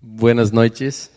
Buenas 0.00 0.52
noches. 0.52 1.10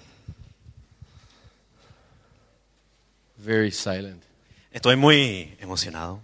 Very 3.37 3.71
silent. 3.71 4.23
Estoy 4.71 4.95
muy 4.95 5.55
emocionado. 5.59 6.19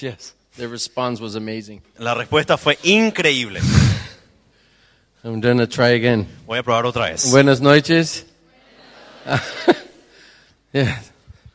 Yes. 0.00 0.34
The 0.56 0.68
response 0.68 1.20
was 1.20 1.36
amazing. 1.36 1.82
La 1.98 2.14
respuesta 2.14 2.56
fue 2.58 2.78
increíble. 2.82 3.60
I'm 5.24 5.40
going 5.40 5.58
to 5.58 5.66
try 5.66 5.90
again. 5.90 6.26
Voy 6.46 6.58
a 6.58 6.62
probar 6.62 6.84
otra 6.86 7.10
vez. 7.10 7.30
Buenas 7.30 7.60
noches. 7.60 8.24
yeah. 10.72 11.00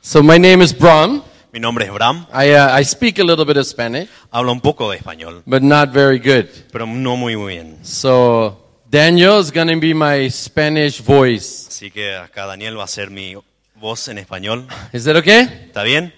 So 0.02 0.22
my 0.22 0.38
name 0.38 0.62
is 0.62 0.74
Brahm. 0.74 1.24
Mi 1.52 1.60
nombre 1.60 1.86
es 1.86 1.92
Bram. 1.92 2.28
I, 2.34 2.52
uh, 2.52 2.80
I 2.80 2.84
speak 2.84 3.18
a 3.18 3.24
little 3.24 3.46
bit 3.46 3.58
of 3.58 3.66
Spanish, 3.66 4.10
Hablo 4.32 4.52
un 4.52 4.60
poco 4.60 4.92
de 4.92 4.98
español, 4.98 5.42
but 5.48 5.64
not 5.64 5.90
very 5.90 6.20
good. 6.20 6.48
pero 6.72 6.86
no 6.86 7.16
muy 7.16 7.36
bien. 7.36 7.80
So 7.84 8.65
Daniel 8.96 9.40
is 9.42 9.52
going 9.52 9.68
to 9.68 9.78
be 9.78 9.94
my 9.94 10.30
Spanish 10.30 11.02
voice. 11.02 11.68
Así 11.68 11.92
que 11.92 12.16
acá 12.16 12.46
Daniel 12.46 12.80
va 12.80 12.86
a 12.86 12.88
ser 12.88 13.10
mi 13.10 13.36
voz 13.76 14.08
en 14.08 14.18
español. 14.18 14.66
Is 14.94 15.04
that 15.04 15.18
okay? 15.18 15.42
¿Está 15.68 15.84
bien? 15.84 16.14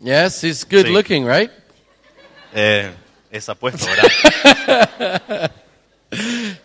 Yes, 0.00 0.42
he's 0.42 0.64
good 0.68 0.86
Sí. 0.86 0.92
looking, 0.92 1.24
right? 1.24 1.48
Eh, 2.52 2.90
es 3.30 3.48
apuesto, 3.48 3.86
¿verdad? 3.86 5.52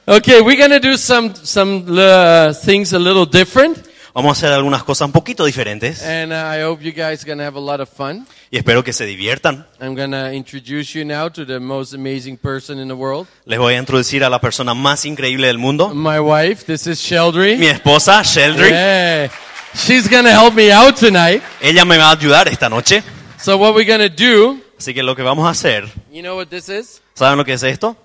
Okay, 0.07 0.41
we're 0.41 0.57
going 0.57 0.71
to 0.71 0.79
do 0.79 0.97
some 0.97 1.33
some 1.43 1.85
uh, 1.87 2.51
things 2.65 2.93
a 2.93 2.99
little 2.99 3.25
different, 3.27 3.77
Vamos 4.13 4.29
a 4.29 4.31
hacer 4.31 4.51
algunas 4.51 4.83
cosas 4.83 5.05
un 5.05 5.11
poquito 5.11 5.45
diferentes 5.45 6.01
and 6.03 6.33
uh, 6.33 6.35
I 6.35 6.63
hope 6.63 6.83
you 6.83 6.91
guys 6.91 7.23
going 7.23 7.37
to 7.37 7.45
have 7.45 7.55
a 7.55 7.61
lot 7.61 7.79
of 7.79 7.87
fun. 7.87 8.25
Y 8.49 8.57
espero 8.57 8.83
que 8.83 8.93
se 8.93 9.05
diviertan. 9.05 9.65
I'm 9.81 9.95
to 9.95 10.31
introduce 10.33 10.97
you 10.97 11.03
now 11.05 11.29
to 11.29 11.45
the 11.45 11.59
most 11.59 11.93
amazing 11.93 12.37
person 12.37 12.79
in 12.79 12.87
the 12.87 12.93
world. 12.93 13.27
Les 13.45 13.57
voy 13.59 13.73
a 13.75 13.77
introducir 13.77 14.23
a 14.23 14.29
la 14.29 14.39
persona 14.39 14.73
más 14.73 15.05
increíble 15.05 15.47
del 15.47 15.57
mundo, 15.57 15.89
My 15.93 16.19
wife, 16.19 16.65
this 16.65 16.87
is 16.87 16.99
Sheldry. 16.99 17.57
mi 17.57 17.67
esposa, 17.67 18.23
Sheldry. 18.23 18.69
Yeah. 18.69 19.29
She's 19.75 20.07
to 20.09 20.31
help 20.31 20.53
me 20.55 20.71
out 20.71 20.95
tonight. 20.95 21.43
Ella 21.61 21.85
me 21.85 21.97
va 21.97 22.09
a 22.09 22.15
ayudar 22.15 22.47
esta 22.47 22.69
noche. 22.69 23.03
So 23.39 23.57
what 23.57 23.75
we're 23.75 23.85
to 23.99 24.09
do, 24.09 24.59
Así 24.79 24.93
que 24.93 25.03
lo 25.03 25.15
que 25.15 25.23
vamos 25.23 25.45
a 25.45 25.49
hacer, 25.49 25.85
you 26.11 26.21
know 26.21 26.35
what 26.37 26.47
this 26.47 26.69
is? 26.69 27.01
¿saben 27.15 27.37
lo 27.37 27.43
que 27.45 27.53
es 27.53 27.63
esto? 27.63 27.95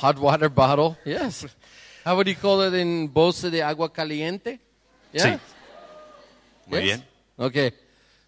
Hot 0.00 0.18
water 0.18 0.48
bottle. 0.48 0.96
Yes. 1.04 1.46
How 2.04 2.14
would 2.16 2.26
you 2.26 2.34
call 2.34 2.62
it 2.62 2.74
in 2.74 3.08
bolsa 3.12 3.50
de 3.50 3.62
agua 3.62 3.92
caliente? 3.92 4.58
Yeah? 5.12 5.34
Sí. 5.34 5.40
Muy 6.66 6.80
Yes? 6.80 6.84
bien. 6.84 7.04
Okay. 7.38 7.72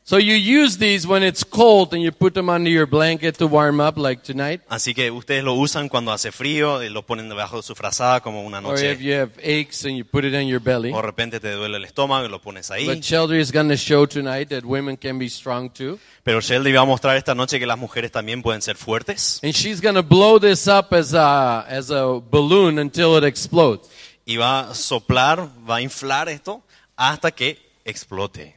So 0.06 0.18
you 0.18 0.34
use 0.34 0.76
these 0.76 1.06
when 1.06 1.22
it's 1.22 1.42
cold 1.42 1.94
and 1.94 2.02
you 2.02 2.12
put 2.12 2.34
them 2.34 2.50
under 2.50 2.68
your 2.68 2.86
blanket 2.86 3.38
to 3.38 3.46
warm 3.46 3.80
up 3.80 3.96
like 3.96 4.22
tonight. 4.22 4.60
Así 4.68 4.92
que 4.92 5.10
ustedes 5.10 5.42
lo 5.42 5.54
usan 5.54 5.88
cuando 5.88 6.12
hace 6.12 6.30
frío, 6.30 6.82
y 6.82 6.90
lo 6.90 7.06
ponen 7.06 7.30
debajo 7.30 7.56
de 7.56 7.62
su 7.62 7.74
frazada 7.74 8.20
como 8.20 8.42
una 8.42 8.60
noche. 8.60 8.86
Or 8.86 8.92
if 8.92 9.00
you 9.00 9.14
have 9.14 9.30
aches 9.42 9.86
and 9.86 9.96
you 9.96 10.04
put 10.04 10.26
it 10.26 10.34
on 10.34 10.46
your 10.46 10.60
belly. 10.60 10.92
O 10.92 10.96
de 10.96 11.02
repente 11.02 11.40
te 11.40 11.52
duele 11.52 11.78
el 11.78 11.86
estómago 11.86 12.26
y 12.26 12.28
lo 12.28 12.38
pones 12.42 12.70
ahí. 12.70 12.84
But 12.84 12.98
Sheldry 12.98 13.40
is 13.40 13.50
going 13.50 13.70
to 13.70 13.78
show 13.78 14.06
tonight 14.06 14.50
that 14.50 14.62
women 14.64 14.98
can 14.98 15.18
be 15.18 15.30
strong 15.30 15.70
too. 15.70 15.98
Pero 16.22 16.42
Sheldy 16.42 16.70
va 16.72 16.82
a 16.82 16.84
mostrar 16.84 17.16
esta 17.16 17.34
noche 17.34 17.58
que 17.58 17.64
las 17.64 17.78
mujeres 17.78 18.12
también 18.12 18.42
pueden 18.42 18.60
ser 18.60 18.76
fuertes. 18.76 19.40
And 19.42 19.54
she's 19.54 19.80
going 19.80 19.94
to 19.94 20.02
blow 20.02 20.38
this 20.38 20.68
up 20.68 20.92
as 20.92 21.14
a, 21.14 21.60
as 21.66 21.90
a 21.90 22.20
balloon 22.30 22.78
until 22.78 23.16
it 23.16 23.24
explodes. 23.24 23.88
Y 24.26 24.36
va 24.36 24.68
a 24.68 24.74
soplar, 24.74 25.48
va 25.66 25.76
a 25.76 25.80
inflar 25.80 26.28
esto 26.28 26.62
hasta 26.94 27.30
que 27.30 27.58
explote. 27.86 28.54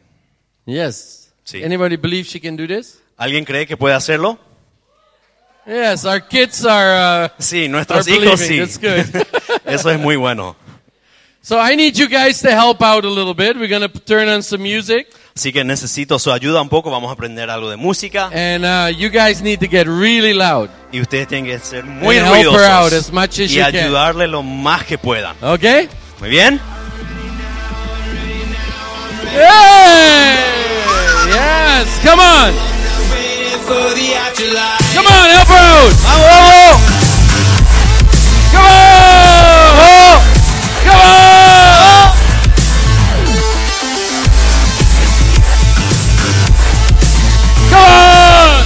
Yes. 0.66 1.27
Sí. 1.48 1.64
Anybody 1.64 1.96
believe 1.96 2.26
she 2.28 2.42
can 2.42 2.58
do 2.58 2.68
this? 2.68 3.00
¿Alguien 3.18 3.46
cree 3.46 3.66
que 3.66 3.78
puede 3.78 3.96
hacerlo? 3.96 4.38
Yes, 5.66 6.04
our 6.04 6.20
kids 6.20 6.66
are. 6.66 7.26
Uh, 7.26 7.30
Sí, 7.40 7.70
nuestros 7.70 8.06
Are 8.06 8.16
hijos 8.18 8.40
sí. 8.42 8.58
That's 8.60 8.78
good. 8.78 9.26
Eso 9.66 9.90
es 9.92 9.98
muy 10.00 10.18
bueno. 10.18 10.58
so 11.42 11.58
I 11.58 11.78
need 11.78 11.96
you 11.96 12.10
guys 12.10 12.42
to 12.42 12.50
help 12.52 12.82
out 12.82 13.06
a 13.06 13.10
little 13.10 13.34
bit. 13.34 13.56
We're 13.56 13.70
going 13.70 13.90
to 13.90 14.00
turn 14.00 14.28
on 14.28 14.44
some 14.44 14.62
music. 14.62 15.08
Así 15.34 15.54
que 15.54 15.64
necesito 15.64 16.20
su 16.20 16.34
ayuda 16.34 16.62
un 16.62 16.68
poco. 16.68 16.92
Vamos 16.92 17.10
a 17.10 17.14
aprender 17.14 17.50
algo 17.50 17.70
de 17.70 17.78
música. 17.78 18.30
And 18.34 18.66
uh, 18.66 18.90
you 18.98 19.10
guys 19.10 19.42
need 19.42 19.60
to 19.62 19.68
get 19.70 19.88
really 19.88 20.34
loud. 20.34 20.70
Y 20.92 21.00
ustedes 21.00 21.30
tienen 21.30 21.46
que 21.46 21.60
ser 21.60 21.86
muy 21.86 22.18
And 22.18 22.28
help 22.28 22.56
her 22.56 22.66
out 22.66 22.92
as 22.92 23.10
ruidosos. 23.10 23.12
much 23.14 23.40
as 23.40 23.52
Y 23.52 23.56
you 23.56 23.64
can. 23.64 23.76
ayudarle 23.76 24.28
lo 24.28 24.44
más 24.44 24.84
que 24.86 24.98
puedan. 24.98 25.38
Okay? 25.42 25.88
¿Muy 26.20 26.30
bien? 26.30 26.60
Hey! 29.34 30.57
Yes, 31.38 32.00
come 32.02 32.20
on. 32.20 32.50
Come 34.96 35.06
on, 35.06 35.30
help 35.30 35.48
her 35.54 35.62
out. 35.70 35.94
¡Vamos! 36.02 36.82
Come 38.52 38.66
on. 38.66 40.18
Come 40.84 40.98
on. 40.98 42.18
Come 47.70 47.84
on. 47.84 48.64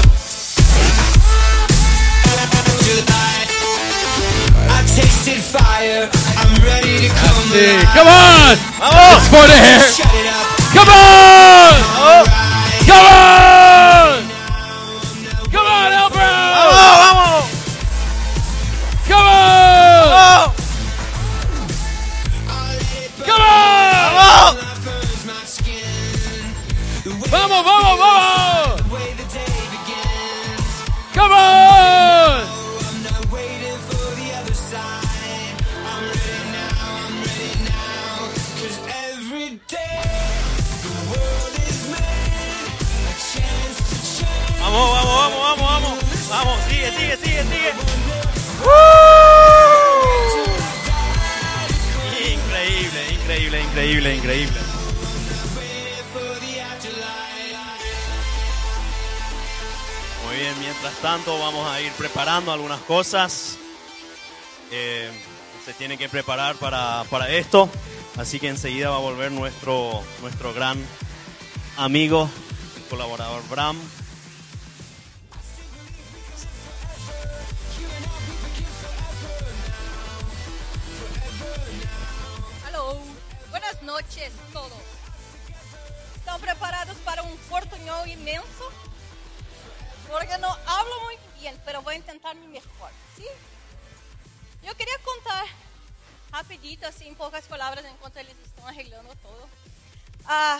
I 4.70 4.84
tasted 4.96 5.42
fire. 5.42 6.10
I'm 6.38 6.54
ready 6.64 7.08
to 7.08 7.10
come 7.10 7.42
Hey, 7.52 7.76
alive. 7.76 7.96
Come 7.96 8.08
on. 8.08 8.56
¡Vamos! 8.80 9.18
It's 9.18 9.28
for 9.28 9.46
the 9.48 9.58
hair. 9.60 9.82
Shut 9.92 10.14
it 10.16 10.28
up. 10.32 10.46
Come 10.74 10.90
on. 10.90 12.28
Right. 12.28 12.41
Come 12.92 13.51
increíble, 53.72 54.16
increíble. 54.16 54.58
Muy 60.26 60.36
bien, 60.36 60.54
mientras 60.60 60.94
tanto 61.02 61.40
vamos 61.40 61.66
a 61.68 61.80
ir 61.80 61.92
preparando 61.94 62.52
algunas 62.52 62.82
cosas. 62.82 63.58
Eh, 64.72 65.10
se 65.66 65.74
tiene 65.74 65.98
que 65.98 66.10
preparar 66.10 66.56
para, 66.56 67.06
para 67.10 67.30
esto. 67.30 67.70
Así 68.18 68.40
que 68.40 68.50
enseguida 68.50 68.90
va 68.90 68.98
a 68.98 69.00
volver 69.00 69.32
nuestro, 69.32 70.04
nuestro 70.22 70.54
gran 70.54 70.78
amigo, 71.78 72.30
colaborador 72.90 73.42
Bram. 73.50 73.78
Noches 83.82 84.32
todos. 84.54 84.72
¿Están 86.16 86.40
preparados 86.40 86.98
para 86.98 87.24
un 87.24 87.36
portuñol 87.50 88.08
inmenso? 88.08 88.72
Porque 90.10 90.38
no 90.38 90.48
hablo 90.66 91.02
muy 91.02 91.18
bien, 91.40 91.60
pero 91.66 91.82
voy 91.82 91.96
a 91.96 91.98
intentar 91.98 92.36
mi 92.36 92.48
mejor, 92.48 92.92
¿sí? 93.16 93.26
Yo 94.64 94.76
quería 94.76 94.98
contar 95.04 95.46
rapidito, 96.32 96.88
así 96.88 97.08
en 97.08 97.16
pocas 97.16 97.46
palabras, 97.46 97.84
enquanto 97.86 98.20
eles 98.20 98.36
estão 98.46 98.68
arreglando 98.68 99.14
todo. 99.16 99.48
Ah, 100.26 100.60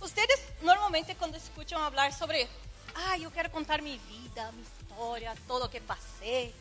ustedes 0.00 0.40
normalmente 0.62 1.14
cuando 1.16 1.36
escuchan 1.36 1.80
hablar 1.82 2.12
sobre, 2.12 2.48
ah, 2.94 3.18
eu 3.18 3.30
quero 3.30 3.50
contar 3.50 3.82
minha 3.82 3.98
vida, 3.98 4.50
minha 4.52 4.66
história, 4.78 5.34
todo 5.46 5.66
o 5.66 5.68
que 5.68 5.80
passei, 5.80 6.54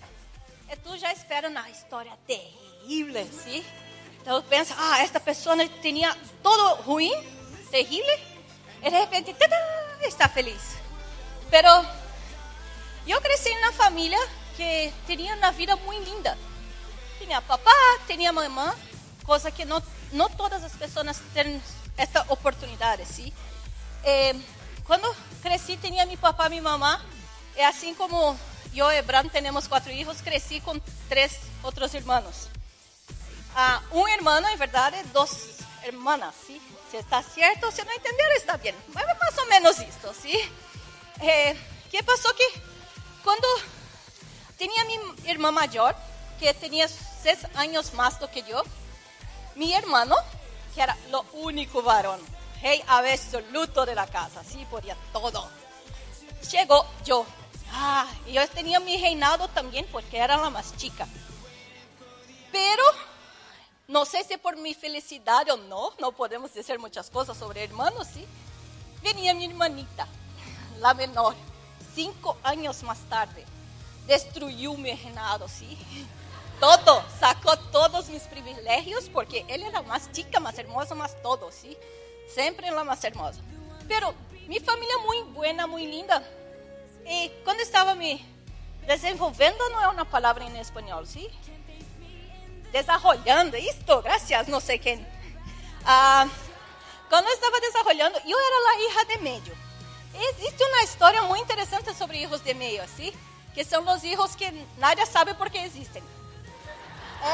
é 0.67 0.75
tu 0.75 0.97
já 0.97 1.11
espera 1.13 1.49
uma 1.49 1.69
história 1.69 2.17
terrível, 2.27 3.27
¿sí? 3.43 3.65
Então 4.21 4.41
pensa, 4.43 4.75
ah, 4.77 4.99
esta 4.99 5.19
pessoa 5.19 5.55
tinha 5.81 6.15
todo 6.43 6.81
ruim, 6.83 7.11
terrível, 7.71 8.19
e 8.83 8.89
de 8.89 8.97
repente, 8.97 9.35
está 10.03 10.29
feliz. 10.29 10.77
Pero 11.49 11.85
eu 13.07 13.19
cresci 13.19 13.49
uma 13.49 13.71
família 13.71 14.19
que 14.55 14.93
tinha 15.05 15.35
uma 15.35 15.51
vida 15.51 15.75
muito 15.75 16.09
linda. 16.09 16.37
Tinha 17.17 17.41
papá, 17.41 17.71
tinha 18.07 18.31
mamã, 18.31 18.73
coisa 19.23 19.51
que 19.51 19.65
não, 19.65 19.81
não 20.11 20.29
todas 20.29 20.63
as 20.63 20.75
pessoas 20.75 21.21
têm 21.33 21.61
esta 21.97 22.25
oportunidade, 22.29 23.05
sim? 23.05 23.33
Eh, 24.03 24.35
quando 24.85 25.15
cresci, 25.41 25.77
tinha 25.77 26.05
meu 26.05 26.17
papá 26.17 26.47
e 26.47 26.49
minha 26.51 26.61
mamã, 26.61 27.01
é 27.55 27.65
assim 27.65 27.93
como 27.93 28.37
yo 28.73 28.91
y 28.91 28.97
Ebran 28.97 29.29
tenemos 29.29 29.67
cuatro 29.67 29.91
hijos, 29.91 30.21
crecí 30.21 30.61
con 30.61 30.81
tres 31.09 31.37
otros 31.63 31.93
hermanos. 31.93 32.50
Ah, 33.55 33.81
un 33.91 34.09
hermano, 34.09 34.47
en 34.47 34.57
verdad, 34.57 34.93
dos 35.13 35.31
hermanas, 35.83 36.33
¿sí? 36.47 36.61
Si 36.89 36.97
está 36.97 37.21
cierto, 37.23 37.71
si 37.71 37.81
no 37.83 37.91
entender, 37.91 38.27
está 38.37 38.57
bien. 38.57 38.75
Bueno, 38.89 39.09
más 39.19 39.37
o 39.37 39.45
menos 39.47 39.79
esto, 39.79 40.13
¿sí? 40.13 40.37
Eh, 41.21 41.57
¿Qué 41.91 42.01
pasó 42.03 42.33
que 42.35 42.61
cuando 43.23 43.47
tenía 44.57 44.83
mi 44.85 45.29
hermana 45.29 45.51
mayor, 45.51 45.95
que 46.39 46.53
tenía 46.53 46.87
seis 46.87 47.39
años 47.55 47.93
más 47.93 48.15
que 48.33 48.43
yo, 48.43 48.63
mi 49.55 49.73
hermano, 49.73 50.15
que 50.73 50.81
era 50.81 50.97
lo 51.09 51.25
único 51.33 51.81
varón, 51.81 52.21
rey 52.61 52.83
absoluto 52.87 53.85
de 53.85 53.95
la 53.95 54.07
casa, 54.07 54.43
sí, 54.43 54.65
podía 54.69 54.95
todo. 55.11 55.49
Llegó 56.51 56.85
yo. 57.05 57.25
Ah, 57.73 58.07
yo 58.27 58.47
tenía 58.49 58.79
mi 58.79 58.97
reinado 59.01 59.47
también 59.49 59.85
porque 59.91 60.17
era 60.17 60.37
la 60.37 60.49
más 60.49 60.75
chica. 60.77 61.07
Pero 62.51 62.83
no 63.91 64.05
sé 64.05 64.23
si 64.23 64.37
por 64.37 64.55
mi 64.55 64.73
felicidad 64.73 65.49
o 65.49 65.57
no, 65.57 65.91
no 65.99 66.13
podemos 66.13 66.53
decir 66.53 66.79
muchas 66.79 67.09
cosas 67.09 67.37
sobre 67.37 67.65
hermanos, 67.65 68.07
¿sí? 68.13 68.25
Venía 69.03 69.33
mi 69.33 69.45
hermanita, 69.45 70.07
la 70.79 70.93
menor, 70.93 71.35
cinco 71.93 72.37
años 72.41 72.83
más 72.83 72.99
tarde, 73.09 73.43
destruyó 74.07 74.75
mi 74.75 74.93
reinado, 74.93 75.45
¿sí? 75.49 75.77
Todo, 76.61 77.03
sacó 77.19 77.57
todos 77.71 78.07
mis 78.07 78.21
privilegios 78.23 79.09
porque 79.09 79.45
él 79.49 79.63
era 79.63 79.81
más 79.81 80.09
chica, 80.13 80.39
más 80.39 80.57
hermosa, 80.57 80.95
más 80.95 81.21
todo, 81.21 81.51
¿sí? 81.51 81.75
Siempre 82.33 82.71
la 82.71 82.85
más 82.85 83.03
hermosa. 83.03 83.41
Pero 83.89 84.13
mi 84.47 84.61
familia 84.61 84.95
muy 85.05 85.33
buena, 85.33 85.67
muy 85.67 85.85
linda. 85.85 86.23
Y 87.05 87.29
cuando 87.43 87.61
estaba 87.61 87.93
me 87.93 88.23
desenvolvendo, 88.87 89.69
no 89.71 89.81
es 89.81 89.87
una 89.93 90.05
palabra 90.05 90.45
en 90.45 90.55
español, 90.55 91.05
¿sí? 91.05 91.27
Desarrollando 92.71 93.57
esto, 93.57 94.01
gracias, 94.01 94.47
no 94.47 94.59
sé 94.59 94.79
quién. 94.79 95.07
Ah, 95.85 96.27
cuando 97.09 97.29
estaba 97.31 97.59
desarrollando, 97.59 98.19
yo 98.19 98.37
era 98.37 98.57
la 98.69 98.83
hija 98.83 99.05
de 99.05 99.17
medio. 99.17 99.53
Existe 100.31 100.63
una 100.63 100.83
historia 100.83 101.23
muy 101.23 101.39
interesante 101.39 101.93
sobre 101.93 102.19
hijos 102.19 102.43
de 102.43 102.53
medio, 102.53 102.83
¿sí? 102.95 103.13
Que 103.53 103.63
son 103.63 103.85
los 103.85 104.03
hijos 104.03 104.35
que 104.35 104.65
nadie 104.77 105.05
sabe 105.05 105.33
por 105.35 105.49
qué 105.51 105.65
existen. 105.65 106.03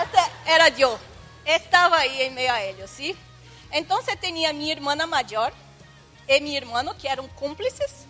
Esta 0.04 0.30
era 0.46 0.70
yo. 0.70 0.98
Estaba 1.46 2.00
ahí 2.00 2.22
en 2.24 2.36
medio 2.36 2.52
a 2.52 2.62
ellos, 2.62 2.90
¿sí? 2.90 3.16
Entonces 3.72 4.20
tenía 4.20 4.54
mi 4.54 4.72
hermana 4.72 5.06
mayor 5.06 5.54
y 6.28 6.42
mi 6.42 6.58
hermano 6.58 6.98
que 6.98 7.08
eran 7.08 7.28
cómplices. 7.30 8.06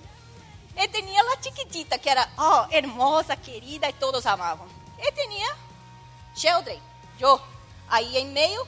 Y 0.82 0.88
tenía 0.90 1.22
la 1.24 1.42
chiquitita 1.42 1.98
que 1.98 2.10
era 2.10 2.30
oh, 2.38 2.68
hermosa, 2.72 3.36
querida 3.36 3.90
y 3.90 3.94
todos 3.94 4.26
amaban. 4.26 4.68
Y 4.98 5.16
tenía 5.16 5.48
Sheldon, 6.36 6.80
yo, 7.18 7.42
ahí 7.90 8.18
en 8.18 8.34
medio, 8.34 8.66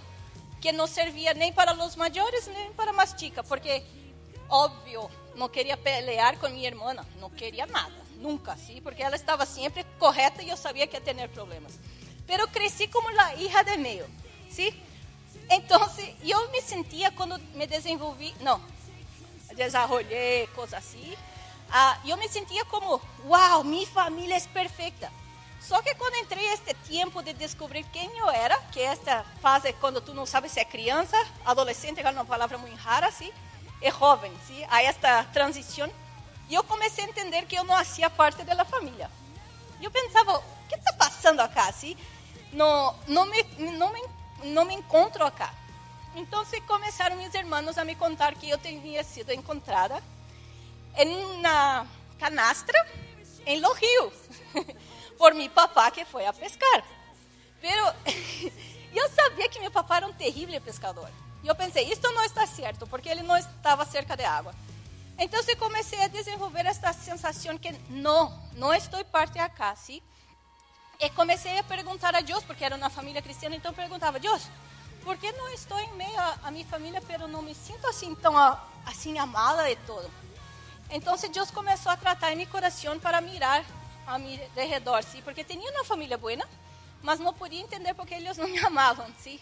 que 0.62 0.74
no 0.74 0.88
servía 0.88 1.34
ni 1.34 1.51
para 1.51 1.74
los 1.74 1.98
mayores 1.98 2.48
ni 2.48 2.74
para 2.75 2.92
más 2.92 3.16
chicas, 3.16 3.46
porque, 3.48 3.84
obvio, 4.48 5.10
no 5.36 5.51
quería 5.51 5.78
pelear 5.78 6.38
con 6.38 6.54
mi 6.54 6.66
hermana, 6.66 7.06
no 7.19 7.34
quería 7.34 7.66
nada, 7.66 7.92
nunca, 8.18 8.57
¿sí? 8.57 8.81
Porque 8.81 9.04
ela 9.04 9.16
estaba 9.16 9.46
siempre 9.46 9.86
correcta 9.98 10.44
y 10.44 10.48
yo 10.48 10.57
sabía 10.57 10.88
que 10.88 10.98
ia 10.98 11.04
tener 11.04 11.30
problemas. 11.30 11.74
Pero 12.28 12.48
crecí 12.48 12.88
como 12.88 13.10
la 13.12 13.36
hija 13.36 13.63
de 13.63 13.78
medio, 13.78 14.06
¿sí? 14.51 14.69
Entonces, 15.50 16.10
yo 16.24 16.38
me 16.51 16.62
sentía 16.62 17.16
cuando 17.16 17.40
me 17.56 17.68
desenvolví, 17.68 18.34
no, 18.42 18.62
desarrollé 19.56 20.48
cosas 20.56 20.86
así, 20.86 21.16
ah, 21.72 22.00
yo 22.06 22.18
me 22.18 22.28
sentía 22.28 22.63
como, 22.66 23.01
wow, 23.25 23.63
mi 23.63 23.86
familia 23.86 24.38
es 24.38 24.48
perfecta. 24.48 25.12
Só 25.59 25.81
que 25.81 25.94
quando 25.95 26.15
entrei 26.15 26.45
este 26.53 26.73
tempo 26.73 27.21
de 27.21 27.33
descobrir 27.33 27.83
quem 27.91 28.17
eu 28.17 28.29
era, 28.29 28.57
que 28.71 28.79
é 28.79 28.85
esta 28.85 29.23
fase 29.41 29.73
quando 29.73 30.01
tu 30.01 30.13
não 30.13 30.25
sabes 30.25 30.51
se 30.51 30.59
é 30.59 30.65
criança, 30.65 31.17
adolescente, 31.45 32.00
é 32.00 32.09
uma 32.09 32.25
palavra 32.25 32.57
muito 32.57 32.77
rara, 32.77 33.07
assim, 33.07 33.31
e 33.81 33.91
jovem, 33.91 34.31
sim, 34.47 34.65
a 34.69 34.81
esta 34.83 35.23
transição, 35.25 35.91
e 36.50 36.56
eu 36.56 36.63
comecei 36.63 37.06
a 37.06 37.07
entender 37.07 37.45
que 37.45 37.56
eu 37.56 37.63
não 37.63 37.75
fazia 37.75 38.09
parte 38.09 38.44
da 38.44 38.65
família. 38.65 39.09
Eu 39.81 39.91
pensava, 39.91 40.38
o 40.38 40.44
que 40.67 40.75
está 40.75 40.91
passando 40.94 41.39
acá, 41.41 41.67
assim? 41.67 41.95
Não, 42.51 42.97
não, 43.07 43.25
me, 43.25 43.44
não, 43.77 43.94
me, 43.94 44.03
não 44.45 44.65
me 44.65 44.73
encontro 44.73 45.23
acá. 45.23 45.53
Então, 46.15 46.44
começaram 46.67 47.15
meus 47.15 47.33
irmãos 47.33 47.77
a 47.77 47.85
me 47.85 47.95
contar 47.95 48.33
que 48.35 48.50
eu 48.50 48.57
tinha 48.57 49.03
sido 49.03 49.31
encontrada 49.31 50.01
em 50.97 51.15
uma 51.23 51.85
canastra 52.17 52.88
em 53.45 53.62
Los 53.62 53.77
Rios. 53.79 54.13
Por 55.19 55.33
mi 55.33 55.50
papá 55.50 55.92
que 55.92 56.06
foi 56.06 56.25
a 56.25 56.31
pescar. 56.31 56.81
Pero 57.62 57.94
eu 58.95 59.10
sabia 59.10 59.50
que 59.50 59.60
meu 59.60 59.69
papá 59.69 59.98
era 59.98 60.07
um 60.07 60.13
terrível 60.13 60.60
pescador. 60.62 61.12
E 61.44 61.48
eu 61.48 61.56
pensei, 61.56 61.83
isto 61.92 62.10
não 62.13 62.24
está 62.24 62.48
certo, 62.48 62.88
porque 62.88 63.10
ele 63.10 63.21
não 63.21 63.38
estava 63.38 63.86
cerca 63.86 64.16
de 64.16 64.24
água. 64.24 64.56
Então 65.18 65.42
eu 65.45 65.57
comecei 65.57 66.01
a 66.01 66.07
desenvolver 66.07 66.66
esta 66.66 66.94
sensação 66.94 67.57
que 67.57 67.71
não, 67.89 68.31
não 68.54 68.74
estou 68.74 69.04
parte 69.04 69.38
acá, 69.38 69.75
sim? 69.75 70.01
E 70.98 71.10
comecei 71.10 71.60
a 71.60 71.63
perguntar 71.63 72.15
a 72.15 72.22
Deus, 72.22 72.44
porque 72.45 72.63
era 72.63 72.75
uma 72.75 72.89
família 72.89 73.22
cristiana, 73.22 73.56
então 73.56 73.74
perguntava, 73.74 74.19
Deus, 74.19 74.48
por 75.04 75.18
que 75.18 75.31
não 75.33 75.50
estou 75.50 75.77
em 75.80 75.92
meio 75.94 76.19
a 76.44 76.50
minha 76.50 76.65
família, 76.65 77.01
pero 77.06 77.27
não 77.27 77.42
me 77.42 77.54
sinto 77.54 77.86
assim 77.88 78.15
tão 78.15 78.36
assim 78.86 79.19
amada 79.19 79.63
de 79.63 79.75
todo? 79.86 80.10
Então 80.89 81.15
Deus 81.18 81.51
começou 81.51 81.92
a 81.92 81.98
tratar 81.98 82.31
em 82.31 82.38
meu 82.38 82.48
coração 82.48 82.98
para 83.00 83.19
mirar 83.19 83.65
a 84.09 84.17
mi 84.17 84.38
redor, 84.56 85.03
¿sí? 85.03 85.21
Porque 85.23 85.44
tenía 85.44 85.69
una 85.71 85.83
familia 85.83 86.17
buena, 86.17 86.45
mas 87.03 87.19
no 87.19 87.33
podía 87.33 87.61
entender 87.61 87.95
por 87.95 88.07
qué 88.07 88.17
ellos 88.17 88.38
no 88.38 88.47
me 88.47 88.59
amaban, 88.59 89.13
¿sí? 89.21 89.39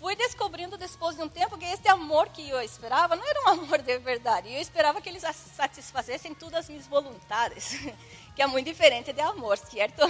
Fui 0.00 0.14
descobrindo 0.14 0.76
depois 0.76 1.16
de 1.16 1.22
um 1.22 1.28
tempo 1.28 1.56
que 1.56 1.64
este 1.72 1.88
amor 1.88 2.28
que 2.28 2.50
eu 2.50 2.60
esperava 2.60 3.16
não 3.16 3.24
era 3.26 3.40
um 3.42 3.48
amor 3.48 3.80
de 3.80 3.98
verdade. 3.98 4.52
Eu 4.52 4.60
esperava 4.60 5.00
que 5.00 5.08
eles 5.08 5.22
satisfazessem 5.22 6.34
todas 6.34 6.60
as 6.60 6.68
minhas 6.68 6.86
vontades, 6.86 7.78
que 8.34 8.42
é 8.42 8.46
muito 8.46 8.66
diferente 8.66 9.12
de 9.12 9.20
amor, 9.20 9.56
certo? 9.56 10.02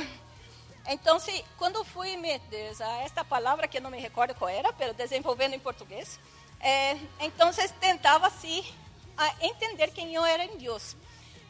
Então, 0.88 1.19
se, 1.20 1.44
quando 1.56 1.84
fui 1.84 2.17
me 2.17 2.40
a 2.81 3.02
esta 3.02 3.25
palavra 3.25 3.69
que 3.69 3.79
não 3.79 3.90
me 3.90 4.00
recordo 4.00 4.34
qual 4.34 4.49
era, 4.49 4.72
pero 4.72 4.94
desenvolvendo 4.94 5.55
em 5.55 5.61
português, 5.61 6.19
é, 6.61 6.96
então 7.20 7.50
tentava 7.81 8.26
assim 8.26 8.64
entender 9.40 9.90
quem 9.93 10.14
eu 10.14 10.25
era 10.25 10.44
em 10.44 10.56
Deus. 10.56 10.96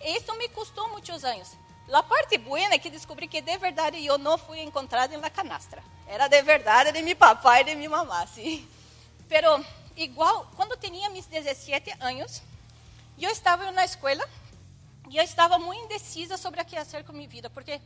Isso 0.03 0.35
me 0.37 0.49
custou 0.49 0.89
muitos 0.91 1.25
anos. 1.25 1.57
A 1.93 2.03
parte 2.03 2.37
buena 2.39 2.75
é 2.75 2.79
que 2.79 2.91
descobri 2.91 3.29
que 3.29 3.41
de 3.41 3.57
verdade 3.59 4.05
eu 4.05 4.19
não 4.19 4.37
fui 4.37 4.61
encontrada 4.61 5.17
la 5.17 5.31
canastra. 5.31 5.83
Era 6.07 6.29
de 6.29 6.43
verdade 6.43 6.93
de 6.93 7.01
meu 7.03 7.17
papai 7.17 7.63
e 7.63 7.65
de 7.65 7.75
minha 7.75 7.89
mamá, 7.89 8.27
sim. 8.27 8.69
Pero 9.29 9.65
igual, 9.97 10.51
quando 10.57 10.77
tinha 10.77 11.09
meus 11.11 11.27
17 11.27 11.95
anos, 12.01 12.43
eu 13.19 13.31
estava 13.31 13.71
na 13.71 13.85
escola 13.85 14.29
e 15.09 15.17
eu 15.17 15.23
estava 15.23 15.59
muito 15.59 15.85
indecisa 15.85 16.37
sobre 16.37 16.61
o 16.61 16.65
que 16.65 16.77
fazer 16.77 17.05
com 17.05 17.13
minha 17.13 17.29
vida, 17.29 17.49
porque 17.49 17.81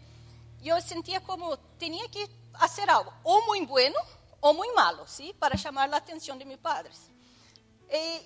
eu 0.65 0.81
sentia 0.81 1.21
como 1.21 1.57
tinha 1.79 2.09
que 2.09 2.29
fazer 2.59 2.89
algo, 2.91 3.13
ou 3.23 3.47
muito 3.47 3.69
bueno 3.69 3.99
ou 4.41 4.55
muito 4.55 4.75
malo, 4.75 5.07
sim, 5.07 5.35
para 5.35 5.57
chamar 5.57 5.93
a 5.93 5.99
atenção 5.99 6.37
de 6.37 6.45
meus 6.45 6.61
padres. 6.61 7.11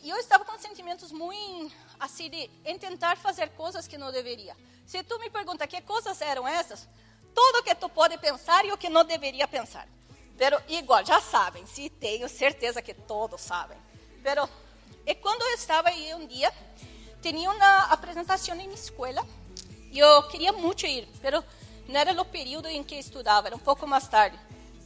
E 0.02 0.08
eu 0.08 0.16
estava 0.18 0.44
com 0.44 0.56
sentimentos 0.58 1.10
muito 1.10 1.74
assim 1.98 2.30
de 2.30 2.48
tentar 2.78 3.16
fazer 3.16 3.50
coisas 3.50 3.88
que 3.88 3.98
não 3.98 4.12
deveria. 4.12 4.56
Se 4.86 5.02
tu 5.02 5.18
me 5.18 5.30
pergunta 5.30 5.66
que 5.66 5.80
coisas 5.80 6.20
eram 6.20 6.46
essas, 6.46 6.88
tudo 7.34 7.62
que 7.62 7.74
tu 7.74 7.88
pode 7.88 8.16
pensar 8.18 8.64
e 8.64 8.72
o 8.72 8.78
que 8.78 8.88
não 8.88 9.04
deveria 9.04 9.48
pensar. 9.48 9.88
Pero 10.36 10.60
igual, 10.68 11.04
já 11.04 11.20
sabem, 11.20 11.64
sim, 11.66 11.88
tenho 11.88 12.28
certeza 12.28 12.82
que 12.82 12.92
todos 12.92 13.40
sabem. 13.40 13.78
Pero, 14.22 14.48
e 15.06 15.14
quando 15.14 15.42
eu 15.42 15.54
estava 15.54 15.88
aí 15.88 16.14
um 16.14 16.26
dia, 16.26 16.52
tinha 17.22 17.50
uma 17.50 17.78
apresentação 17.84 18.54
em 18.54 18.58
minha 18.58 18.74
escola 18.74 19.26
e 19.90 19.98
eu 19.98 20.22
queria 20.24 20.52
muito 20.52 20.86
ir, 20.86 21.08
pero 21.22 21.42
não 21.88 22.00
era 22.00 22.12
no 22.12 22.24
período 22.24 22.68
em 22.68 22.82
que 22.82 22.96
estudava, 22.96 23.48
era 23.48 23.56
um 23.56 23.60
pouco 23.60 23.86
mais 23.86 24.08
tarde. 24.08 24.38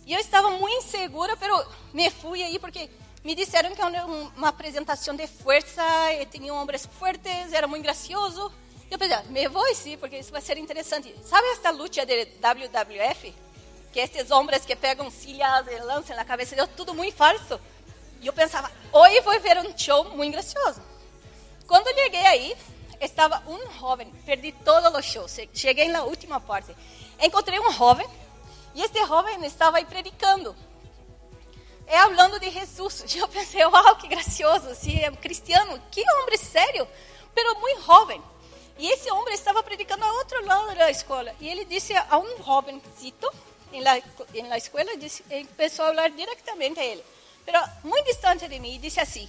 E 0.06 0.12
eu 0.12 0.20
estava 0.20 0.50
muito 0.50 0.84
insegura, 0.84 1.36
pero 1.36 1.54
me 1.92 2.10
fui 2.10 2.42
aí 2.42 2.58
porque 2.58 2.90
me 3.24 3.34
disseram 3.34 3.74
que 3.74 3.80
era 3.80 4.06
uma 4.06 4.48
apresentação 4.48 5.14
de 5.14 5.26
força, 5.26 5.82
e 6.14 6.26
tinham 6.26 6.56
homens 6.56 6.86
fortes, 6.86 7.52
era 7.52 7.66
muito 7.66 7.82
gracioso. 7.82 8.52
Eu 8.90 8.98
pensei, 8.98 9.18
me 9.28 9.46
vou 9.48 9.74
sim, 9.74 9.98
porque 9.98 10.18
isso 10.18 10.32
vai 10.32 10.40
ser 10.40 10.56
interessante. 10.56 11.14
Sabe 11.24 11.46
esta 11.48 11.70
luta 11.70 12.06
de 12.06 12.24
WWF? 12.40 13.34
Que 13.92 14.00
esses 14.00 14.30
homens 14.30 14.64
que 14.64 14.74
pegam 14.74 15.10
silhas 15.10 15.66
e 15.66 15.78
lançam 15.80 16.16
na 16.16 16.24
cabeça 16.24 16.56
de 16.56 16.66
tudo 16.68 16.94
muito 16.94 17.14
falso. 17.14 17.60
E 18.20 18.26
eu 18.26 18.32
pensava, 18.32 18.70
hoje 18.92 19.20
vou 19.20 19.38
ver 19.40 19.58
um 19.58 19.76
show 19.76 20.04
muito 20.16 20.32
gracioso. 20.32 20.80
Quando 21.66 21.94
cheguei 21.94 22.26
aí, 22.26 22.56
estava 23.00 23.42
um 23.46 23.70
jovem, 23.78 24.10
perdi 24.24 24.52
todo 24.52 24.96
o 24.96 25.02
show, 25.02 25.26
cheguei 25.52 25.88
na 25.88 26.02
última 26.04 26.40
parte. 26.40 26.74
Encontrei 27.20 27.60
um 27.60 27.70
jovem, 27.72 28.08
e 28.74 28.82
este 28.82 29.04
jovem 29.06 29.44
estava 29.44 29.76
aí 29.76 29.84
predicando. 29.84 30.56
E 31.86 31.92
falando 31.92 32.38
de 32.38 32.50
Jesus. 32.50 33.04
E 33.14 33.18
eu 33.18 33.28
pensei, 33.28 33.64
uau, 33.64 33.96
que 33.96 34.08
gracioso, 34.08 34.74
se 34.74 34.98
é 34.98 35.10
cristiano, 35.10 35.80
que 35.90 36.00
homem 36.00 36.38
sério, 36.38 36.88
pero 37.34 37.58
muito 37.60 37.82
jovem. 37.82 38.22
E 38.78 38.90
esse 38.92 39.10
homem 39.10 39.34
estava 39.34 39.62
predicando 39.62 40.04
a 40.04 40.12
outro 40.12 40.44
lado 40.46 40.74
da 40.76 40.90
escola. 40.90 41.34
E 41.40 41.48
ele 41.48 41.64
disse 41.64 41.92
a 41.94 42.18
um 42.18 42.42
jovencito, 42.44 43.28
em 43.72 43.82
la, 43.82 43.98
em 43.98 44.56
escola, 44.56 44.96
disse, 44.96 45.24
começou 45.56 45.84
a 45.84 45.88
falar 45.88 46.10
diretamente 46.10 46.78
a 46.78 46.84
ele. 46.84 47.04
Pero 47.44 47.58
muito 47.82 48.06
distante 48.06 48.46
de 48.46 48.58
mim, 48.60 48.78
disse 48.80 49.00
assim: 49.00 49.28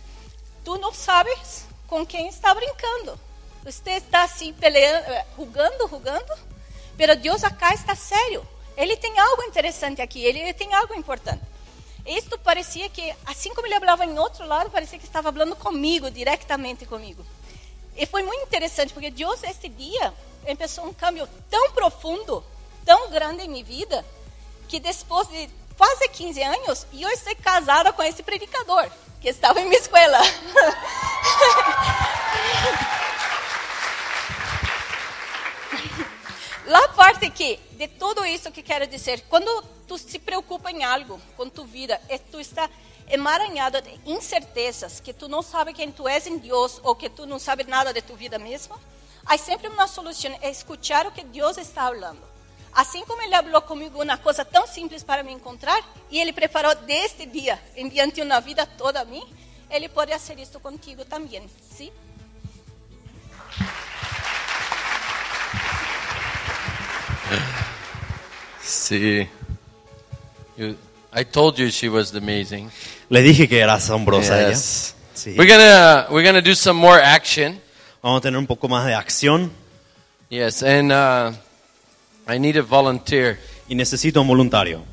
Tu 0.64 0.78
não 0.78 0.94
sabes 0.94 1.66
com 1.88 2.06
quem 2.06 2.28
está 2.28 2.54
brincando. 2.54 3.20
Você 3.64 3.92
está 3.92 4.24
assim, 4.24 4.54
peleando, 4.54 5.10
eh, 5.10 5.26
rugando, 5.36 5.88
rugando. 5.88 6.34
Pero 6.96 7.16
Deus 7.16 7.44
acá 7.44 7.74
está 7.74 7.96
sério. 7.96 8.48
Ele 8.78 8.96
tem 8.96 9.18
algo 9.20 9.44
interessante 9.44 10.02
aqui, 10.02 10.24
ele 10.24 10.54
tem 10.54 10.74
algo 10.74 10.94
importante. 10.94 11.42
Isto 12.06 12.38
parecia 12.38 12.90
que, 12.90 13.14
assim 13.26 13.54
como 13.54 13.68
ele 13.68 13.80
falava 13.80 14.06
em 14.06 14.18
outro 14.18 14.46
lado, 14.46 14.70
parecia 14.70 14.98
que 14.98 15.06
estava 15.06 15.32
falando 15.32 15.56
comigo, 15.56 16.10
diretamente 16.10 16.86
comigo. 16.86 17.26
E 17.96 18.06
foi 18.06 18.24
muito 18.24 18.44
interessante, 18.44 18.94
porque 18.94 19.12
Deus, 19.12 19.44
este 19.44 19.70
dia, 19.70 20.14
começou 20.46 20.86
um 20.86 20.94
cambio 20.94 21.28
tão 21.50 21.72
profundo, 21.72 22.44
tão 22.86 23.10
grande 23.10 23.44
em 23.44 23.50
minha 23.50 23.64
vida, 23.64 24.06
que 24.68 24.80
depois 24.80 25.28
de 25.28 25.50
quase 25.78 26.10
15 26.10 26.44
anos, 26.44 26.86
eu 26.94 27.10
estou 27.10 27.36
casada 27.38 27.94
com 27.94 28.04
esse 28.04 28.22
predicador, 28.22 28.90
que 29.22 29.30
estava 29.30 29.62
em 29.62 29.66
minha 29.66 29.80
escola. 29.80 30.20
La 36.68 36.88
parte 36.90 37.30
que, 37.32 37.58
de 37.72 37.88
todo 37.88 38.24
isso 38.26 38.52
que 38.52 38.62
quero 38.62 38.86
dizer, 38.86 39.24
quando 39.28 39.64
tu 39.88 39.98
se 39.98 40.20
preocupa 40.20 40.70
em 40.70 40.84
algo 40.84 41.20
com 41.36 41.50
tu 41.50 41.66
vida, 41.66 42.00
e 42.08 42.20
tu 42.20 42.40
está 42.40 42.70
emaranhado 43.10 43.82
de 43.82 44.00
incertezas, 44.06 45.00
que 45.00 45.14
tu 45.14 45.28
não 45.28 45.42
sabe 45.42 45.74
quem 45.74 45.92
tu 45.92 46.08
és 46.08 46.28
em 46.28 46.38
Deus, 46.38 46.80
ou 46.84 46.96
que 46.96 47.10
tu 47.10 47.26
não 47.26 47.40
sabe 47.40 47.64
nada 47.64 47.92
de 47.92 48.02
tu 48.02 48.16
vida 48.16 48.38
mesma, 48.38 48.80
há 49.26 49.38
sempre 49.38 49.68
uma 49.68 49.88
solução, 49.88 50.38
é 50.42 50.50
escutar 50.50 51.08
o 51.08 51.12
que 51.12 51.24
Deus 51.24 51.58
está 51.58 51.86
falando. 51.86 52.22
Assim 52.72 53.04
como 53.06 53.22
Ele 53.22 53.36
falou 53.36 53.62
comigo 53.64 54.02
uma 54.02 54.18
coisa 54.18 54.46
tão 54.46 54.68
simples 54.68 55.04
para 55.04 55.24
me 55.24 55.32
encontrar, 55.34 55.84
e 56.10 56.20
Ele 56.20 56.32
preparou 56.32 56.76
deste 56.76 57.26
dia 57.26 57.60
em 57.76 57.90
diante 57.90 58.22
uma 58.22 58.40
vida 58.40 58.66
toda 58.66 59.02
a 59.02 59.06
mim, 59.06 59.28
Ele 59.70 59.90
pode 59.90 60.12
fazer 60.12 60.40
isso 60.40 60.60
contigo 60.60 61.04
também, 61.04 61.50
sim? 61.72 61.92
See, 68.62 69.28
you, 70.58 70.78
I 71.12 71.24
told 71.26 71.58
you 71.58 71.70
she 71.72 71.90
was 71.90 72.14
amazing. 72.14 72.70
Le 73.10 73.22
dije 73.22 73.48
que 73.48 73.60
era 73.60 73.74
asombrosa 73.76 74.40
Yes. 74.50 74.96
ella. 74.96 75.16
Sí. 75.16 75.36
We're 75.38 75.48
gonna 75.52 76.08
we're 76.12 76.24
gonna 76.26 76.42
do 76.42 76.54
some 76.56 76.80
more 76.80 77.02
action. 77.02 77.60
Vamos 78.02 78.20
a 78.20 78.22
tener 78.22 78.38
un 78.38 78.48
poco 78.48 78.68
más 78.70 78.86
de 78.86 78.94
acción 78.94 79.52
Yes, 80.30 80.62
and 80.64 80.92
uh, 80.92 81.32
I 82.32 82.38
need 82.40 82.56
a 82.58 82.62
volunteer. 82.62 83.40
y 83.68 83.76
necesito 83.76 84.22
un 84.22 84.28
voluntario. 84.28 84.84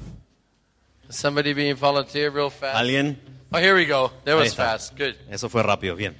Somebody 1.10 1.52
being 1.54 1.76
volunteer 1.76 2.32
real 2.32 2.50
fast. 2.50 2.76
¿Alguien? 2.76 3.20
Oh, 3.52 3.58
here 3.58 3.74
we 3.74 3.84
go. 3.86 4.10
That 4.24 4.36
was 4.36 4.54
fast. 4.54 4.96
Good. 4.98 5.14
Eso 5.30 5.48
fue 5.48 5.62
rápido, 5.62 5.94
bien. 5.94 6.16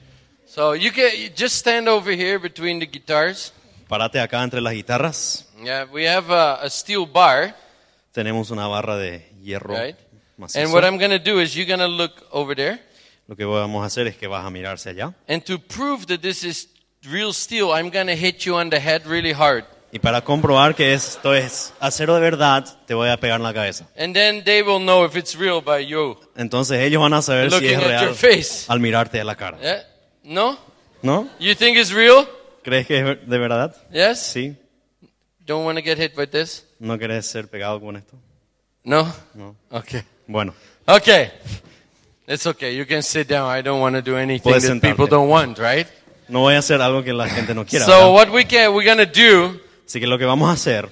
So 0.47 0.75
you 0.75 0.93
can 0.93 1.11
you 1.17 1.29
just 1.37 1.57
stand 1.57 1.89
over 1.89 2.13
here 2.15 2.39
between 2.39 2.79
the 2.79 2.87
guitars. 2.87 3.53
Parate 3.89 4.21
acá 4.21 4.43
entre 4.43 4.61
las 4.61 4.75
guitarras. 4.75 5.47
Yeah, 5.65 5.87
we 5.91 6.07
have 6.07 6.31
a, 6.33 6.63
a 6.63 6.71
steel 6.71 7.07
bar, 7.07 7.57
Tenemos 8.13 8.51
una 8.51 8.67
barra 8.67 8.97
de 8.97 9.27
hierro 9.47 9.75
right? 9.75 9.97
macizo. 10.37 10.61
And 10.61 10.73
what 10.73 10.85
I'm 10.85 10.99
gonna 10.99 11.19
do 11.19 11.41
is 11.41 11.55
you're 11.55 11.69
gonna 11.71 11.89
look 11.89 12.27
over 12.31 12.55
there, 12.55 12.81
Lo 13.29 13.37
que 13.37 13.45
vamos 13.45 13.83
a 13.83 13.87
hacer 13.87 14.07
es 14.07 14.17
que 14.17 14.27
vas 14.29 14.45
a 14.45 14.51
mirarse 14.51 14.91
allá. 14.91 15.15
and 15.29 15.43
to 15.45 15.59
prove 15.59 16.07
that 16.07 16.21
this 16.21 16.45
is 16.45 16.69
real 17.05 17.33
steel, 17.33 17.71
I'm 17.73 17.91
gonna 17.91 18.17
hit 18.17 18.45
you 18.45 18.57
on 18.57 18.71
the 18.71 18.81
head 18.81 19.07
really 19.07 19.33
hard. 19.33 19.65
Y 19.93 19.99
para 19.99 20.21
comprobar 20.23 20.75
que 20.75 20.93
esto 20.93 21.33
es 21.33 21.73
acero 21.81 22.15
de 22.17 22.21
verdad, 22.21 22.65
te 22.87 22.93
voy 22.95 23.09
a 23.09 23.17
pegar 23.19 23.37
en 23.41 23.45
la 23.45 23.55
cabeza. 23.55 23.87
And 23.97 24.13
then 24.15 24.43
they 24.45 24.61
will 24.63 24.81
know 24.81 25.05
if 25.07 25.17
it's 25.17 25.35
real 25.37 25.63
by 25.63 25.87
you. 25.87 26.19
Entonces 26.37 26.81
ellos 26.81 27.01
van 27.01 27.15
a 27.15 27.23
saber 27.23 27.51
si 27.51 27.67
es 27.69 27.83
real 27.83 28.15
al 28.69 28.81
mirarte 28.81 29.21
a 29.21 29.25
la 29.25 29.37
cara. 29.37 29.59
Yeah? 29.61 29.87
No? 30.25 30.59
¿No? 31.03 31.29
You 31.39 31.55
think 31.55 31.79
it's 31.79 31.93
real? 31.93 32.29
¿Crees 32.63 32.87
que 32.87 32.99
es 32.99 33.29
de 33.29 33.39
verdad? 33.39 33.77
Yes? 33.93 34.19
Sí. 34.19 34.57
Don't 35.47 35.65
want 35.65 35.79
to 35.79 35.85
get 35.85 35.99
hit 35.99 36.15
by 36.17 36.27
this? 36.27 36.67
¿No 36.81 36.99
querés 36.99 37.25
ser 37.27 37.49
pegado 37.49 37.81
con 37.81 37.97
esto? 37.97 38.19
No? 38.87 39.13
No. 39.35 39.57
Okay. 39.71 40.03
Bueno, 40.27 40.55
Okay. 40.89 41.33
It's 42.29 42.47
okay. 42.47 42.75
You 42.75 42.87
can 42.87 43.03
sit 43.03 43.29
down. 43.29 43.49
I 43.51 43.61
don't 43.63 43.81
want 43.81 43.95
to 43.97 44.03
do 44.03 44.17
anything 44.17 44.53
Puedes 44.53 44.63
that 44.63 44.73
sentarte. 44.73 44.83
people 44.83 45.07
don't 45.07 45.29
want, 45.29 45.59
right? 45.59 45.87
no 46.29 46.41
voy 46.41 46.55
a 46.55 46.59
hacer 46.59 46.81
algo 46.81 47.03
que 47.05 47.13
la 47.13 47.29
gente 47.29 47.55
no 47.55 47.65
quiera. 47.65 47.85
So 47.85 47.93
¿verdad? 47.93 48.13
what 48.13 48.31
we 48.31 48.45
can 48.45 48.73
we're 48.75 48.85
going 48.85 48.99
to 48.99 49.07
do 49.07 49.61
Así 49.87 50.01
que 50.01 50.07
lo 50.07 50.19
que 50.19 50.25
vamos 50.25 50.49
a 50.49 50.53
hacer, 50.53 50.89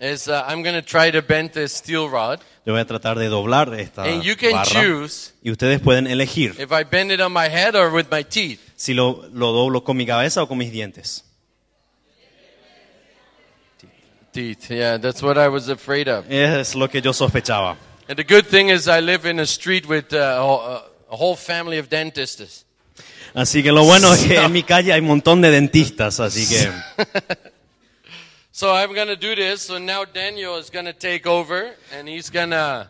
is 0.00 0.28
uh, 0.28 0.44
I'm 0.46 0.62
going 0.62 0.74
to 0.74 0.82
try 0.82 1.10
to 1.10 1.22
bend 1.22 1.50
this 1.50 1.72
steel 1.72 2.08
rod 2.08 2.40
yo 2.64 2.72
voy 2.72 2.80
a 2.80 2.84
tratar 2.86 3.18
de 3.18 3.28
doblar 3.28 3.72
esta 3.74 4.04
and 4.04 4.22
you 4.22 4.36
can 4.36 4.52
barra 4.52 4.70
choose 4.70 5.32
y 5.42 5.50
ustedes 5.50 5.80
pueden 5.80 6.06
elegir 6.06 6.54
if 6.60 6.70
I 6.70 6.84
bend 6.84 7.10
it 7.10 7.20
on 7.20 7.32
my 7.32 7.48
head 7.48 7.74
or 7.74 7.92
with 7.92 8.06
my 8.10 8.22
teeth. 8.22 8.60
si 8.76 8.94
lo, 8.94 9.28
lo 9.32 9.52
doblo 9.52 9.82
con 9.82 9.96
mi 9.96 10.06
cabeza 10.06 10.42
o 10.42 10.48
con 10.48 10.58
mis 10.58 10.70
dientes. 10.70 11.24
Teeth. 14.38 14.70
Yeah, 14.70 14.98
that's 14.98 15.20
what 15.20 15.36
I 15.36 15.48
was 15.48 15.68
afraid 15.68 16.06
of. 16.06 16.30
Es 16.30 16.76
lo 16.76 16.86
que 16.86 17.00
yo 17.00 17.12
sospechaba. 17.12 17.76
And 18.08 18.16
the 18.16 18.22
good 18.22 18.46
thing 18.46 18.68
is 18.68 18.86
I 18.86 19.00
live 19.00 19.26
in 19.26 19.40
a 19.40 19.46
street 19.46 19.84
with 19.88 20.12
uh, 20.12 20.80
a, 21.10 21.16
whole 21.16 21.34
family 21.34 21.78
of 21.78 21.88
dentists. 21.88 22.64
Así 23.34 23.64
que 23.64 23.72
lo 23.72 23.82
bueno 23.82 24.12
es 24.12 24.24
que 24.24 24.36
en 24.36 24.52
mi 24.52 24.62
calle 24.62 24.92
hay 24.92 25.00
un 25.00 25.08
montón 25.08 25.40
de 25.40 25.50
dentistas, 25.50 26.20
así 26.20 26.46
que 26.48 26.70
So 28.52 28.72
I'm 28.72 28.94
going 28.94 29.08
to 29.08 29.16
do 29.16 29.34
this. 29.34 29.62
So 29.62 29.78
now 29.78 30.04
Daniel 30.04 30.56
is 30.56 30.70
going 30.70 30.86
to 30.86 30.92
take 30.92 31.26
over 31.26 31.74
and 31.92 32.08
he's 32.08 32.30
going 32.30 32.50
to 32.50 32.86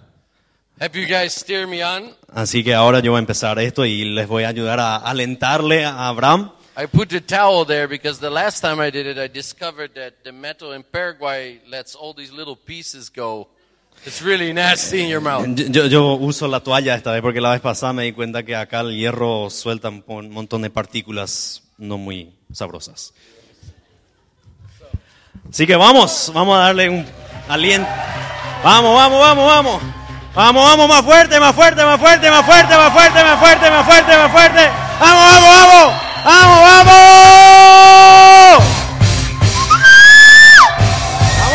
have 0.79 0.95
you 0.95 1.07
guys 1.07 1.33
steer 1.33 1.67
me 1.67 1.83
on. 1.83 2.15
así 2.35 2.63
que 2.63 2.75
ahora 2.75 3.01
yo 3.01 3.13
voy 3.13 3.21
a 3.21 3.21
empezar 3.21 3.59
esto 3.59 3.87
y 3.87 4.05
les 4.05 4.29
voy 4.29 4.45
a 4.45 4.49
ayudar 4.49 4.81
a 4.81 4.97
alentarle 4.97 5.87
a 5.87 6.09
Abraham. 6.09 6.53
I 6.79 6.87
put 6.87 7.09
the 7.09 7.21
towel 7.21 7.65
there 7.65 7.89
because 7.89 8.21
the 8.21 8.31
last 8.31 8.61
time 8.61 8.79
I 8.79 8.91
did 8.91 9.09
it, 9.09 9.19
I 9.19 9.27
discovered 9.27 9.97
that 9.97 10.23
the 10.23 10.31
metal 10.31 10.71
in 10.71 10.85
Paraguay 10.85 11.59
lets 11.69 11.97
all 11.97 12.13
these 12.13 12.31
little 12.31 12.55
pieces 12.55 13.09
go. 13.09 13.49
It's 14.07 14.23
really 14.23 14.53
nasty 14.53 15.03
in 15.03 15.09
your 15.09 15.21
mouth. 15.21 15.45
Yo, 15.59 15.87
yo 15.87 16.15
uso 16.15 16.47
la 16.47 16.61
toalla 16.61 16.95
esta 16.95 17.11
vez 17.11 17.21
porque 17.21 17.41
la 17.41 17.51
vez 17.51 17.61
pasada 17.61 17.93
me 17.93 18.05
di 18.05 18.13
cuenta 18.13 18.45
que 18.45 18.55
acá 18.55 18.83
el 18.83 18.97
hierro 18.97 19.51
suelta 19.51 19.89
un 19.89 20.31
montón 20.31 20.63
de 20.63 20.71
partículas 20.71 21.65
no 21.79 21.99
muy 21.99 22.33
sabrosas. 22.53 23.13
Así 25.51 25.67
que 25.67 25.75
vamos, 25.75 26.31
vamos 26.33 26.61
a 26.61 26.61
darle 26.67 26.91
un 26.91 27.05
aliento. 27.49 27.89
Vamos, 28.63 28.95
vamos, 28.95 29.21
vamos, 29.21 29.47
vamos. 29.47 29.83
Vamos, 30.33 30.65
vamos, 30.65 30.89
más 30.89 31.03
fuerte, 31.03 31.41
más 31.41 31.57
fuerte, 31.57 31.85
más 31.85 31.99
fuerte, 31.99 32.31
más 32.31 32.47
fuerte, 32.47 32.77
más 32.77 32.93
fuerte, 32.93 33.25
más 33.25 33.39
fuerte, 33.41 33.69
más 33.69 33.85
fuerte, 33.85 34.17
más 34.17 34.31
fuerte. 34.31 34.71
Vamos, 35.01 35.25
vamos, 35.25 35.51
vamos. 35.51 36.08
Vamos, 36.25 36.61
vamos. 36.63 36.95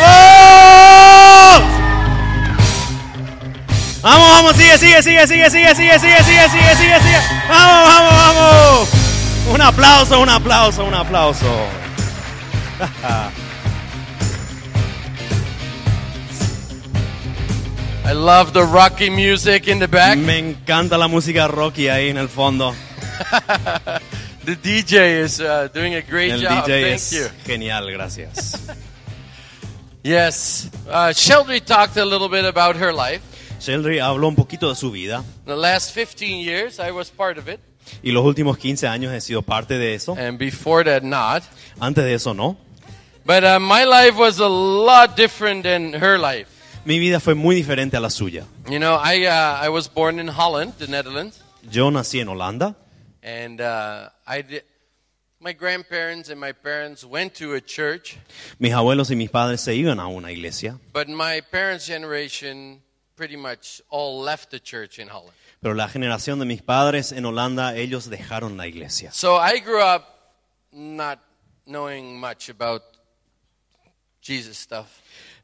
Vamos. 0.02 0.44
Vamos, 4.02 4.28
vamos, 4.30 4.56
sigue, 4.56 4.78
sigue, 4.78 5.02
sigue, 5.02 5.26
sigue, 5.26 5.50
sigue, 5.50 5.74
sigue, 5.74 5.98
sigue, 5.98 6.22
sigue, 6.24 6.48
sigue, 6.48 6.74
sigue, 6.76 7.00
sigue. 7.00 7.20
Vamos, 7.48 7.84
vamos, 7.88 8.12
vamos. 8.14 8.88
Un 9.54 9.60
aplauso, 9.60 10.20
un 10.20 10.28
aplauso, 10.28 10.84
un 10.84 10.94
aplauso. 10.94 11.46
I 18.06 18.12
love 18.12 18.52
the 18.52 18.62
rocky 18.62 19.08
music 19.08 19.66
in 19.66 19.78
the 19.78 19.88
back. 19.88 20.18
Me 20.18 20.38
encanta 20.38 20.98
la 20.98 21.08
música 21.08 21.48
rocky 21.48 21.88
ahí 21.88 22.10
en 22.10 22.18
el 22.18 22.28
fondo. 22.28 22.74
The 24.44 24.56
DJ 24.56 25.20
is 25.22 25.40
uh, 25.40 25.68
doing 25.72 25.94
a 25.94 26.02
great 26.02 26.32
El 26.32 26.40
job. 26.40 26.64
DJ 26.64 26.82
Thank 26.82 26.94
es 26.94 27.12
you. 27.12 27.28
genial, 27.46 27.90
gracias. 27.90 28.70
Yes. 30.02 30.68
Uh, 30.86 31.12
Sheldry 31.14 31.64
talked 31.64 31.96
a 31.96 32.04
little 32.04 32.28
bit 32.28 32.44
about 32.44 32.76
her 32.76 32.92
life. 32.92 33.22
Sheldry 33.58 34.00
habló 34.00 34.28
un 34.28 34.36
poquito 34.36 34.68
de 34.68 34.74
su 34.74 34.90
vida 34.90 35.24
The 35.46 35.56
last 35.56 35.92
15 35.94 36.40
years, 36.44 36.78
I 36.78 36.90
was 36.90 37.10
part 37.10 37.38
of 37.38 37.48
it. 37.48 37.58
y 38.02 38.12
los 38.12 38.22
últimos 38.24 38.58
15 38.58 38.86
años 38.86 39.12
he 39.14 39.20
sido 39.22 39.40
parte 39.42 39.78
de 39.78 39.94
eso. 39.94 40.14
And 40.18 40.38
before 40.38 40.84
that, 40.84 41.02
not. 41.02 41.42
Antes 41.80 42.04
de 42.04 42.12
eso 42.14 42.34
no. 42.34 42.58
But 43.24 43.44
uh, 43.44 43.58
my 43.58 43.84
life 43.84 44.18
was 44.18 44.38
a 44.40 44.48
lot 44.48 45.16
different 45.16 45.62
than 45.62 45.94
her 45.94 46.18
life. 46.18 46.48
Mi 46.84 46.98
vida 46.98 47.18
fue 47.18 47.34
muy 47.34 47.54
diferente 47.56 47.96
a 47.96 48.00
la 48.00 48.10
suya. 48.10 48.44
You 48.68 48.78
know, 48.78 49.00
I, 49.02 49.24
uh, 49.26 49.58
I 49.64 49.70
was 49.70 49.88
born 49.88 50.18
in 50.18 50.28
Holland, 50.28 50.74
the 50.78 50.86
Netherlands. 50.86 51.40
Yo 51.70 51.90
nací 51.90 52.20
en 52.20 52.28
Holanda. 52.28 52.74
And 53.24 53.60
uh, 53.62 54.10
I 54.26 54.42
did, 54.42 54.64
my 55.40 55.54
grandparents 55.54 56.28
and 56.28 56.38
my 56.38 56.52
parents 56.52 57.04
went 57.04 57.34
to 57.36 57.54
a 57.54 57.60
church. 57.60 58.18
Mis 58.58 58.72
abuelos 58.74 59.10
y 59.10 59.16
mis 59.16 59.30
padres 59.30 59.62
se 59.62 59.74
iban 59.74 59.98
a 59.98 60.08
una 60.08 60.30
iglesia, 60.30 60.78
But 60.92 61.08
my 61.08 61.40
parents' 61.50 61.86
generation 61.86 62.82
pretty 63.16 63.36
much 63.36 63.80
all 63.88 64.22
left 64.22 64.50
the 64.50 64.60
church 64.60 64.98
in 64.98 65.08
Holland. 65.08 65.32
pero 65.62 65.74
la 65.74 65.88
generación 65.88 66.38
de 66.38 66.44
mis 66.44 66.60
padres 66.60 67.12
en 67.12 67.24
Holanda, 67.24 67.74
ellos 67.76 68.10
dejaron 68.10 68.58
la 68.58 68.66
iglesia. 68.66 69.10
So 69.12 69.36
I 69.40 69.60
grew 69.60 69.80
up 69.82 70.02
not 70.70 71.18
knowing 71.66 72.20
much 72.20 72.50
about 72.50 72.82
Jesus 74.20 74.58
stuff. 74.58 74.88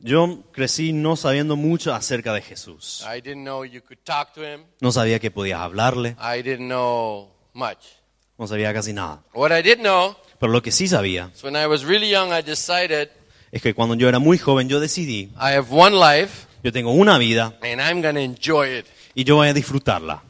Yo 0.01 0.43
crecí 0.53 0.93
no 0.93 1.17
sabiendo 1.17 1.57
mucho 1.57 1.95
acerca 1.95 2.35
de 2.35 2.43
Jesús. 2.43 3.03
I 3.07 3.21
didn't 3.23 3.45
know 3.45 3.65
you 3.65 3.81
could 3.81 4.03
talk 4.05 4.35
to 4.35 4.43
him. 4.43 4.65
No 4.83 4.93
sabía 4.93 5.19
que 5.19 5.31
podías 5.31 5.61
hablarle, 5.61 6.17
I 6.21 6.43
didn't 6.43 6.69
know 6.69 7.31
much. 7.55 7.79
no 8.39 8.47
sabía 8.47 8.73
casi 8.73 8.93
nada. 8.93 9.23
What 9.35 9.51
I 9.53 9.63
did 9.63 9.79
know 9.79 10.17
Pero 10.39 10.53
lo 10.53 10.63
que 10.63 10.73
sí 10.73 10.89
sabía 10.89 11.31
is 11.35 11.43
when 11.45 11.55
I 11.57 11.67
was 11.67 11.85
really 11.85 12.11
young, 12.11 12.33
I 12.33 12.43
decided 12.43 13.11
es 13.53 13.61
que 13.63 13.75
cuando 13.75 13.95
yo 13.97 14.09
era 14.09 14.19
muy 14.19 14.39
joven 14.39 14.69
yo 14.69 14.81
decidí, 14.81 15.31
I 15.37 15.55
have 15.57 15.67
one 15.71 15.97
life 15.97 16.47
yo 16.63 16.73
tengo 16.73 16.93
una 16.93 17.19
vida 17.19 17.55
and 17.63 17.81
I'm 17.81 18.01
going 18.01 18.15
to 18.15 18.21
enjoy 18.21 18.79
it. 18.79 18.87
y 19.15 19.25
yo 19.25 19.37
voy 19.37 19.49
a 19.49 19.53
disfrutarla. 19.55 20.23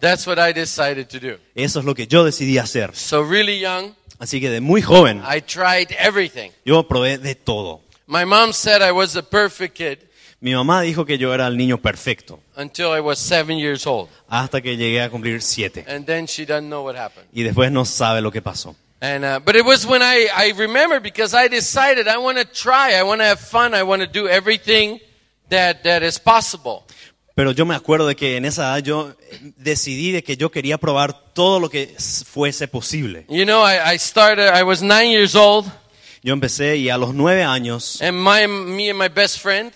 That's 0.00 0.26
what 0.26 0.38
I 0.38 0.52
decided 0.52 1.06
to 1.08 1.18
do. 1.20 1.38
Eso 1.54 1.78
es 1.80 1.84
lo 1.86 1.94
que 1.94 2.06
yo 2.06 2.24
decidí 2.24 2.58
hacer. 2.58 2.94
So 2.94 3.22
really 3.22 3.60
young, 3.60 3.94
Así 4.18 4.40
que 4.40 4.50
de 4.50 4.60
muy 4.60 4.82
joven 4.82 5.22
I 5.24 5.40
tried 5.40 5.88
everything. 5.98 6.50
yo 6.64 6.86
probé 6.88 7.18
de 7.18 7.34
todo. 7.34 7.80
My 8.06 8.24
mom 8.24 8.52
said 8.52 8.82
I 8.82 8.92
was 8.92 9.12
the 9.12 9.22
perfect 9.22 9.76
kid 9.76 9.98
Mi 10.44 10.54
mamá 10.54 10.82
dijo 10.82 11.06
que 11.06 11.16
yo 11.16 11.32
era 11.32 11.46
el 11.46 11.56
niño 11.56 11.80
perfecto 11.80 12.38
until 12.54 12.94
I 12.94 13.00
was 13.00 13.18
seven 13.18 13.56
years 13.56 13.86
old. 13.86 14.10
hasta 14.28 14.60
que 14.60 14.76
llegué 14.76 15.00
a 15.00 15.08
cumplir 15.08 15.40
siete. 15.40 15.86
And 15.88 16.04
then 16.04 16.26
she 16.26 16.44
doesn't 16.44 16.68
know 16.68 16.84
what 16.84 16.96
happened. 16.96 17.26
Y 17.32 17.42
después 17.42 17.72
no 17.72 17.86
sabe 17.86 18.20
lo 18.20 18.30
que 18.30 18.42
pasó. 18.42 18.76
And, 19.00 19.24
uh, 19.24 19.40
but 19.42 19.56
it 19.56 19.64
was 19.64 19.86
when 19.86 20.02
I, 20.02 20.28
I 20.36 20.52
remember 20.52 21.00
because 21.00 21.34
I 21.34 21.48
decided 21.48 22.08
I 22.08 22.18
want 22.18 22.36
to 22.36 22.44
try, 22.44 22.92
I 22.94 23.02
want 23.04 23.22
to 23.22 23.26
have 23.26 23.40
fun, 23.40 23.72
I 23.72 23.84
want 23.84 24.02
to 24.02 24.06
do 24.06 24.28
everything 24.28 25.00
that, 25.48 25.82
that 25.84 26.02
is 26.02 26.18
possible. 26.18 26.84
Pero 27.34 27.52
yo 27.52 27.64
me 27.64 27.74
acuerdo 27.74 28.06
de 28.06 28.14
que 28.14 28.36
en 28.36 28.44
esa 28.44 28.64
edad 28.64 28.84
yo 28.84 29.14
decidí 29.56 30.12
de 30.12 30.22
que 30.22 30.36
yo 30.36 30.50
quería 30.50 30.76
probar 30.76 31.32
todo 31.32 31.58
lo 31.58 31.70
que 31.70 31.94
fuese 32.26 32.68
posible. 32.68 33.24
You 33.30 33.46
know, 33.46 33.64
I, 33.64 33.94
I 33.94 33.96
started, 33.98 34.52
I 34.54 34.62
was 34.62 34.82
nine 34.82 35.10
years 35.10 35.34
old, 35.34 35.64
Yo 36.22 36.32
empecé 36.32 36.76
y 36.76 36.88
a 36.88 36.96
los 36.96 37.14
nueve 37.14 37.44
años, 37.44 38.00
and 38.00 38.16
my, 38.16 38.46
me 38.46 38.90
and 38.90 38.98
my 38.98 39.08
best 39.08 39.40
friend, 39.40 39.72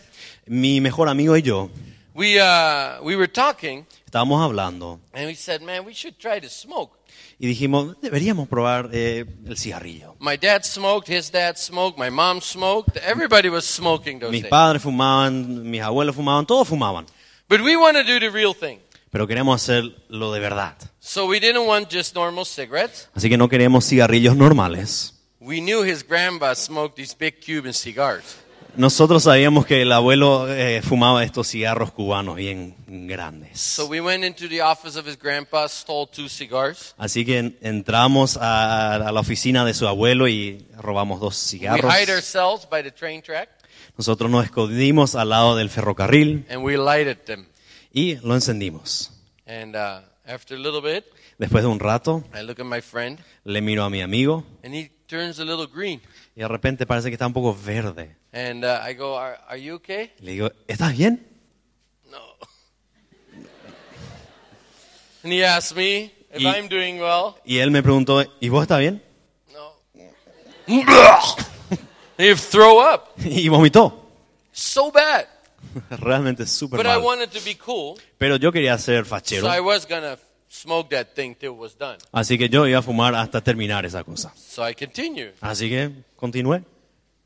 mi 0.49 0.81
mejor 0.81 1.09
amigo 1.09 1.37
y 1.37 1.43
yo 1.43 1.71
we, 2.15 2.41
uh, 2.41 3.01
we 3.03 3.15
were 3.15 3.29
talking, 3.29 3.87
estábamos 4.05 4.43
hablando 4.43 4.99
and 5.13 5.27
we 5.27 5.35
said, 5.35 5.63
man, 5.63 5.85
we 5.85 5.95
should 5.95 6.19
try 6.19 6.41
to 6.41 6.49
smoke. 6.49 6.99
y 7.39 7.47
dijimos, 7.47 7.97
deberíamos 8.01 8.49
probar 8.49 8.91
eh, 8.93 9.25
el 9.47 9.57
cigarrillo. 9.57 10.17
My 10.19 10.37
dad 10.37 10.65
smoked, 10.65 11.09
his 11.09 11.31
dad 11.31 11.57
smoked, 11.57 11.97
my 11.97 12.11
mom 12.11 12.41
smoked, 12.41 12.97
everybody 12.97 13.49
was 13.49 13.65
smoking 13.65 14.19
those 14.19 14.33
Mis 14.33 14.47
padres 14.47 14.83
fumaban, 14.83 15.63
mis 15.63 15.81
abuelos 15.81 16.17
fumaban, 16.17 16.45
todos 16.47 16.67
fumaban. 16.67 17.07
But 17.49 17.61
we 17.61 17.77
want 17.77 17.97
to 17.97 18.03
do 18.03 18.19
the 18.19 18.31
real 18.31 18.53
thing. 18.53 18.81
Pero 19.11 19.27
queremos 19.27 19.63
hacer 19.63 19.85
lo 20.09 20.33
de 20.33 20.41
verdad. 20.41 20.75
So 20.99 21.27
we 21.27 21.39
didn't 21.39 21.67
want 21.67 21.89
just 21.89 22.15
normal 22.15 22.45
cigarettes. 22.45 23.09
Así 23.15 23.29
que 23.29 23.39
no 23.39 23.49
queremos 23.49 23.85
cigarrillos 23.85 24.37
normales. 24.37 25.15
We 25.41 25.61
knew 25.61 25.85
his 25.85 26.03
grandpa 26.03 26.55
smoked 26.55 26.97
these 26.97 27.15
big 27.17 27.41
Cuban 27.41 27.73
cigars. 27.73 28.37
Nosotros 28.79 29.25
sabíamos 29.25 29.67
que 29.67 29.83
el 29.83 29.91
abuelo 29.91 30.47
eh, 30.49 30.83
fumaba 30.83 31.25
estos 31.25 31.49
cigarros 31.49 31.91
cubanos 31.91 32.37
bien 32.37 32.77
grandes. 32.87 33.59
So 33.61 33.87
we 33.87 34.01
went 34.01 34.25
into 34.25 34.49
the 34.49 34.63
office 34.63 34.97
of 34.97 35.05
his 35.09 35.19
grandpa, 35.19 35.67
stole 35.69 36.07
two 36.11 36.29
cigars. 36.29 36.95
Así 36.97 37.25
que 37.25 37.39
en- 37.39 37.59
entramos 37.61 38.37
a, 38.37 38.95
a 38.95 39.11
la 39.13 39.19
oficina 39.21 39.65
de 39.65 39.75
su 39.75 39.89
abuelo 39.89 40.29
y 40.29 40.65
robamos 40.77 41.19
dos 41.19 41.35
We 41.35 41.59
cigarros. 41.59 41.93
hide 41.93 42.13
ourselves 42.13 42.69
by 42.71 42.83
the 42.85 42.93
train 42.93 43.21
track 43.21 43.49
Nosotros 43.97 44.31
nos 44.31 44.45
escondimos 44.45 45.17
al 45.17 45.31
lado 45.31 45.57
del 45.57 45.71
ferrocarril 45.71 46.47
and 46.49 46.63
we 46.63 46.77
lighted 46.77 47.19
them. 47.25 47.47
y 47.93 48.15
lo 48.23 48.35
encendimos. 48.37 49.11
And 49.45 49.75
uh, 49.75 50.03
after 50.25 50.57
a 50.57 50.61
little 50.61 50.81
bit, 50.81 51.05
Después 51.37 51.63
de 51.65 51.69
un 51.69 51.81
rato, 51.81 52.23
I 52.33 52.43
look 52.45 52.61
at 52.61 52.67
my 52.67 52.81
friend 52.81 53.19
le 53.45 53.61
miro 53.61 53.83
a 53.83 53.91
mi 53.91 54.03
amigo 54.03 54.45
and 54.63 54.73
he 54.73 54.93
turns 55.09 55.39
a 55.41 55.45
little 55.45 55.67
green. 55.67 56.01
y 56.37 56.41
de 56.41 56.49
repente 56.49 56.87
parece 56.87 57.09
que 57.09 57.15
está 57.15 57.27
un 57.27 57.33
poco 57.33 57.53
verde. 57.55 58.17
And 58.33 58.65
uh, 58.65 58.89
I 58.89 58.95
go, 58.95 59.19
are, 59.19 59.39
are 59.49 59.61
you 59.61 59.75
okay? 59.77 60.13
Le 60.21 60.33
digo, 60.33 60.53
¿estás 60.69 60.97
bien? 60.97 61.27
No. 62.11 62.19
And 65.25 65.33
he 65.33 65.45
asked 65.45 65.77
me 65.77 66.13
if 66.33 66.41
Y- 66.41 66.47
I'm 66.47 66.69
doing 66.69 67.01
well. 67.01 67.35
Y 67.45 67.59
él 67.59 67.71
me 67.71 67.83
preguntó, 67.83 68.23
¿y 68.41 68.49
vos 68.49 68.63
estás 68.63 68.79
bien? 68.81 69.03
No. 69.53 69.73
he 72.19 72.35
throw 72.37 72.79
up. 72.81 73.09
Y 73.25 73.49
vomitó. 73.49 74.05
So 74.53 74.91
bad. 74.93 75.27
Realmente 75.91 76.47
súper 76.47 76.79
But 76.79 76.87
I 76.87 76.91
mal. 76.97 77.03
wanted 77.03 77.31
to 77.31 77.41
be 77.45 77.57
cool, 77.57 77.97
Pero 78.17 78.37
yo 78.37 78.51
quería 78.53 78.77
ser 78.79 79.05
so 79.05 79.11
fachero. 79.11 79.47
I 79.55 79.61
was 79.61 79.87
gonna 79.87 80.17
smoke 80.49 80.91
that 80.91 81.15
thing 81.15 81.35
till 81.35 81.53
it 81.53 81.59
was 81.59 81.77
done. 81.77 81.99
Así 82.13 82.39
que 82.39 82.49
yo 82.49 82.67
iba 82.67 82.79
a 82.79 82.83
fumar 82.83 83.15
hasta 83.15 83.41
terminar 83.43 83.85
esa 83.87 84.03
cosa. 84.05 84.33
So 84.37 84.67
I 84.67 84.75
continued. 84.75 85.35
Así 85.41 85.69
que 85.69 85.91
continué. 86.17 86.65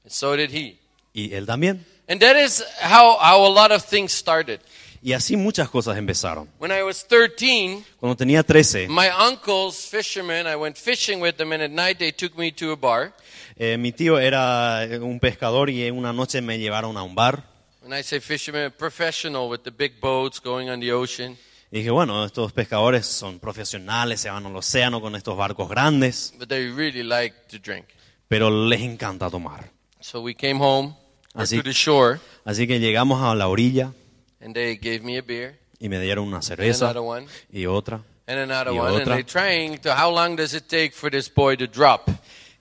And 0.04 0.10
so 0.12 0.36
did 0.36 0.50
he. 0.50 0.78
Y 1.14 1.32
él 1.34 1.46
también. 1.46 1.84
And 2.08 2.20
that 2.20 2.36
is 2.36 2.62
how, 2.80 3.16
how 3.18 3.46
a 3.46 3.48
lot 3.52 3.70
of 3.72 3.84
things 3.84 4.12
started. 4.12 4.60
Y 5.04 5.12
así 5.14 5.36
muchas 5.36 5.68
cosas 5.68 5.96
empezaron. 5.98 6.48
When 6.58 6.70
I 6.70 6.82
was 6.82 7.04
13, 7.06 7.84
Cuando 7.98 8.16
tenía 8.16 8.42
13, 8.44 8.88
my 8.88 9.08
uncles, 9.08 9.86
fishermen, 9.88 10.46
I 10.46 10.54
went 10.54 10.76
fishing 10.76 11.20
with 11.20 11.34
them, 11.36 11.52
and 11.52 11.62
at 11.62 11.70
night 11.70 11.98
they 11.98 12.12
took 12.12 12.36
me 12.38 12.52
to 12.52 12.70
a 12.72 12.76
bar. 12.76 13.12
eh, 13.56 13.76
mi 13.78 13.92
tío 13.92 14.18
era 14.18 14.86
un 15.00 15.18
pescador 15.18 15.70
y 15.70 15.90
una 15.90 16.12
noche 16.12 16.40
me 16.40 16.58
llevaron 16.58 16.96
a 16.96 17.02
un 17.02 17.14
bar. 17.14 17.42
When 17.82 17.92
I 17.98 18.02
say 18.04 18.20
fishermen, 18.20 18.72
professional 18.78 19.48
with 19.48 19.62
the 19.64 19.72
big 19.72 20.00
boats 20.00 20.40
going 20.40 20.70
on 20.70 20.78
the 20.78 20.92
ocean. 20.92 21.36
Y 21.72 21.78
dije, 21.78 21.90
bueno, 21.90 22.24
estos 22.26 22.52
pescadores 22.52 23.06
son 23.06 23.40
profesionales, 23.40 24.20
se 24.20 24.28
van 24.30 24.44
al 24.44 24.54
océano 24.54 25.00
con 25.00 25.16
estos 25.16 25.36
barcos 25.36 25.68
grandes, 25.70 26.34
But 26.38 26.48
they 26.48 26.68
really 26.70 27.02
like 27.02 27.34
to 27.50 27.58
drink. 27.58 27.86
pero 28.28 28.50
les 28.50 28.82
encanta 28.82 29.30
tomar. 29.30 29.70
So 30.00 30.20
we 30.20 30.34
came 30.34 30.60
home 30.60 30.94
Así- 31.34 31.56
to 31.56 31.62
the 31.62 31.72
shore, 31.72 32.20
Así 32.44 32.66
que 32.66 32.78
llegamos 32.78 33.22
a 33.22 33.34
la 33.34 33.48
orilla 33.48 33.92
and 34.40 34.52
they 34.54 34.76
gave 34.76 35.00
me 35.00 35.16
a 35.18 35.22
beer 35.22 35.58
y 35.80 35.88
me 35.88 35.98
dieron 35.98 36.26
una 36.28 36.36
and 36.36 36.44
cerveza 36.44 36.90
another 36.90 37.02
one 37.02 37.26
y 37.50 37.64
otra. 37.64 38.02
and 38.26 38.38
another 38.38 38.74
Y 38.74 38.78
one, 38.78 38.96
and 39.02 39.08
otra. 39.08 39.24
trying 39.24 39.78
to. 39.78 39.90
How 39.94 40.10
long 40.14 40.36
does 40.36 40.52
it 40.52 40.64
take 40.68 40.90
for 40.92 41.10
this 41.10 41.32
boy 41.32 41.56
to 41.56 41.66
drop? 41.66 42.06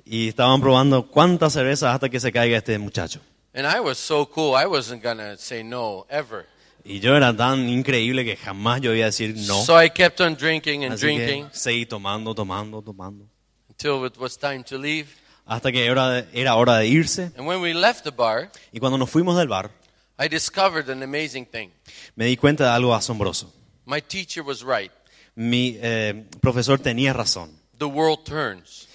Y 0.06 0.30
estaban 0.30 0.62
probando 0.62 1.08
cuántas 1.08 1.52
cervezas 1.54 1.93
hasta 1.93 2.08
que 2.10 2.19
se 2.21 2.32
caiga 2.32 2.58
este 2.58 2.78
muchacho. 2.80 3.19
And 3.54 3.67
I 3.67 3.82
was 3.82 3.97
so 3.97 4.26
cool. 4.26 4.56
I 4.56 4.65
wasn't 4.65 5.04
gonna 5.04 5.36
say 5.38 5.63
no 5.65 6.06
ever. 6.10 6.45
Y 6.84 7.00
yo 7.00 7.15
era 7.15 7.36
tan 7.36 7.70
increíble 7.70 8.26
que 8.26 8.36
jamás 8.36 8.82
yo 8.82 8.94
iba 8.94 9.04
a 9.04 9.08
decir 9.08 9.36
no. 9.48 9.63
So 9.63 9.82
I 9.82 9.89
kept 9.89 10.20
on 10.22 10.36
drinking 10.36 10.84
and 10.84 10.94
Así 10.94 11.08
que 11.08 11.26
drinking 11.26 11.50
seguí 11.52 11.86
tomando, 11.86 12.34
tomando, 12.34 12.82
tomando. 12.82 13.26
until 13.70 14.06
it 14.06 14.17
was 14.17 14.38
time 14.38 14.63
to 14.63 14.78
leave. 14.78 15.08
Hasta 15.46 15.72
que 15.72 15.86
era, 15.86 16.26
era 16.34 16.56
hora 16.56 16.78
de 16.78 16.88
irse. 16.88 17.32
And 17.38 17.48
when 17.48 17.62
we 17.62 17.74
left 17.74 18.04
the 18.04 18.12
bar, 18.12 18.52
Y 18.72 18.80
cuando 18.80 18.98
nos 18.98 19.10
fuimos 19.10 19.38
del 19.38 19.48
bar, 19.48 19.72
I 20.20 20.28
discovered 20.28 20.89
an 20.89 21.04
amazing 21.04 21.46
thing. 21.46 21.70
me 22.15 22.26
di 22.26 22.38
cuenta 22.38 22.65
de 22.65 22.70
algo 22.72 22.94
asombroso. 22.96 23.52
My 23.86 24.02
teacher 24.02 24.44
was 24.44 24.63
right. 24.63 24.91
Mi 25.36 25.78
eh, 25.82 26.26
profesor 26.41 26.80
tenía 26.80 27.13
razón. 27.13 27.52
The 27.78 27.86
world 27.86 28.24
turns. 28.24 28.88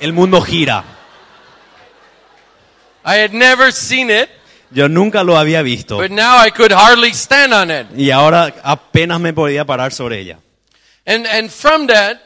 El 0.00 0.12
mundo 0.12 0.40
gira. 0.40 0.84
I 3.04 3.16
had 3.16 3.32
never 3.32 3.72
seen 3.72 4.10
it, 4.10 4.28
Yo 4.70 4.88
nunca 4.88 5.22
lo 5.24 5.36
había 5.38 5.62
visto. 5.62 5.96
but 5.98 6.10
now 6.10 6.38
I 6.44 6.50
could 6.50 6.72
hardly 6.72 7.10
stand 7.12 7.52
on 7.52 7.70
it. 7.70 7.86
Y 7.96 8.10
ahora 8.10 8.54
apenas 8.62 9.20
me 9.20 9.32
podía 9.32 9.64
parar 9.64 9.92
sobre 9.92 10.20
ella. 10.20 10.38
And, 11.06 11.26
and 11.26 11.50
from 11.50 11.86
that, 11.86 12.18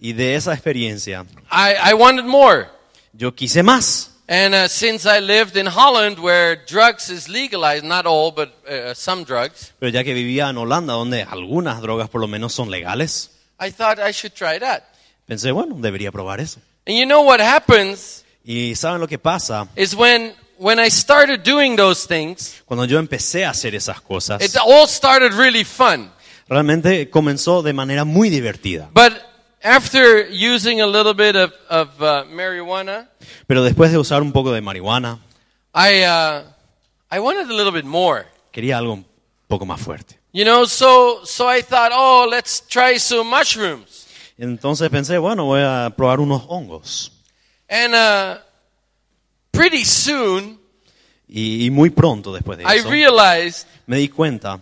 Y 0.00 0.14
de 0.14 0.34
esa 0.34 0.52
experiencia, 0.52 1.24
I, 1.50 1.74
I 1.90 1.94
wanted 1.94 2.24
more. 2.24 2.66
yo 3.12 3.32
quise 3.34 3.62
más. 3.62 4.08
And 4.28 4.54
uh, 4.54 4.68
since 4.68 5.04
I 5.06 5.20
lived 5.20 5.56
in 5.56 5.66
Holland, 5.66 6.18
where 6.18 6.56
drugs 6.66 7.10
is 7.10 7.28
legalized, 7.28 7.84
not 7.84 8.06
all, 8.06 8.32
but 8.32 8.48
uh, 8.66 8.94
some 8.94 9.24
drugs, 9.24 9.72
Pero 9.78 9.90
ya 9.90 10.02
que 10.04 10.14
vivía 10.14 10.48
en 10.48 10.56
Holanda, 10.56 10.94
donde 10.94 11.22
algunas 11.22 11.80
drogas 11.82 12.08
por 12.08 12.20
lo 12.20 12.28
menos 12.28 12.54
son 12.54 12.70
legales, 12.70 13.30
I 13.60 13.70
thought 13.70 13.98
I 13.98 14.12
should 14.12 14.32
try 14.34 14.58
that. 14.58 14.82
pensé, 15.26 15.52
bueno, 15.52 15.76
debería 15.78 16.10
probar 16.10 16.40
eso. 16.40 16.60
And 16.86 16.96
you 16.96 17.04
know 17.04 17.22
what 17.22 17.40
happens 17.40 18.24
Y 18.44 18.74
¿saben 18.74 19.00
lo 19.00 19.06
que 19.06 19.18
pasa? 19.18 19.68
is 19.76 19.94
when, 19.94 20.34
when 20.62 20.78
I 20.78 20.88
started 20.88 21.42
doing 21.42 21.76
those 21.76 22.06
things, 22.06 22.62
Cuando 22.64 22.84
yo 22.84 22.98
empecé 22.98 23.44
a 23.44 23.50
hacer 23.50 23.74
esas 23.74 24.00
cosas, 24.00 24.40
it 24.42 24.56
all 24.56 24.86
started 24.86 25.32
really 25.32 25.64
fun. 25.64 26.10
realmente 26.48 27.10
comenzó 27.10 27.62
de 27.62 27.72
manera 27.72 28.04
muy 28.04 28.30
divertida. 28.30 28.88
But 28.92 29.12
after 29.62 30.28
using 30.30 30.80
a 30.80 30.86
little 30.86 31.14
bit 31.14 31.34
of, 31.36 31.52
of 31.68 32.00
uh, 32.00 32.24
marijuana, 32.30 33.08
Pero 33.46 33.64
después 33.64 33.90
de 33.90 33.98
usar 33.98 34.22
un 34.22 34.32
poco 34.32 34.52
de 34.52 34.60
marihuana, 34.60 35.18
I, 35.74 36.04
uh, 36.04 36.44
I 37.10 37.18
wanted 37.18 37.50
a 37.50 37.54
little 37.54 37.72
bit 37.72 37.84
more. 37.84 38.26
quería 38.52 38.78
algo 38.78 38.92
un 38.94 39.06
poco 39.48 39.66
más 39.66 39.80
fuerte. 39.80 40.18
You 40.32 40.44
know, 40.44 40.64
so, 40.66 41.24
so 41.24 41.46
I 41.48 41.62
thought, 41.62 41.92
oh, 41.94 42.26
let's 42.30 42.62
try 42.68 42.98
some 42.98 43.28
mushrooms. 43.28 44.06
Entonces 44.38 44.88
pensé, 44.90 45.18
bueno, 45.18 45.44
voy 45.44 45.60
a 45.62 45.92
probar 45.96 46.20
unos 46.20 46.42
hongos. 46.48 47.12
And 47.68 47.94
uh, 47.94 48.38
pretty 49.52 49.84
soon, 49.84 50.58
Y, 51.28 51.66
y 51.66 51.70
muy 51.70 51.90
pronto 51.90 52.32
después 52.32 52.58
de 52.58 52.64
I 52.64 52.78
eso, 52.78 52.90
realized 52.90 53.66
me 53.86 53.96
di 53.98 54.08
cuenta 54.08 54.60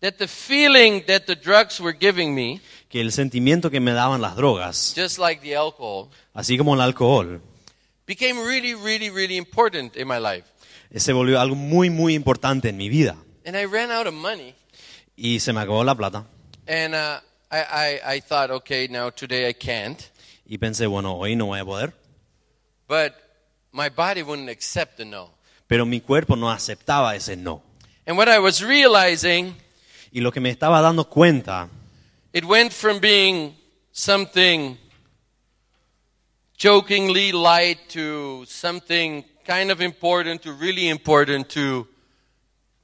that 0.00 0.14
the 0.14 0.28
feeling 0.28 1.02
that 1.06 1.24
the 1.26 1.34
drugs 1.34 1.80
were 1.80 1.96
giving 1.98 2.34
me, 2.34 2.60
que 2.88 3.00
el 3.00 3.12
sentimiento 3.12 3.70
que 3.70 3.80
me 3.80 3.92
daban 3.92 4.22
las 4.22 4.36
drogas, 4.36 4.94
just 4.96 5.18
like 5.18 5.42
the 5.42 5.54
alcohol, 5.56 6.08
así 6.34 6.56
como 6.56 6.74
el 6.74 6.80
alcohol, 6.80 7.40
became 8.06 8.40
really, 8.42 8.74
really, 8.74 9.10
really 9.10 9.36
important 9.36 9.96
in 9.96 10.08
my 10.08 10.18
life. 10.18 10.44
Se 10.96 11.12
volvió 11.12 11.38
algo 11.40 11.56
muy, 11.56 11.90
muy 11.90 12.14
importante 12.14 12.70
en 12.70 12.78
mi 12.78 12.88
vida. 12.88 13.16
And 13.44 13.54
I 13.56 13.66
ran 13.66 13.90
out 13.90 14.06
of 14.06 14.14
money. 14.14 14.54
Y 15.16 15.40
se 15.40 15.52
me 15.52 15.60
acabó 15.60 15.84
la 15.84 15.94
plata. 15.94 16.24
And 16.66 16.94
uh, 16.94 17.20
I, 17.50 18.00
I, 18.04 18.16
I 18.16 18.20
thought, 18.20 18.50
okay, 18.50 18.88
now 18.88 19.10
today 19.10 19.48
I 19.48 19.52
can't. 19.52 20.00
Y 20.46 20.56
pensé, 20.56 20.86
bueno, 20.86 21.16
hoy 21.18 21.36
no 21.36 21.46
voy 21.46 21.60
a 21.60 21.64
poder. 21.64 21.92
But 22.88 23.12
my 23.78 23.88
body 23.88 24.24
wouldn't 24.24 24.50
accept 24.50 24.96
the 24.96 25.04
no. 25.04 25.30
Pero 25.68 25.86
mi 25.86 26.00
cuerpo 26.00 26.34
no 26.34 26.50
aceptaba 26.50 27.14
ese 27.14 27.36
no. 27.36 27.62
And 28.04 28.16
what 28.16 28.28
I 28.28 28.40
was 28.40 28.60
realizing, 28.60 29.54
Y 30.10 30.20
lo 30.20 30.32
que 30.32 30.40
me 30.40 30.50
estaba 30.50 30.82
dando 30.82 31.04
cuenta, 31.04 31.68
it 32.32 32.44
went 32.44 32.72
from 32.72 32.98
being 32.98 33.54
something 33.92 34.76
jokingly 36.56 37.30
light 37.30 37.78
to 37.90 38.44
something 38.46 39.24
kind 39.46 39.70
of 39.70 39.80
important 39.80 40.42
to 40.42 40.52
really 40.52 40.88
important 40.88 41.48
to 41.50 41.86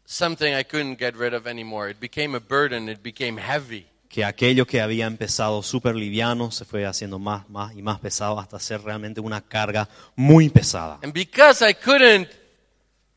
something 0.06 0.54
I 0.54 0.62
couldn't 0.62 0.98
get 0.98 1.16
rid 1.16 1.34
of 1.34 1.48
anymore. 1.48 1.88
It 1.88 1.98
became 1.98 2.36
a 2.36 2.40
burden, 2.40 2.88
it 2.88 3.02
became 3.02 3.38
heavy. 3.38 3.86
Que 4.14 4.24
aquello 4.24 4.64
que 4.64 4.80
había 4.80 5.06
empezado 5.06 5.60
súper 5.60 5.96
liviano 5.96 6.52
se 6.52 6.64
fue 6.64 6.86
haciendo 6.86 7.18
más, 7.18 7.50
más 7.50 7.74
y 7.74 7.82
más 7.82 7.98
pesado 7.98 8.38
hasta 8.38 8.60
ser 8.60 8.80
realmente 8.80 9.20
una 9.20 9.40
carga 9.40 9.88
muy 10.14 10.48
pesada. 10.50 11.00
And 11.02 11.12
because 11.12 11.68
I 11.68 11.74
couldn't 11.74 12.28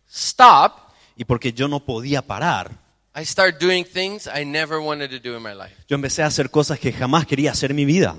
stop, 0.10 0.90
Y 1.16 1.24
porque 1.26 1.54
yo 1.54 1.68
no 1.68 1.80
podía 1.86 2.24
parar, 2.24 2.72
I 3.16 3.24
started 3.26 3.60
doing 3.60 3.86
things 3.86 4.26
I 4.28 4.44
never 4.44 4.80
wanted 4.80 5.12
to 5.12 5.20
do 5.20 5.38
in 5.38 5.44
my 5.44 5.54
life. 5.54 5.76
yo 5.88 5.94
empecé 5.94 6.24
a 6.24 6.26
hacer 6.26 6.50
cosas 6.50 6.80
que 6.80 6.92
jamás 6.92 7.28
quería 7.28 7.52
hacer 7.52 7.70
en 7.70 7.78
mi 7.78 7.86
vida. 7.86 8.16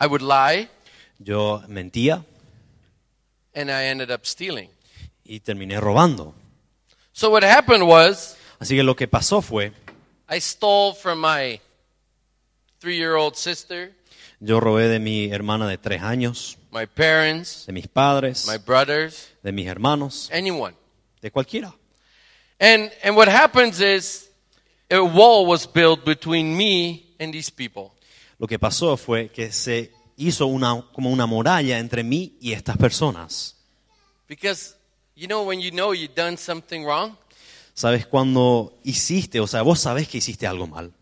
I 0.00 0.06
would 0.06 0.22
lie, 0.22 0.70
Yo 1.18 1.62
mentía 1.68 2.24
and 3.54 3.68
I 3.68 3.84
ended 3.90 4.10
up 4.10 4.24
stealing. 4.24 4.70
y 5.24 5.40
terminé 5.40 5.78
robando. 5.78 6.34
So 7.12 7.28
what 7.28 7.44
happened 7.44 7.82
was, 7.86 8.34
Así 8.58 8.74
que 8.76 8.82
lo 8.82 8.96
que 8.96 9.06
pasó 9.08 9.42
fue, 9.42 9.72
I 10.32 10.40
stole 10.40 10.94
from 10.94 11.20
my 11.20 11.60
three-year-old 12.80 13.36
sister, 13.36 13.92
yo 14.40 14.60
robé 14.60 14.88
de 14.88 14.98
mi 14.98 15.30
hermana 15.30 15.68
de 15.68 15.76
tres 15.76 16.00
años, 16.00 16.56
my 16.70 16.86
parents, 16.86 17.66
de 17.66 17.72
mis 17.74 17.86
padres, 17.86 18.46
my 18.46 18.56
brothers, 18.56 19.28
de 19.42 19.52
mis 19.52 19.66
hermanos, 19.66 20.30
anyone. 20.32 20.74
de 21.20 21.30
cualquiera. 21.30 21.74
And 22.58 22.90
and 23.04 23.14
what 23.14 23.28
happens 23.28 23.82
is 23.82 24.30
a 24.90 25.00
wall 25.00 25.44
was 25.44 25.66
built 25.66 26.02
between 26.06 26.56
me 26.56 27.14
and 27.20 27.30
these 27.30 27.50
people. 27.50 27.92
Lo 28.38 28.46
que 28.46 28.58
pasó 28.58 28.96
fue 28.96 29.28
que 29.28 29.52
se 29.52 29.92
hizo 30.16 30.46
una, 30.46 30.82
como 30.94 31.10
una 31.10 31.26
muralla 31.26 31.78
entre 31.78 32.02
mí 32.02 32.38
y 32.40 32.54
estas 32.54 32.78
personas. 32.78 33.56
Because 34.26 34.76
you 35.14 35.26
know 35.26 35.42
when 35.46 35.60
you 35.60 35.70
know 35.70 35.92
you've 35.92 36.14
done 36.14 36.38
something 36.38 36.86
wrong, 36.86 37.18
¿Sabes 37.74 38.06
cuando 38.06 38.78
hiciste, 38.84 39.40
o 39.40 39.46
sea, 39.46 39.62
vos 39.62 39.80
sabés 39.80 40.08
que 40.08 40.18
hiciste 40.18 40.46
algo 40.46 40.66
mal? 40.66 40.92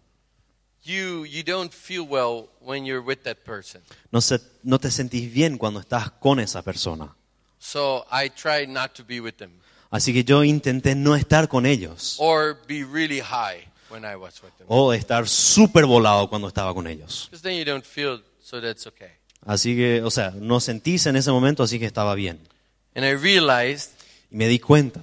you 0.83 1.27
you 1.27 1.43
don't 1.43 1.73
feel 1.73 2.01
well 2.09 2.49
when 2.61 2.85
you're 2.85 3.05
with 3.05 3.19
that 3.25 3.37
person. 3.45 3.83
No, 4.11 4.21
se- 4.21 4.41
no 4.63 4.79
te 4.79 4.91
sentís 4.91 5.33
bien 5.33 5.59
cuando 5.59 5.81
estás 5.81 6.11
con 6.11 6.41
esa 6.41 6.63
persona. 6.63 7.15
So 7.59 8.07
I 8.11 8.31
tried 8.31 8.69
not 8.69 8.95
to 8.95 9.05
be 9.05 9.21
with 9.21 9.35
them 9.35 9.51
Así 9.91 10.13
que 10.15 10.25
yo 10.25 10.43
intenté 10.45 10.95
no 10.95 11.17
estar 11.17 11.49
con 11.49 11.67
ellos 11.67 12.17
or 12.19 12.57
be 12.67 12.85
really 12.85 13.21
high 13.21 13.69
when 13.91 14.05
I 14.05 14.15
was 14.17 14.41
with 14.43 14.53
them. 14.57 14.67
o 14.69 14.93
estar 14.95 15.29
súper 15.29 15.85
volado 15.85 16.29
cuando 16.31 16.49
estaba 16.49 16.73
con 16.73 16.87
ellos. 16.87 17.29
Because 17.31 17.43
then 17.43 17.59
you 17.59 17.65
don't 17.65 17.85
feel 17.85 18.23
so 18.43 18.61
that's 18.61 18.87
okay. 18.87 19.11
Así 19.45 19.75
que, 19.75 20.03
o 20.03 20.11
sea, 20.11 20.31
no 20.37 20.61
sentís 20.61 21.07
en 21.07 21.17
ese 21.17 21.31
momento, 21.31 21.63
así 21.63 21.79
que 21.79 21.87
estaba 21.87 22.15
bien. 22.15 22.39
And 22.95 23.05
I 23.05 23.15
realized 23.15 23.91
Y 24.31 24.37
me 24.37 24.47
di 24.49 24.59
cuenta 24.61 25.01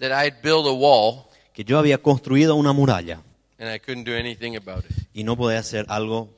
that 0.00 0.10
I'd 0.12 0.40
built 0.42 0.66
a 0.66 0.72
wall 0.72 1.24
que 1.52 1.64
yo 1.64 1.78
había 1.78 1.98
construido 1.98 2.54
una 2.56 2.72
muralla 2.72 3.20
and 3.58 3.68
I 3.74 3.78
couldn't 3.78 4.04
do 4.04 4.14
anything 4.14 4.56
about 4.56 4.84
it. 4.84 4.96
y 5.12 5.24
no 5.24 5.36
podía 5.36 5.58
hacer 5.58 5.84
algo 5.88 6.28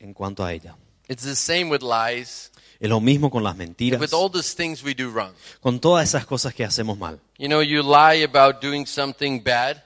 en 0.00 0.12
cuanto 0.14 0.44
a 0.44 0.52
ella. 0.52 0.76
It's 1.08 1.22
the 1.22 1.36
same 1.36 1.66
with 1.70 1.82
lies, 1.82 2.50
Es 2.80 2.88
lo 2.90 3.00
mismo 3.00 3.30
con 3.30 3.42
las 3.44 3.56
mentiras, 3.56 4.00
with 4.00 4.12
all 4.12 4.30
these 4.30 4.54
things 4.54 4.82
we 4.82 4.92
do 4.94 5.10
wrong. 5.10 5.32
con 5.60 5.78
todas 5.80 6.08
esas 6.08 6.26
cosas 6.26 6.52
que 6.54 6.64
hacemos 6.64 6.98
mal. 6.98 7.20
You 7.38 7.46
know, 7.48 7.62
you 7.62 7.82
lie 7.82 8.24
about 8.24 8.60
doing 8.62 8.84
something 8.86 9.40
bad, 9.42 9.82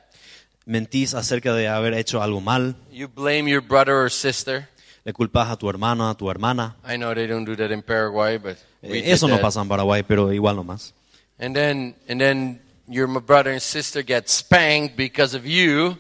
Mentís 0.67 1.15
acerca 1.15 1.53
de 1.55 1.69
haber 1.69 1.95
hecho 1.95 2.23
algo 2.23 2.41
mal, 2.41 2.77
you 2.93 3.09
blame 3.09 3.51
your 3.51 3.63
brother 3.63 3.95
or 3.95 4.11
sister. 4.11 4.69
le 5.05 5.13
culpas 5.13 5.49
a 5.51 5.57
tu 5.57 5.69
hermano, 5.69 6.09
a 6.09 6.15
tu 6.17 6.29
hermana. 6.31 6.77
I 6.85 6.97
know 6.97 7.15
they 7.15 7.27
don't 7.27 7.45
do 7.45 7.57
that 7.57 7.71
in 7.71 7.83
Paraguay, 7.83 8.39
but 8.39 8.57
we 8.83 8.99
Eh, 8.99 9.03
did 9.03 9.13
Eso 9.13 9.27
no 9.29 9.35
that. 9.37 9.43
pasa 9.43 9.61
en 9.63 9.69
Paraguay, 9.69 10.03
pero 10.03 10.33
igual 10.33 10.57
nomás. 10.57 10.93
And 11.39 11.55
then, 11.55 11.95
and 12.09 12.21
then 12.21 12.61
your 12.91 13.07
brother 13.21 13.51
and 13.53 13.61
sister 13.61 14.03
get 14.03 14.29
spanked 14.29 14.97
because 14.97 15.37
of 15.37 15.45
you, 15.47 15.97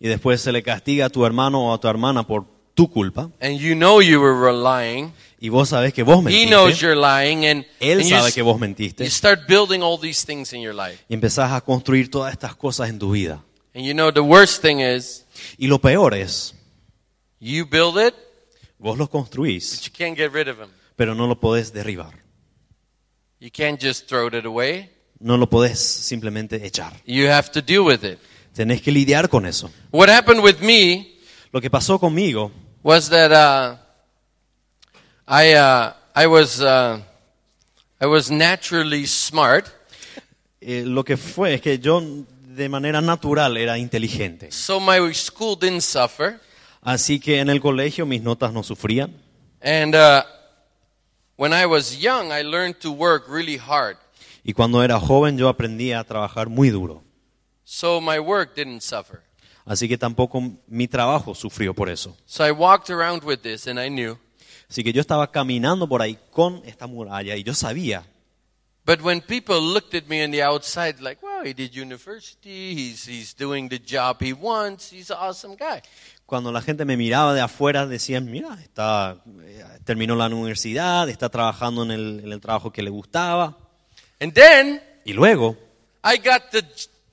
Y 0.00 0.08
después 0.08 0.40
se 0.40 0.50
le 0.52 0.62
castiga 0.62 1.06
a 1.06 1.08
tu 1.10 1.24
hermano 1.24 1.68
o 1.68 1.72
a 1.72 1.78
tu 1.80 1.86
hermana 1.88 2.26
por 2.26 2.44
tu 2.74 2.90
culpa. 2.90 3.30
and 3.40 3.58
you 3.58 3.74
know 3.74 4.00
you 4.00 4.20
were 4.20 4.52
lying. 4.52 5.12
Y 5.40 5.48
vos 5.48 5.70
sabés 5.70 5.92
que 5.92 6.02
vos 6.02 6.22
mentiste. 6.22 6.44
He 6.44 6.48
knows 6.50 6.80
you're 6.80 6.94
lying, 6.96 7.44
and, 7.46 7.64
Él 7.80 7.98
and 8.00 8.02
you, 8.02 8.16
sabe 8.16 8.28
s- 8.28 8.34
que 8.34 8.42
vos 8.42 8.58
mentiste. 8.60 9.04
you 9.04 9.10
start 9.10 9.46
building 9.48 9.82
all 9.82 9.98
these 9.98 10.24
things 10.24 10.52
in 10.52 10.60
your 10.60 10.74
life. 10.74 11.02
Y 11.08 11.14
empezás 11.14 11.52
a 11.52 11.60
construir 11.60 12.10
todas 12.10 12.32
estas 12.32 12.54
cosas 12.56 12.88
en 12.88 12.98
tu 12.98 13.12
vida. 13.12 13.42
And 13.74 13.84
you 13.84 13.92
know 13.94 14.12
the 14.12 14.20
worst 14.20 14.62
thing 14.62 14.80
is, 14.80 15.24
Y 15.58 15.66
lo 15.68 15.80
peor 15.80 16.14
es, 16.14 16.54
you 17.40 17.64
build 17.66 17.96
it, 17.98 18.14
vos 18.78 18.98
los 18.98 19.08
but 19.08 19.34
you 19.34 19.92
can't 19.92 20.16
get 20.16 20.32
rid 20.32 20.48
of 20.48 20.58
them. 20.58 20.68
pero 20.96 21.14
no 21.14 21.26
lo 21.26 21.38
podés 21.40 21.72
derribar. 21.72 22.12
You 23.40 23.50
can't 23.50 23.80
just 23.80 24.08
throw 24.08 24.28
it 24.28 24.44
away. 24.44 24.90
No 25.22 25.36
lo 25.36 25.48
podés 25.48 25.78
simplemente 25.78 26.66
echar. 26.66 26.92
You 27.06 27.28
have 27.28 27.50
to 27.52 27.62
deal 27.62 27.82
with 27.86 28.04
it. 28.04 28.18
Tenés 28.54 28.82
que 28.82 28.90
lidiar 28.92 29.28
con 29.28 29.46
eso. 29.46 29.70
What 29.90 30.10
happened 30.10 30.42
with 30.42 30.58
me 30.60 31.08
Lo 31.52 31.60
que 31.60 31.70
pasó 31.70 31.98
conmigo 31.98 32.50
was 32.82 33.08
that 33.10 33.30
uh, 33.30 33.76
I 35.26 35.54
uh, 35.54 35.92
I 36.14 36.26
was 36.26 36.60
uh, 36.60 37.00
I 38.00 38.06
was 38.06 38.30
naturally 38.30 39.06
smart, 39.06 39.66
eh, 40.60 40.82
lo 40.84 41.04
que 41.04 41.16
fue 41.16 41.54
es 41.54 41.60
que 41.60 41.78
yo 41.78 42.02
de 42.02 42.68
manera 42.68 43.00
natural 43.00 43.56
era 43.56 43.78
inteligente. 43.78 44.50
so 44.50 44.80
my 44.80 45.12
school 45.14 45.56
didn't 45.58 45.82
suffer, 45.82 46.40
Así 46.82 47.20
que 47.20 47.38
en 47.38 47.48
el 47.48 47.60
colegio 47.60 48.04
mis 48.06 48.22
notas 48.22 48.52
no 48.52 48.62
sufrían. 48.62 49.14
and 49.62 49.94
uh, 49.94 50.22
when 51.36 51.52
I 51.52 51.66
was 51.66 51.96
young, 52.02 52.32
I 52.32 52.42
learned 52.42 52.80
to 52.80 52.90
work 52.90 53.28
really 53.28 53.56
hard, 53.56 53.96
Y 54.44 54.52
cuando 54.52 54.82
era 54.82 54.98
joven 54.98 55.38
yo 55.38 55.48
aprendí 55.48 55.92
a 55.92 56.04
trabajar 56.04 56.48
muy 56.48 56.70
duro. 56.70 57.02
so 57.64 58.00
my 58.00 58.18
work 58.18 58.54
didn't 58.54 58.80
suffer. 58.82 59.22
Así 59.64 59.88
que 59.88 59.96
tampoco 59.96 60.42
mi 60.66 60.88
trabajo 60.88 61.34
sufrió 61.34 61.72
por 61.72 61.88
eso. 61.88 62.16
So 62.26 62.44
I 62.44 62.50
walked 62.50 62.90
around 62.90 63.22
with 63.24 63.38
this, 63.42 63.68
and 63.68 63.78
I 63.78 63.88
knew. 63.88 64.18
Así 64.68 64.82
que 64.82 64.92
yo 64.92 65.00
estaba 65.00 65.30
caminando 65.30 65.88
por 65.88 66.02
ahí 66.02 66.18
con 66.30 66.62
esta 66.64 66.86
muralla 66.86 67.36
y 67.36 67.44
yo 67.44 67.54
sabía. 67.54 68.04
But 68.84 69.00
when 69.00 69.20
people 69.20 69.60
looked 69.60 69.94
at 69.94 70.08
me 70.08 70.24
on 70.24 70.32
the 70.32 70.42
outside, 70.42 70.96
like, 71.00 71.24
"Wow, 71.24 71.44
he 71.44 71.54
did 71.54 71.70
university. 71.72 72.74
He's 72.74 73.06
he's 73.06 73.36
doing 73.36 73.68
the 73.68 73.78
job 73.78 74.16
he 74.20 74.32
wants. 74.32 74.92
He's 74.92 75.10
an 75.12 75.18
awesome 75.20 75.54
guy." 75.54 75.82
Cuando 76.26 76.50
la 76.50 76.60
gente 76.62 76.84
me 76.84 76.96
miraba 76.96 77.32
de 77.34 77.42
afuera 77.42 77.86
decían, 77.86 78.24
mira, 78.30 78.58
está, 78.60 79.22
eh, 79.42 79.64
terminó 79.84 80.16
la 80.16 80.26
universidad, 80.26 81.08
está 81.10 81.28
trabajando 81.28 81.82
en 81.82 81.90
el, 81.90 82.20
en 82.24 82.32
el 82.32 82.40
trabajo 82.40 82.72
que 82.72 82.82
le 82.82 82.90
gustaba. 82.90 83.58
And 84.22 84.32
then 84.32 84.80
Y 85.04 85.12
luego, 85.14 85.56
I 86.04 86.16
got 86.18 86.50
the 86.52 86.62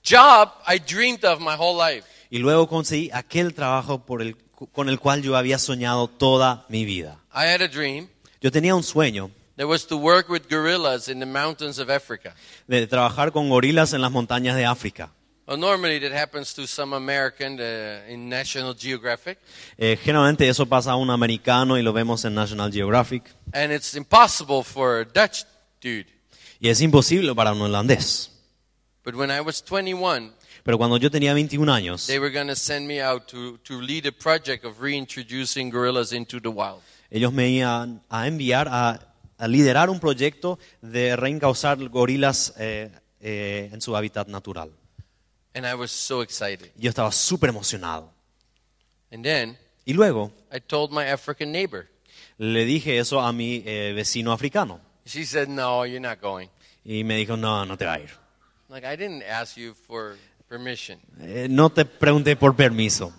job 0.04 0.52
I 0.68 0.78
dreamed 0.80 1.26
of 1.26 1.40
my 1.40 1.56
whole 1.58 1.76
life. 1.76 2.06
y 2.30 2.38
luego 2.38 2.68
conseguí 2.68 3.10
aquel 3.12 3.54
trabajo 3.56 4.06
por 4.06 4.22
el, 4.22 4.36
con 4.72 4.90
el 4.90 5.00
cual 5.00 5.24
yo 5.24 5.36
había 5.36 5.58
soñado 5.58 6.08
toda 6.08 6.66
mi 6.70 6.86
vida. 6.86 7.18
I 7.34 7.46
had 7.48 7.62
a 7.62 7.68
dream 7.68 8.08
Yo 8.42 8.52
tenía 8.52 8.76
un 8.76 8.84
sueño 8.84 9.32
that 9.58 9.66
was 9.68 9.88
to 9.88 9.98
work 9.98 10.30
with 10.30 10.44
gorillas 10.50 11.10
in 11.10 11.20
the 11.20 11.26
mountains 11.26 11.80
of 11.80 11.90
Africa. 11.90 12.36
de 12.68 12.86
trabajar 12.86 13.32
con 13.32 13.50
gorilas 13.50 13.94
en 13.94 14.02
las 14.02 14.12
montañas 14.12 14.56
de 14.56 14.66
África. 14.66 15.12
Well, 15.48 15.58
normally 15.60 16.00
that 16.02 16.12
happens 16.16 16.54
to 16.54 16.68
some 16.68 16.96
American 16.96 17.60
uh, 17.60 18.08
in 18.08 18.30
National 18.30 18.76
Geographic, 18.80 19.40
Eh, 19.80 19.98
generalmente 20.00 20.48
eso 20.48 20.68
pasa 20.68 20.92
a 20.92 20.96
un 20.96 21.10
americano 21.10 21.76
y 21.76 21.82
lo 21.82 21.92
vemos 21.92 22.24
en 22.24 22.36
National 22.36 22.72
Geographic. 22.72 23.24
and 23.52 23.72
it's 23.74 23.96
impossible 23.96 24.64
for 24.64 25.00
a 25.00 25.06
Dutch 25.06 25.44
dude. 25.82 26.06
Y 26.60 26.70
es 26.70 26.82
imposible 26.82 27.34
para 27.34 27.54
un 27.54 27.62
holandés. 27.62 28.32
But 29.04 29.16
when 29.16 29.32
I 29.32 29.40
was 29.40 29.64
21, 29.64 30.34
Pero 30.64 30.78
cuando 30.78 30.98
yo 30.98 31.10
tenía 31.10 31.34
21 31.34 31.72
años, 31.74 32.06
they 32.06 32.20
were 32.20 32.32
going 32.32 32.48
to 32.48 32.56
send 32.56 32.86
me 32.86 33.02
out 33.02 33.28
to, 33.28 33.58
to 33.60 33.82
lead 33.82 34.06
a 34.06 34.12
project 34.12 34.66
of 34.66 34.82
reintroducing 34.82 35.70
gorillas 35.72 36.12
into 36.12 36.40
the 36.40 36.50
wild. 36.50 36.82
ellos 37.10 37.32
me 37.32 37.50
iban 37.50 38.04
a 38.10 38.28
enviar 38.28 38.68
a, 38.70 39.14
a 39.38 39.48
liderar 39.48 39.90
un 39.90 40.00
proyecto 40.00 40.60
de 40.82 41.16
reencauzar 41.16 41.78
gorilas 41.90 42.54
eh, 42.58 42.92
eh, 43.22 43.70
en 43.72 43.82
su 43.82 43.96
hábitat 43.96 44.28
natural. 44.28 44.70
And 45.56 45.66
I 45.66 45.74
was 45.74 45.92
so 45.92 46.22
excited. 46.22 46.70
Yo 46.76 46.90
estaba 46.90 47.12
súper 47.12 47.50
emocionado. 47.50 48.12
And 49.12 49.24
then 49.24 49.58
Y 49.86 49.94
luego 49.94 50.32
I 50.52 50.60
told 50.60 50.92
my 50.92 51.06
African 51.10 51.52
neighbor, 51.52 51.88
le 52.38 52.66
dije 52.66 53.00
eso 53.00 53.22
a 53.22 53.32
mi 53.34 53.64
eh, 53.66 53.94
vecino 53.96 54.32
africano. 54.34 54.82
She 55.10 55.26
said, 55.26 55.50
No, 55.50 55.84
you're 55.84 56.00
not 56.00 56.22
going. 56.22 56.50
Y 56.86 57.04
me 57.04 57.18
dijo, 57.18 57.36
no, 57.36 57.66
no 57.66 57.76
te 57.76 57.86
va 57.86 57.96
a 57.96 58.00
ir. 58.00 58.10
Like, 58.70 58.86
I 58.86 58.96
didn't 58.96 59.24
ask 59.24 59.58
you 59.58 59.74
for 59.74 60.16
permission. 60.48 61.00
Eh, 61.20 61.48
no 61.50 61.70
te 61.70 61.84
pregunté 61.84 62.36
por 62.36 62.54
permiso. 62.54 63.12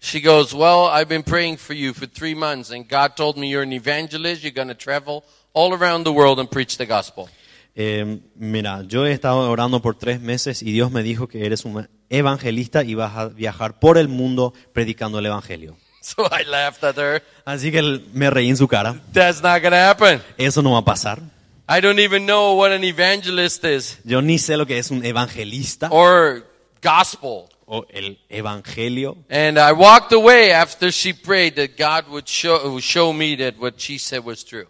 She 0.00 0.20
goes, 0.22 0.54
Well, 0.54 0.86
I've 0.86 1.08
been 1.08 1.22
praying 1.22 1.58
for 1.58 1.74
you 1.74 1.92
for 1.92 2.06
three 2.06 2.34
months, 2.34 2.70
and 2.70 2.88
God 2.88 3.14
told 3.14 3.36
me 3.36 3.50
you're 3.50 3.62
an 3.62 3.74
evangelist. 3.74 4.42
You're 4.42 4.52
going 4.52 4.68
to 4.68 4.74
travel 4.74 5.22
all 5.52 5.74
around 5.74 6.04
the 6.04 6.12
world 6.12 6.38
and 6.40 6.50
preach 6.50 6.78
the 6.78 6.86
gospel. 6.86 7.28
Eh, 7.76 8.20
mira, 8.34 8.82
yo 8.88 9.04
he 9.04 9.12
estado 9.12 9.50
orando 9.50 9.82
por 9.82 9.96
tres 9.96 10.20
meses 10.20 10.62
y 10.62 10.72
Dios 10.72 10.90
me 10.90 11.02
dijo 11.02 11.28
que 11.28 11.44
eres 11.44 11.66
un 11.66 11.88
evangelista 12.08 12.82
y 12.84 12.94
vas 12.94 13.16
a 13.16 13.28
viajar 13.28 13.78
por 13.78 13.98
el 13.98 14.08
mundo 14.08 14.54
predicando 14.72 15.18
el 15.18 15.26
evangelio. 15.26 15.76
So 16.00 16.24
I 16.30 16.44
laughed 16.44 16.84
at 16.84 16.96
her. 16.96 17.22
Así 17.44 17.70
que 17.70 17.82
me 18.12 18.30
reí 18.30 18.48
en 18.48 18.56
su 18.56 18.68
cara. 18.68 19.00
That's 19.12 19.42
not 19.42 19.62
to 19.62 19.74
happen. 19.74 20.22
Eso 20.38 20.62
no 20.62 20.72
va 20.72 20.78
a 20.78 20.84
pasar. 20.84 21.20
I 21.68 21.80
don't 21.80 21.98
even 21.98 22.24
know 22.24 22.54
what 22.54 22.72
an 22.72 22.82
evangelist 22.82 23.62
is 23.64 23.98
Yo 24.04 24.22
ni 24.22 24.38
sé 24.38 24.56
lo 24.56 24.64
que 24.66 24.78
es 24.78 24.90
un 24.90 25.04
evangelista 25.04 25.88
or 25.90 26.46
gospel. 26.80 27.48
o 27.66 27.84
el 27.90 28.18
evangelio. 28.30 29.18
And 29.28 29.58
I 29.58 29.72
walked 29.72 30.12
away 30.14 30.52
after 30.52 30.90
she 30.90 31.12
prayed 31.12 31.56
that 31.56 31.76
God 31.76 32.08
would 32.10 32.26
show, 32.26 32.70
would 32.72 32.82
show 32.82 33.12
me 33.12 33.36
that 33.36 33.58
what 33.58 33.74
she 33.78 33.98
said 33.98 34.24
was 34.24 34.44
true. 34.44 34.66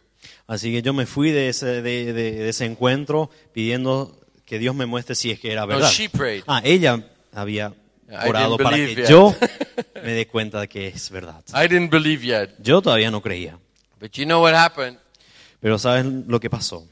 Así 0.48 0.72
que 0.72 0.82
yo 0.82 0.92
me 0.92 1.06
fui 1.06 1.30
de 1.30 1.48
ese, 1.48 1.66
de, 1.82 1.82
de- 1.82 2.12
de 2.12 2.48
ese 2.48 2.64
encuentro 2.64 3.30
pidiendo 3.52 4.18
que 4.44 4.58
Dios 4.58 4.74
me 4.74 4.86
muestre 4.86 5.14
si 5.14 5.30
es 5.30 5.38
que 5.38 5.52
era 5.52 5.66
verdad. 5.66 5.90
she 5.90 6.08
prayed. 6.08 6.42
Ah, 6.48 6.60
ella 6.64 7.04
había 7.32 7.74
orado 8.08 8.56
para 8.56 8.76
que 8.76 8.94
yet. 8.94 9.08
yo 9.08 9.34
me 10.02 10.12
dé 10.12 10.26
cuenta 10.26 10.60
de 10.60 10.68
que 10.68 10.88
es 10.88 11.10
verdad. 11.10 11.42
I 11.54 11.68
didn't 11.68 11.90
believe 11.90 12.24
yet. 12.24 12.50
Yo 12.58 12.80
todavía 12.82 13.10
no 13.10 13.20
creía. 13.20 13.58
But 14.00 14.12
you 14.12 14.24
know 14.24 14.42
what 14.42 14.54
happened? 14.54 14.98
Pero 15.60 15.78
¿saben 15.78 16.24
lo 16.28 16.38
que 16.40 16.48
pasó? 16.48 16.86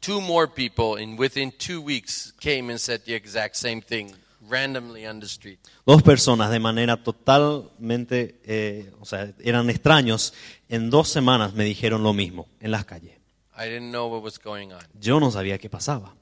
Two 0.00 0.20
more 0.20 0.48
people 0.48 1.00
in 1.00 1.16
within 1.18 1.52
two 1.52 1.80
weeks 1.80 2.34
came 2.40 2.70
and 2.70 2.78
said 2.78 3.02
the 3.04 3.14
exact 3.14 3.56
same 3.56 3.80
thing 3.80 4.12
randomly 4.48 5.06
on 5.06 5.20
the 5.20 5.26
street. 5.26 5.58
Dos 5.86 6.02
personas 6.02 6.50
de 6.50 6.58
manera 6.58 7.02
totalmente, 7.02 8.40
eh, 8.44 8.92
o 9.00 9.04
sea, 9.04 9.32
eran 9.40 9.70
extraños, 9.70 10.34
en 10.68 10.90
dos 10.90 11.08
semanas 11.08 11.54
me 11.54 11.64
dijeron 11.64 12.02
lo 12.02 12.12
mismo 12.12 12.48
en 12.60 12.70
las 12.70 12.84
calles. 12.84 13.16
I 13.56 13.68
didn't 13.68 13.90
know 13.90 14.08
what 14.08 14.22
was 14.22 14.38
going 14.38 14.72
on. 14.72 14.82
Yo 14.98 15.20
no 15.20 15.30
sabía 15.30 15.58
qué 15.58 15.68
pasaba, 15.68 16.14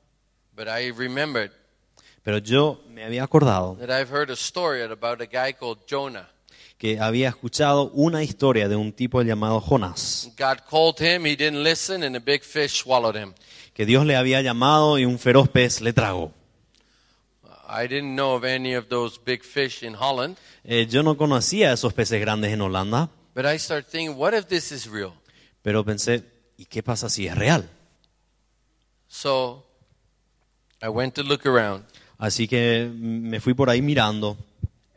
But 0.55 0.69
I 0.69 0.91
remembered 0.91 1.53
pero 2.23 2.39
yo 2.39 2.83
me 2.89 3.05
había 3.05 3.23
acordado 3.25 3.77
that 3.81 3.91
I've 3.91 4.11
heard 4.13 4.31
a 4.31 4.35
story 4.35 4.83
about 4.83 5.21
a 5.21 5.27
guy 5.27 5.53
called 5.53 5.79
Jonah. 5.89 6.29
que 6.79 6.99
había 6.99 7.29
escuchado 7.29 7.91
una 7.93 8.23
historia 8.23 8.67
de 8.69 8.77
un 8.77 8.93
tipo 8.93 9.21
llamado 9.23 9.61
Jonás, 9.61 10.31
God 10.39 10.59
called 10.69 10.99
him, 11.01 11.27
he 11.27 11.37
didn't 11.37 11.63
listen, 11.63 12.03
and 12.03 12.17
a 12.17 12.21
big 12.21 12.43
fish 12.43 12.83
swallowed 12.83 13.17
him. 13.17 13.35
que 13.75 13.85
Dios 13.87 14.05
le 14.07 14.17
había 14.17 14.41
llamado 14.43 14.99
y 14.99 15.05
un 15.05 15.19
feroz 15.19 15.49
pez 15.49 15.81
le 15.81 15.93
tragó. 15.93 16.33
I 17.73 17.87
didn't 17.87 18.15
know 18.17 18.35
of 18.35 18.45
any 18.45 18.75
of 18.75 18.89
those 18.89 19.19
big 19.25 19.43
fish 19.45 19.83
in 19.83 19.95
Holland, 19.95 20.37
Eh, 20.65 20.87
yo 20.91 21.03
no 21.03 21.17
conocía 21.17 21.73
esos 21.73 21.93
peces 21.95 22.21
grandes 22.21 22.53
en 22.53 22.61
Holanda, 22.61 23.11
but 23.35 23.45
I 23.47 23.59
started 23.59 23.87
thinking, 23.89 24.17
what 24.19 24.35
if 24.35 24.47
this 24.47 24.73
is 24.73 24.87
real? 24.91 25.13
pero 25.63 25.85
pensé, 25.85 26.25
¿y 26.57 26.65
qué 26.65 26.83
pasa 26.83 27.09
si 27.11 27.27
es 27.27 27.37
real? 27.37 27.69
So 29.09 29.65
I 30.83 30.89
went 30.89 31.15
to 31.15 31.23
look 31.23 31.47
around 31.47 31.85
Así 32.21 32.47
que 32.47 32.89
me 32.95 33.41
fui 33.41 33.55
por 33.55 33.71
ahí 33.71 33.81
mirando 33.83 34.37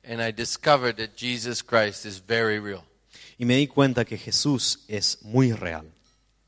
and 0.05 0.21
I 0.21 0.31
discovered 0.31 0.97
that 0.97 1.15
Jesus 1.15 1.63
Christ 1.63 2.05
is 2.05 2.21
very 2.25 2.59
real. 2.59 2.83
y 3.39 3.45
me 3.45 3.55
di 3.55 3.67
cuenta 3.67 4.03
que 4.05 4.17
Jesús 4.17 4.79
es 4.87 5.19
muy 5.23 5.53
real. 5.53 5.85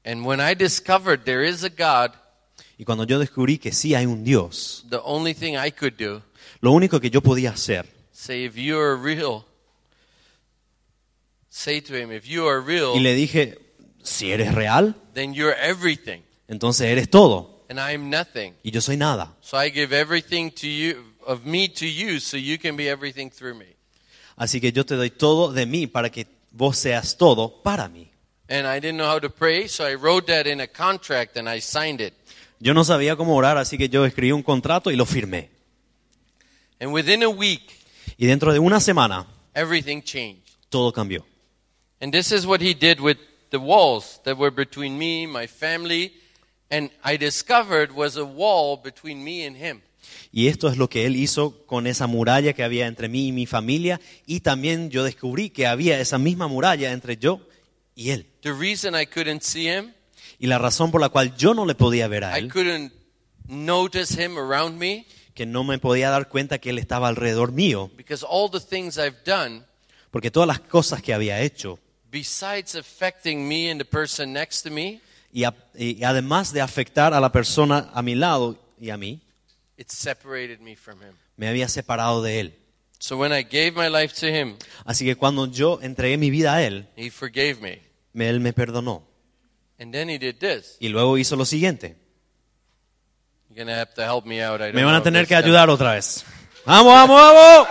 And 0.03 0.25
when 0.25 0.39
I 0.39 0.53
discovered 0.53 1.23
there 1.23 1.47
is 1.47 1.63
a 1.63 1.69
God, 1.69 2.11
Y 2.77 2.83
cuando 2.83 3.05
yo 3.05 3.19
descubrí 3.19 3.57
que 3.57 3.71
sí 3.71 3.95
hay 3.95 4.05
un 4.05 4.25
Dios, 4.25 4.85
the 4.89 4.99
only 5.03 5.33
thing 5.33 5.53
I 5.55 5.71
could 5.71 5.93
do, 5.97 6.21
lo 6.59 6.73
único 6.73 6.99
que 6.99 7.09
yo 7.09 7.21
podía 7.21 7.51
hacer, 7.51 7.85
say, 8.11 8.43
if 8.45 8.55
you 8.55 8.77
are 8.77 8.97
real, 8.97 9.45
say 11.49 11.79
to 11.81 11.95
him, 11.95 12.11
if 12.11 12.25
you 12.25 12.45
are 12.47 12.59
real, 12.59 12.93
y 12.95 12.99
le 12.99 13.15
dije, 13.15 13.57
si 14.03 14.31
eres 14.31 14.53
real, 14.53 14.93
then 15.13 15.33
you're 15.33 15.55
everything, 15.57 16.21
entonces 16.49 16.87
eres 16.87 17.09
todo, 17.09 17.54
and 17.69 17.79
I'm 17.79 18.09
nothing. 18.09 18.53
y 18.63 18.71
yo 18.71 18.81
soy 18.81 18.97
nada. 18.97 19.33
So 19.41 19.57
I 19.57 19.69
give 19.69 19.93
everything 19.93 20.51
to 20.51 20.67
you, 20.67 21.03
of 21.25 21.45
me 21.45 21.67
to 21.69 21.85
you, 21.85 22.19
so 22.19 22.37
you 22.37 22.57
can 22.57 22.75
be 22.75 22.87
everything 22.89 23.29
through 23.29 23.55
me. 23.57 23.75
Así 24.37 24.59
que 24.59 24.71
yo 24.71 24.85
te 24.85 24.95
doy 24.95 25.09
todo 25.11 25.51
de 25.53 25.65
mí 25.65 25.87
para 25.87 26.09
que 26.09 26.27
vos 26.51 26.77
seas 26.77 27.17
todo 27.17 27.61
para 27.63 27.87
mí. 27.87 28.09
And 28.49 28.67
I 28.67 28.79
didn't 28.79 28.97
know 28.97 29.09
how 29.09 29.19
to 29.19 29.29
pray, 29.29 29.67
so 29.67 29.85
I 29.85 29.95
wrote 29.95 30.27
that 30.27 30.45
in 30.45 30.59
a 30.61 30.67
contract 30.67 31.35
and 31.37 31.49
I 31.49 31.59
signed 31.61 31.99
it. 32.01 32.13
Yo 32.59 32.73
no 32.73 32.83
sabía 32.83 33.15
cómo 33.15 33.35
orar, 33.35 33.57
así 33.57 33.77
que 33.77 33.89
yo 33.89 34.05
escribí 34.05 34.31
un 34.31 34.43
contrato 34.43 34.91
y 34.91 34.95
lo 34.95 35.05
firmé. 35.05 35.49
And 36.79 36.91
within 36.93 37.23
a 37.23 37.29
week, 37.29 37.71
Y 38.17 38.27
dentro 38.27 38.53
de 38.53 38.59
una 38.59 38.79
semana, 38.79 39.25
everything 39.53 40.01
changed. 40.01 40.43
todo 40.69 40.91
cambió. 40.93 41.25
And 42.01 42.11
this 42.13 42.31
is 42.31 42.45
what 42.45 42.61
he 42.61 42.73
did 42.73 42.99
with 42.99 43.17
the 43.51 43.57
walls 43.57 44.19
that 44.25 44.37
were 44.37 44.51
between 44.51 44.97
me, 44.97 45.25
my 45.25 45.47
family, 45.47 46.13
and 46.69 46.91
I 47.03 47.17
discovered 47.17 47.91
was 47.91 48.17
a 48.17 48.23
wall 48.23 48.79
between 48.81 49.23
me 49.23 49.45
and 49.45 49.57
him. 49.57 49.81
Y 50.31 50.47
esto 50.47 50.67
es 50.67 50.77
lo 50.77 50.89
que 50.89 51.05
él 51.05 51.15
hizo 51.15 51.65
con 51.65 51.87
esa 51.87 52.07
muralla 52.07 52.53
que 52.53 52.63
había 52.63 52.87
entre 52.87 53.09
mí 53.09 53.27
y 53.27 53.31
mi 53.31 53.45
familia. 53.45 53.99
Y 54.25 54.41
también 54.41 54.89
yo 54.89 55.03
descubrí 55.03 55.49
que 55.49 55.65
había 55.65 55.99
esa 55.99 56.17
misma 56.17 56.47
muralla 56.47 56.91
entre 56.91 57.17
yo 57.17 57.41
y 57.95 58.11
él. 58.11 58.27
The 58.41 58.53
reason 58.53 58.99
I 58.99 59.05
couldn't 59.05 59.41
see 59.41 59.67
him, 59.67 59.93
Y 60.37 60.47
la 60.47 60.57
razón 60.57 60.91
por 60.91 61.01
la 61.01 61.09
cual 61.09 61.35
yo 61.37 61.53
no 61.53 61.65
le 61.65 61.75
podía 61.75 62.07
ver 62.07 62.25
a 62.25 62.37
I 62.37 62.43
él, 62.43 62.51
couldn't 62.51 62.91
notice 63.47 64.21
him 64.21 64.37
around 64.37 64.77
me, 64.77 65.05
que 65.33 65.45
no 65.45 65.63
me 65.63 65.79
podía 65.79 66.09
dar 66.09 66.27
cuenta 66.29 66.59
que 66.59 66.69
él 66.71 66.79
estaba 66.79 67.07
alrededor 67.07 67.51
mío, 67.51 67.89
because 67.95 68.25
all 68.27 68.49
the 68.51 68.59
things 68.59 68.97
I've 68.97 69.23
done, 69.25 69.63
porque 70.11 70.31
todas 70.31 70.47
las 70.47 70.59
cosas 70.59 71.01
que 71.01 71.13
había 71.13 71.41
hecho, 71.41 71.79
besides 72.11 72.75
affecting 72.75 73.47
me 73.47 73.71
and 73.71 73.79
the 73.79 73.85
person 73.85 74.33
next 74.33 74.63
to 74.63 74.69
me, 74.69 74.99
y, 75.35 75.43
a- 75.43 75.53
y 75.77 76.01
además 76.05 76.53
de 76.53 76.61
afectar 76.61 77.13
a 77.13 77.19
la 77.19 77.29
persona 77.33 77.89
a 77.93 78.01
mi 78.01 78.15
lado 78.15 78.57
y 78.79 78.89
a 78.89 78.95
mí, 78.97 79.21
it 79.77 79.89
separated 79.89 80.59
me 80.61 80.77
from 80.77 81.01
him. 81.03 81.13
me 81.35 81.49
había 81.49 81.67
separado 81.67 82.23
de 82.23 82.39
él. 82.39 82.59
So 82.99 83.17
when 83.17 83.33
I 83.33 83.43
gave 83.43 83.73
my 83.75 83.89
life 83.89 84.15
to 84.21 84.27
him, 84.27 84.55
Así 84.85 85.03
que 85.05 85.17
cuando 85.17 85.47
yo 85.47 85.79
entregué 85.81 86.17
mi 86.17 86.29
vida 86.29 86.53
a 86.55 86.63
él, 86.63 86.87
he 86.95 87.11
forgave 87.11 87.55
me. 87.61 87.81
me- 88.13 88.29
él 88.29 88.39
me 88.39 88.53
perdonó. 88.53 89.03
And 89.77 89.91
then 89.91 90.09
he 90.09 90.17
did 90.17 90.35
this. 90.37 90.77
Y 90.79 90.87
luego 90.87 91.17
hizo 91.17 91.35
lo 91.35 91.43
siguiente. 91.43 91.97
You're 93.53 93.65
to 93.65 93.77
have 93.77 93.93
to 93.95 94.03
help 94.03 94.25
me 94.25 94.41
out. 94.41 94.61
I 94.61 94.65
don't 94.65 94.75
Me 94.75 94.83
van 94.85 94.95
a 94.95 95.03
tener 95.03 95.27
que 95.27 95.35
ayudar 95.35 95.69
otra 95.69 95.93
vez. 95.95 96.23
¡Vamos, 96.65 96.93
vamos, 96.93 97.21
vamos! 97.21 97.67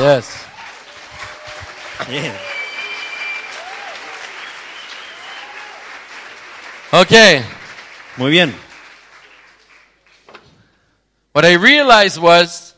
Yes. 0.00 0.43
Bien. 2.08 2.32
Muy 8.16 8.30
bien. 8.30 8.54
What 11.32 11.44
I 11.44 11.56
realized 11.56 12.18
was 12.18 12.74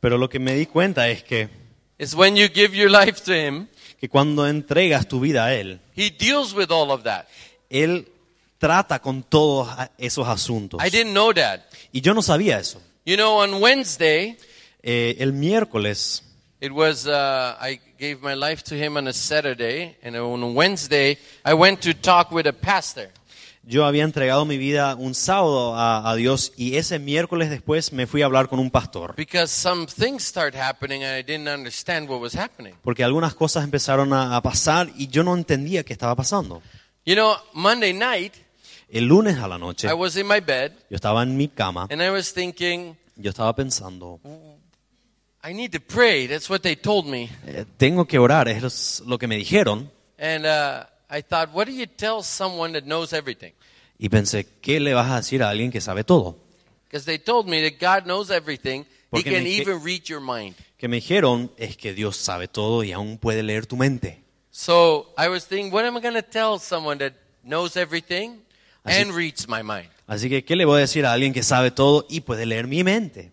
Pero 0.00 0.16
lo 0.16 0.28
que 0.28 0.38
me 0.38 0.54
di 0.54 0.66
cuenta 0.66 1.08
es 1.08 1.22
que, 1.24 1.48
is 1.98 2.14
when 2.14 2.36
you 2.36 2.48
give 2.48 2.76
your 2.76 2.90
life 2.90 3.20
to 3.24 3.32
him, 3.34 3.66
que 4.00 4.08
cuando 4.08 4.46
entregas 4.46 5.08
tu 5.08 5.18
vida 5.20 5.46
a 5.46 5.54
Él, 5.54 5.80
he 5.96 6.10
deals 6.10 6.54
with 6.54 6.70
all 6.70 6.90
of 6.90 7.02
that. 7.02 7.26
Él 7.68 8.08
trata 8.58 9.00
con 9.00 9.24
todos 9.24 9.68
esos 9.98 10.26
asuntos. 10.28 10.80
I 10.84 10.88
didn't 10.88 11.12
know 11.12 11.32
that. 11.34 11.62
Y 11.92 12.00
yo 12.00 12.14
no 12.14 12.22
sabía 12.22 12.58
eso. 12.58 12.80
You 13.04 13.16
know, 13.16 13.42
on 13.42 13.54
Wednesday, 13.54 14.38
Eh, 14.80 15.16
el 15.18 15.32
miércoles, 15.32 16.22
it 16.60 16.72
was 16.72 17.06
uh, 17.06 17.56
I 17.60 17.80
gave 17.98 18.22
my 18.22 18.34
life 18.34 18.62
to 18.64 18.74
him 18.74 18.96
on 18.96 19.06
a 19.08 19.12
Saturday, 19.12 19.96
and 20.02 20.16
on 20.16 20.54
Wednesday 20.54 21.18
I 21.44 21.54
went 21.54 21.82
to 21.82 21.94
talk 21.94 22.30
with 22.30 22.46
a 22.46 22.52
pastor. 22.52 23.10
yo 23.68 23.84
había 23.84 24.04
entregado 24.04 24.46
mi 24.46 24.56
vida 24.56 24.94
un 24.94 25.14
sábado 25.14 25.74
a, 25.76 26.10
a 26.10 26.14
Dios 26.16 26.54
y 26.56 26.76
ese 26.76 26.98
miércoles 26.98 27.50
después 27.50 27.92
me 27.92 28.06
fui 28.06 28.22
a 28.22 28.24
hablar 28.24 28.48
con 28.48 28.58
un 28.58 28.70
pastor. 28.70 29.14
Because 29.14 29.52
some 29.52 29.86
things 29.86 30.24
start 30.24 30.54
happening 30.54 31.04
and 31.04 31.14
I 31.14 31.22
didn't 31.22 31.48
understand 31.48 32.08
what 32.08 32.18
was 32.18 32.34
happening. 32.34 32.74
Porque 32.82 33.04
algunas 33.04 33.34
cosas 33.34 33.64
empezaron 33.64 34.14
a, 34.14 34.36
a 34.36 34.42
pasar 34.42 34.88
y 34.96 35.08
yo 35.08 35.22
no 35.22 35.36
entendía 35.36 35.84
qué 35.84 35.92
estaba 35.92 36.16
pasando. 36.16 36.62
You 37.04 37.14
know, 37.14 37.36
Monday 37.52 37.92
night, 37.92 38.34
El 38.90 39.04
lunes 39.04 39.36
a 39.36 39.46
la 39.46 39.58
noche, 39.58 39.86
I 39.86 39.92
was 39.92 40.16
in 40.16 40.26
my 40.26 40.40
bed 40.40 40.72
yo 40.88 40.96
estaba 40.96 41.22
en 41.22 41.36
mi 41.36 41.48
cama, 41.48 41.88
and 41.90 42.00
I 42.02 42.10
was 42.10 42.32
thinking, 42.32 42.96
yo 43.16 43.28
estaba 43.28 43.54
pensando, 43.54 44.18
I 45.42 45.52
need 45.52 45.72
to 45.72 45.80
pray. 45.80 46.26
That's 46.26 46.50
what 46.50 46.62
they 46.62 46.76
told 46.76 47.06
me. 47.06 47.30
eh, 47.46 47.64
tengo 47.76 48.06
que 48.06 48.18
orar, 48.18 48.48
es 48.48 49.02
lo 49.06 49.18
que 49.18 49.26
me 49.28 49.36
dijeron. 49.36 49.90
And 50.18 50.44
uh, 50.46 50.84
I 51.08 51.22
thought, 51.22 51.50
what 51.54 51.66
do 51.66 51.72
you 51.72 51.86
tell 51.86 52.22
someone 52.22 52.72
that 52.72 52.84
knows 52.84 53.12
everything? 53.12 53.52
Y 53.98 54.08
pensé, 54.08 54.46
¿qué 54.60 54.80
le 54.80 54.94
vas 54.94 55.10
a 55.10 55.16
decir 55.16 55.42
a 55.42 55.50
alguien 55.50 55.70
que 55.70 55.80
sabe 55.80 56.04
todo? 56.04 56.36
Because 56.84 57.04
they 57.04 57.18
told 57.18 57.46
me 57.46 57.62
that 57.62 57.78
God 57.80 58.04
knows 58.04 58.30
everything. 58.30 58.80
He 58.80 59.10
Porque 59.10 59.30
can 59.30 59.44
me 59.44 59.56
even 59.60 59.82
read 59.82 60.04
your 60.04 60.20
mind. 60.20 60.54
Que 60.76 60.88
me 60.88 60.96
dijeron 60.96 61.50
es 61.56 61.76
que 61.76 61.94
Dios 61.94 62.16
sabe 62.16 62.48
todo 62.48 62.82
y 62.84 62.92
aún 62.92 63.18
puede 63.18 63.42
leer 63.42 63.66
tu 63.66 63.76
mente. 63.76 64.22
So 64.50 65.12
I 65.16 65.28
was 65.28 65.46
thinking, 65.46 65.72
what 65.72 65.84
am 65.84 65.96
I 65.96 66.00
going 66.00 66.14
to 66.14 66.22
tell 66.22 66.58
someone 66.58 66.98
that 66.98 67.12
knows 67.44 67.76
everything 67.76 68.40
Así- 68.84 69.02
and 69.02 69.12
reads 69.14 69.48
my 69.48 69.62
mind? 69.62 69.88
Así 70.06 70.28
que, 70.28 70.44
¿qué 70.44 70.56
le 70.56 70.64
voy 70.64 70.78
a 70.78 70.80
decir 70.80 71.04
a 71.06 71.12
alguien 71.12 71.32
que 71.32 71.42
sabe 71.42 71.70
todo 71.70 72.06
y 72.08 72.20
puede 72.20 72.44
leer 72.46 72.66
mi 72.66 72.82
mente? 72.82 73.30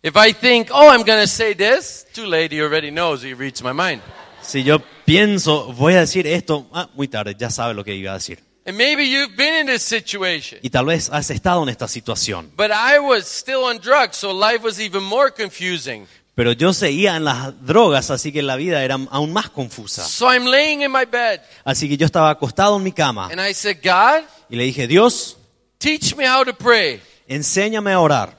If 0.00 0.16
I 0.16 0.32
think, 0.32 0.68
oh, 0.72 0.90
I'm 0.90 1.02
going 1.02 1.20
to 1.20 1.26
say 1.26 1.54
this, 1.54 2.06
too 2.12 2.26
late, 2.26 2.52
he 2.52 2.62
already 2.62 2.92
knows, 2.92 3.20
he 3.22 3.34
reads 3.34 3.64
my 3.64 3.72
mind. 3.72 4.00
Si 4.42 4.62
yo 4.62 4.78
pienso, 5.04 5.72
voy 5.72 5.94
a 5.94 6.00
decir 6.00 6.24
esto, 6.24 6.68
ah, 6.72 6.88
muy 6.94 7.08
tarde, 7.08 7.34
ya 7.36 7.50
sabe 7.50 7.74
lo 7.74 7.82
que 7.82 7.96
iba 7.96 8.12
a 8.12 8.14
decir. 8.14 8.38
And 8.64 8.76
maybe 8.76 9.08
you've 9.10 9.34
been 9.36 9.54
in 9.62 9.66
this 9.66 9.82
situation. 9.82 10.60
Y 10.62 10.70
tal 10.70 10.86
vez 10.86 11.10
has 11.10 11.30
estado 11.30 11.64
en 11.64 11.68
esta 11.70 11.88
situación. 11.88 12.52
But 12.56 12.70
I 12.70 13.00
was 13.00 13.24
still 13.24 13.64
on 13.64 13.80
drugs, 13.80 14.16
so 14.16 14.32
life 14.32 14.62
was 14.62 14.78
even 14.78 15.02
more 15.02 15.32
confusing. 15.32 16.06
Pero 16.36 16.52
yo 16.52 16.72
seguía 16.72 17.16
en 17.16 17.24
las 17.24 17.66
drogas, 17.66 18.12
así 18.12 18.30
que 18.30 18.42
la 18.42 18.54
vida 18.54 18.84
era 18.84 18.94
aún 19.10 19.32
más 19.32 19.50
confusa. 19.50 20.04
So 20.04 20.32
I'm 20.32 20.44
laying 20.46 20.82
in 20.82 20.92
my 20.92 21.06
bed, 21.06 21.40
Así 21.64 21.88
que 21.88 21.96
yo 21.96 22.06
estaba 22.06 22.30
acostado 22.30 22.76
en 22.76 22.84
mi 22.84 22.92
cama 22.92 23.30
and 23.32 23.40
I 23.40 23.52
said, 23.52 23.78
God, 23.82 24.22
y 24.48 24.54
le 24.54 24.62
dije, 24.62 24.86
Dios, 24.86 25.36
teach 25.78 26.14
me 26.14 26.24
how 26.28 26.44
to 26.44 26.54
pray. 26.54 27.00
enséñame 27.26 27.90
a 27.90 27.98
orar. 27.98 28.37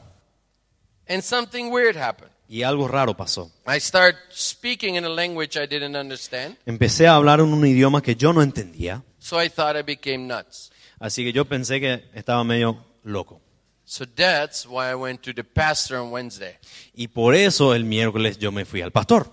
And 1.10 1.22
something 1.24 1.72
weird 1.72 1.98
happened. 1.98 2.32
Y 2.48 2.64
algo 2.64 2.88
raro 2.88 3.16
pasó. 3.16 3.52
I 3.68 3.80
started 3.80 4.18
speaking 4.30 4.96
in 4.96 5.06
a 5.06 5.10
language 5.10 5.58
I 5.58 5.68
didn't 5.68 5.96
understand, 5.96 6.58
Empecé 6.66 7.08
a 7.08 7.16
hablar 7.16 7.40
en 7.40 7.54
un 7.54 7.66
idioma 7.66 8.02
que 8.02 8.16
yo 8.16 8.32
no 8.32 8.42
entendía, 8.42 9.04
so 9.20 9.42
I 9.42 9.50
thought 9.50 9.76
I 9.76 9.84
became 9.84 10.28
nuts. 10.28 10.72
así 11.00 11.24
que 11.24 11.34
yo 11.34 11.46
pensé 11.46 11.80
que 11.80 12.10
estaba 12.14 12.44
medio 12.44 12.84
loco. 13.04 13.42
So 13.86 14.06
that's 14.06 14.68
why 14.68 14.92
I 14.92 14.96
went 14.96 15.22
to 15.24 15.34
the 15.34 15.44
pastor 15.44 15.98
on 15.98 16.12
Wednesday. 16.12 16.58
Y 16.94 17.08
por 17.08 17.34
eso 17.34 17.74
el 17.74 17.86
miércoles 17.86 18.38
yo 18.38 18.52
me 18.52 18.64
fui 18.66 18.82
al 18.82 18.92
pastor. 18.92 19.32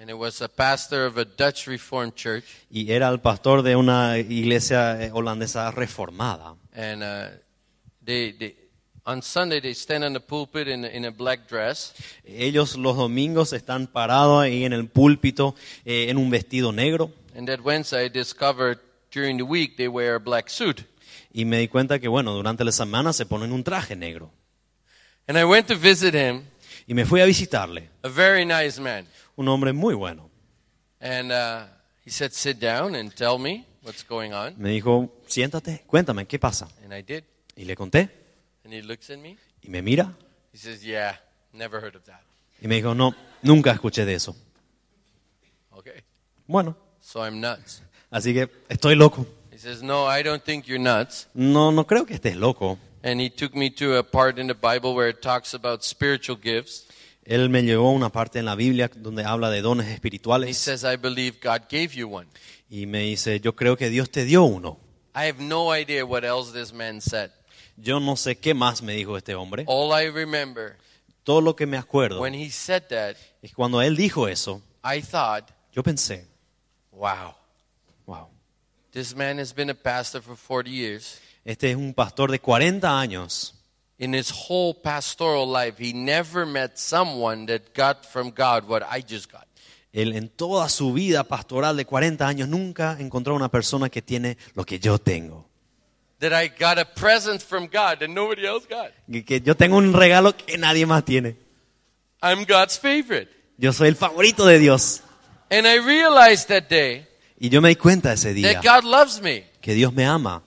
And 0.00 0.10
it 0.10 0.16
was 0.16 0.40
a 0.40 0.48
pastor 0.48 1.06
of 1.06 1.16
a 1.16 1.24
Dutch 1.24 1.66
Reformed 1.66 2.14
church. 2.14 2.44
Y 2.70 2.90
era 2.90 3.08
el 3.08 3.20
pastor 3.20 3.62
de 3.62 3.76
una 3.76 4.18
iglesia 4.18 5.00
eh, 5.00 5.10
holandesa 5.12 5.70
reformada. 5.70 6.56
And 6.74 7.02
uh, 7.02 7.36
they, 8.04 8.32
they, 8.32 8.56
on 9.04 9.22
Sunday, 9.22 9.60
they 9.60 9.74
stand 9.74 10.04
on 10.04 10.12
the 10.12 10.20
pulpit 10.20 10.68
in, 10.68 10.84
a- 10.84 10.88
in 10.88 11.04
a 11.04 11.10
black 11.10 11.48
dress. 11.48 11.92
Ellos 12.24 12.76
los 12.76 12.96
domingos 12.96 13.52
están 13.52 13.86
parados 13.86 14.42
ahí 14.42 14.64
en 14.64 14.72
el 14.72 14.88
púlpito 14.88 15.54
eh, 15.84 16.06
en 16.08 16.16
un 16.18 16.30
vestido 16.30 16.72
negro. 16.72 17.10
And 17.36 17.48
that 17.48 17.60
Wednesday, 17.60 18.06
I 18.06 18.08
discovered 18.08 18.78
during 19.12 19.36
the 19.38 19.44
week 19.44 19.76
they 19.76 19.88
wear 19.88 20.14
a 20.14 20.18
black 20.18 20.48
suit. 20.50 20.82
Y 21.32 21.44
me 21.44 21.58
di 21.58 21.68
cuenta 21.68 21.98
que, 21.98 22.08
bueno, 22.08 22.32
durante 22.34 22.62
la 22.64 22.72
semana 22.72 23.12
se 23.12 23.24
ponen 23.26 23.52
un 23.52 23.64
traje 23.64 23.96
negro. 23.96 24.30
And 25.26 25.38
I 25.38 25.44
went 25.44 25.66
to 25.68 25.76
visit 25.76 26.14
him, 26.14 26.42
Y 26.86 26.94
me 26.94 27.04
fui 27.06 27.20
a 27.20 27.24
visitarle, 27.24 27.88
a 28.02 28.08
very 28.08 28.44
nice 28.44 28.80
man. 28.80 29.06
un 29.36 29.48
hombre 29.48 29.72
muy 29.72 29.94
bueno. 29.94 30.30
And 31.00 31.32
uh, 31.32 31.66
he 32.04 32.10
said, 32.10 32.32
Sit 32.32 32.58
down 32.60 32.94
and 32.94 33.12
tell 33.14 33.38
me 33.38 33.64
what's 33.82 34.04
going 34.06 34.32
on. 34.32 34.54
Me 34.58 34.70
dijo, 34.70 35.10
siéntate, 35.26 35.84
cuéntame, 35.86 36.26
¿qué 36.26 36.38
pasa? 36.38 36.68
And 36.84 36.92
I 36.92 37.02
did. 37.02 37.24
Y 37.56 37.64
le 37.64 37.74
conté. 37.76 38.10
And 38.64 38.72
he 38.72 38.82
looks 38.82 39.10
at 39.10 39.18
me. 39.18 39.36
Y 39.62 39.68
me 39.70 39.82
mira. 39.82 40.14
He 40.52 40.58
says, 40.58 40.82
Yeah, 40.84 41.16
never 41.52 41.80
heard 41.80 41.96
of 41.96 42.04
that. 42.04 42.20
Y 42.60 42.68
me 42.68 42.76
dijo, 42.76 42.94
no, 42.94 43.14
nunca 43.42 43.72
escuché 43.72 44.04
de 44.04 44.14
eso. 44.14 44.36
Okay. 45.72 46.02
Bueno, 46.46 46.76
So 47.00 47.20
I'm 47.24 47.40
nuts. 47.40 47.82
así 48.10 48.32
que 48.32 48.48
estoy 48.68 48.94
loco. 48.94 49.26
He 49.50 49.58
says, 49.58 49.82
No, 49.82 50.06
I 50.06 50.22
don't 50.22 50.42
think 50.44 50.66
you're 50.66 50.78
nuts. 50.82 51.26
No, 51.34 51.72
no 51.72 51.86
creo 51.86 52.06
que 52.06 52.14
estés 52.14 52.36
loco. 52.36 52.78
And 53.02 53.20
he 53.20 53.30
took 53.30 53.54
me 53.54 53.68
to 53.70 53.96
a 53.98 54.02
part 54.04 54.38
in 54.38 54.46
the 54.46 54.54
Bible 54.54 54.94
where 54.94 55.08
it 55.10 55.20
talks 55.20 55.54
about 55.54 55.82
spiritual 55.82 56.38
gifts. 56.40 56.86
Él 57.24 57.48
me 57.50 57.62
llevó 57.62 57.88
a 57.88 57.92
una 57.92 58.10
parte 58.10 58.38
en 58.38 58.44
la 58.44 58.54
Biblia 58.54 58.90
donde 58.94 59.24
habla 59.24 59.50
de 59.50 59.60
dones 59.62 59.86
He 59.88 59.92
espirituales 59.94 60.56
says, 60.56 60.84
I 60.84 60.96
believe 60.96 61.38
God 61.40 61.62
gave 61.68 61.94
you 61.94 62.08
one. 62.08 62.28
y 62.70 62.86
me 62.86 63.00
dice, 63.00 63.40
yo 63.40 63.54
creo 63.54 63.76
que 63.76 63.90
Dios 63.90 64.10
te 64.10 64.24
dio 64.24 64.44
uno. 64.44 64.78
I 65.14 65.26
have 65.28 65.40
no 65.40 65.72
idea 65.74 66.04
what 66.04 66.24
else 66.24 66.52
this 66.52 66.72
man 66.72 67.00
said. 67.00 67.30
Yo 67.82 67.98
no 67.98 68.14
sé 68.16 68.38
qué 68.38 68.54
más 68.54 68.80
me 68.80 68.92
dijo 68.94 69.16
este 69.16 69.34
hombre. 69.34 69.64
All 69.66 69.90
I 69.90 70.08
remember 70.08 70.76
Todo 71.24 71.40
lo 71.40 71.56
que 71.56 71.66
me 71.66 71.76
acuerdo 71.76 72.20
when 72.20 72.32
he 72.32 72.48
said 72.48 72.84
that, 72.88 73.16
es 73.42 73.52
cuando 73.52 73.82
él 73.82 73.96
dijo 73.96 74.28
eso, 74.28 74.62
I 74.84 75.00
thought, 75.02 75.50
yo 75.72 75.82
pensé, 75.82 76.26
wow, 76.92 77.34
wow, 78.06 78.28
this 78.92 79.14
man 79.16 79.38
has 79.40 79.52
been 79.52 79.70
a 79.70 79.74
pastor 79.74 80.22
for 80.22 80.36
40 80.36 80.70
years. 80.70 81.20
este 81.44 81.70
es 81.70 81.76
un 81.76 81.92
pastor 81.92 82.30
de 82.30 82.38
40 82.38 83.00
años. 83.00 83.54
In 83.98 84.14
his 84.14 84.32
whole 84.32 84.74
pastoral 84.74 85.46
life, 85.46 85.80
he 85.80 85.92
never 85.92 86.46
met 86.46 86.76
someone 86.76 87.46
that 87.46 87.72
got 87.74 88.04
from 88.04 88.30
God 88.30 88.68
what 88.68 88.82
I 88.82 89.00
just 89.00 89.30
got. 89.30 89.46
Él 89.92 90.14
en 90.14 90.28
toda 90.28 90.68
su 90.68 90.92
vida 90.92 91.24
pastoral 91.24 91.76
de 91.76 91.84
40 91.84 92.26
años 92.26 92.48
nunca 92.48 92.96
encontró 92.98 93.34
una 93.34 93.48
persona 93.48 93.90
que 93.90 94.02
tiene 94.02 94.38
lo 94.54 94.64
que 94.64 94.78
yo 94.78 94.98
tengo. 94.98 95.51
That 96.22 96.32
I 96.32 96.46
got 96.48 96.78
a 96.78 96.84
present 96.84 97.42
from 97.42 97.66
God 97.66 97.98
that 97.98 98.08
nobody 98.08 98.46
else 98.46 98.64
got. 98.68 98.92
Que, 99.10 99.24
que 99.24 99.40
yo 99.40 99.56
tengo 99.56 99.76
un 99.76 99.92
regalo 99.92 100.36
que 100.36 100.56
nadie 100.56 100.86
más 100.86 101.04
tiene. 101.04 101.36
I'm 102.22 102.44
God's 102.44 102.78
favorite. 102.78 103.28
Yo 103.58 103.72
soy 103.72 103.88
el 103.88 103.96
favorito 103.96 104.46
de 104.46 104.58
Dios. 104.60 105.02
And 105.50 105.66
I 105.66 105.78
realized 105.78 106.48
that 106.48 106.68
day 106.70 107.06
Y 107.40 107.48
yo 107.48 107.60
me 107.60 107.68
di 107.70 107.74
cuenta 107.76 108.12
ese 108.12 108.32
día 108.34 108.52
that 108.54 108.62
God 108.62 108.84
loves 108.84 109.20
me. 109.20 109.44
que 109.60 109.74
Dios 109.74 109.92
me 109.92 110.04
ama. 110.04 110.42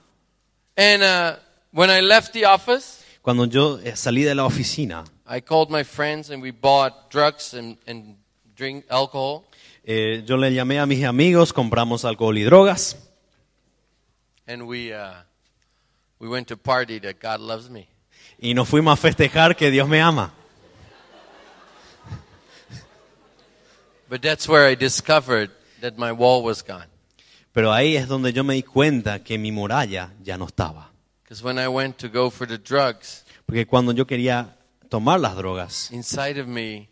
And 0.78 1.02
uh, 1.02 1.36
when 1.72 1.90
I 1.90 2.00
left 2.00 2.32
the 2.32 2.46
office, 2.46 3.04
Cuando 3.20 3.44
yo 3.44 3.78
eh, 3.84 3.94
salí 3.96 4.22
de 4.24 4.34
la 4.34 4.46
oficina, 4.46 5.04
I 5.28 5.42
called 5.42 5.70
my 5.70 5.84
friends 5.84 6.30
and 6.30 6.42
we 6.42 6.52
bought 6.52 7.10
drugs 7.10 7.52
and, 7.52 7.76
and 7.86 8.16
drink 8.56 8.86
alcohol. 8.88 9.44
eh, 9.84 10.22
yo 10.26 10.38
le 10.38 10.50
llamé 10.54 10.78
a 10.80 10.86
mis 10.86 11.04
amigos, 11.04 11.52
compramos 11.52 12.04
alcohol 12.06 12.38
y 12.38 12.44
drogas 12.44 12.96
And 14.48 14.62
we, 14.62 14.94
uh, 14.94 15.22
we 16.18 16.28
went 16.28 16.48
to 16.48 16.56
party 16.56 16.98
that 17.00 17.16
God 17.20 17.40
loves 17.40 17.68
me. 17.70 17.88
y 18.38 18.54
nos 18.54 18.68
fuimos 18.68 18.92
a 18.92 18.96
festejar 19.00 19.56
que 19.56 19.70
Dios 19.70 19.88
me 19.88 20.00
ama. 20.00 20.32
But 24.08 24.22
that's 24.22 24.48
where 24.48 24.70
I 24.70 24.76
discovered 24.76 25.50
that 25.80 25.96
my 25.98 26.12
wall 26.12 26.42
was 26.44 26.62
gone. 26.62 26.86
Pero 27.52 27.72
ahí 27.72 27.96
es 27.96 28.06
donde 28.06 28.32
yo 28.32 28.44
me 28.44 28.54
di 28.54 28.62
cuenta 28.62 29.24
que 29.24 29.38
mi 29.38 29.50
muralla 29.50 30.12
ya 30.22 30.36
no 30.36 30.46
estaba. 30.46 30.90
Because 31.24 31.42
when 31.42 31.58
I 31.58 31.66
went 31.68 31.96
to 31.98 32.08
go 32.08 32.30
for 32.30 32.46
the 32.46 32.58
drugs, 32.58 33.24
Porque 33.46 33.66
cuando 33.66 33.92
yo 33.92 34.06
quería 34.06 34.54
tomar 34.88 35.18
las 35.18 35.34
drogas, 35.36 35.90
inside 35.90 36.38
of 36.40 36.46
me 36.46 36.88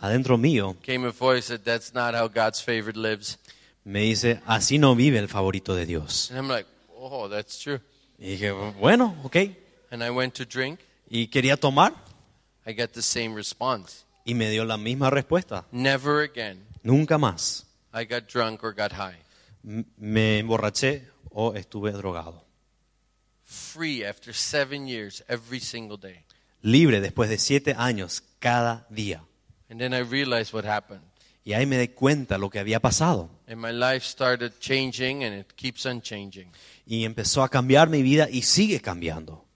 adentro 0.00 0.38
mío 0.38 0.76
came 0.82 1.06
a 1.06 1.10
voice 1.10 1.48
that 1.48 1.64
that's 1.64 1.92
not 1.92 2.14
how 2.14 2.28
God's 2.28 2.62
favorite 2.62 2.96
lives. 2.98 3.38
me 3.84 4.00
dice, 4.02 4.40
así 4.46 4.78
no 4.78 4.94
vive 4.94 5.18
el 5.18 5.28
favorito 5.28 5.74
de 5.74 5.84
Dios. 5.84 6.30
And 6.30 6.38
I'm 6.38 6.48
like, 6.48 6.66
oh, 6.94 7.28
that's 7.28 7.58
true. 7.58 7.80
Y 8.18 8.30
dije, 8.30 8.50
bueno, 8.50 9.16
ok. 9.22 9.36
And 9.90 10.02
I 10.02 10.10
went 10.10 10.34
to 10.34 10.44
drink. 10.44 10.80
Y 11.08 11.28
quería 11.28 11.56
tomar 11.56 11.94
I 12.66 12.74
got 12.74 12.92
the 12.92 13.02
same 13.02 13.34
response. 13.34 14.04
y 14.24 14.34
me 14.34 14.50
dio 14.50 14.64
la 14.64 14.76
misma 14.76 15.08
respuesta. 15.10 15.66
Never 15.72 16.22
again. 16.28 16.66
Nunca 16.82 17.16
más 17.16 17.66
I 17.94 18.04
got 18.04 18.28
drunk 18.30 18.62
or 18.62 18.74
got 18.74 18.92
high. 18.92 19.18
Me 19.96 20.38
emborraché 20.38 21.08
o 21.30 21.54
estuve 21.54 21.92
drogado. 21.92 22.44
Free 23.44 24.04
after 24.04 24.34
seven 24.34 24.86
years, 24.86 25.24
every 25.28 25.60
single 25.60 25.96
day. 25.96 26.24
Libre 26.60 27.00
después 27.00 27.30
de 27.30 27.38
siete 27.38 27.74
años 27.78 28.22
cada 28.40 28.86
día. 28.90 29.22
And 29.70 29.80
then 29.80 29.94
I 29.94 30.00
realized 30.00 30.52
what 30.52 30.64
happened. 30.66 31.02
Y 31.48 31.54
ahí 31.54 31.64
me 31.64 31.78
di 31.78 31.88
cuenta 31.88 32.36
lo 32.36 32.50
que 32.50 32.58
había 32.58 32.78
pasado. 32.78 33.30
And 33.46 33.56
my 33.56 33.72
life 33.72 34.04
started 34.04 34.52
changing 34.60 35.24
and 35.24 35.34
it 35.34 35.46
keeps 35.56 35.86
on 35.86 36.02
changing. 36.02 36.50
Y 36.84 37.06
empezó 37.06 37.42
a 37.42 37.48
cambiar 37.48 37.88
mi 37.88 38.02
vida 38.02 38.28
y 38.30 38.42
sigue 38.42 38.82
cambiando. 38.82 39.46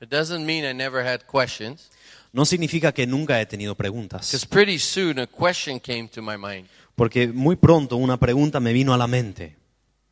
It 0.00 0.08
doesn't 0.08 0.46
mean 0.46 0.64
I 0.64 0.72
never 0.72 1.06
had 1.06 1.26
questions. 1.30 1.90
No 2.32 2.46
significa 2.46 2.92
que 2.92 3.06
nunca 3.06 3.38
he 3.38 3.44
tenido 3.44 3.74
Because 3.74 3.82
preguntas. 3.82 4.46
pretty 4.46 4.78
soon 4.78 5.18
a 5.18 5.26
question 5.26 5.78
came 5.78 6.08
to 6.08 6.22
my 6.22 6.38
mind. 6.38 6.70
Porque 6.96 7.28
muy 7.28 7.56
pronto 7.56 7.96
una 7.96 8.16
pregunta 8.16 8.58
me 8.58 8.72
vino 8.72 8.94
a 8.94 8.96
la 8.96 9.06
mente. 9.06 9.54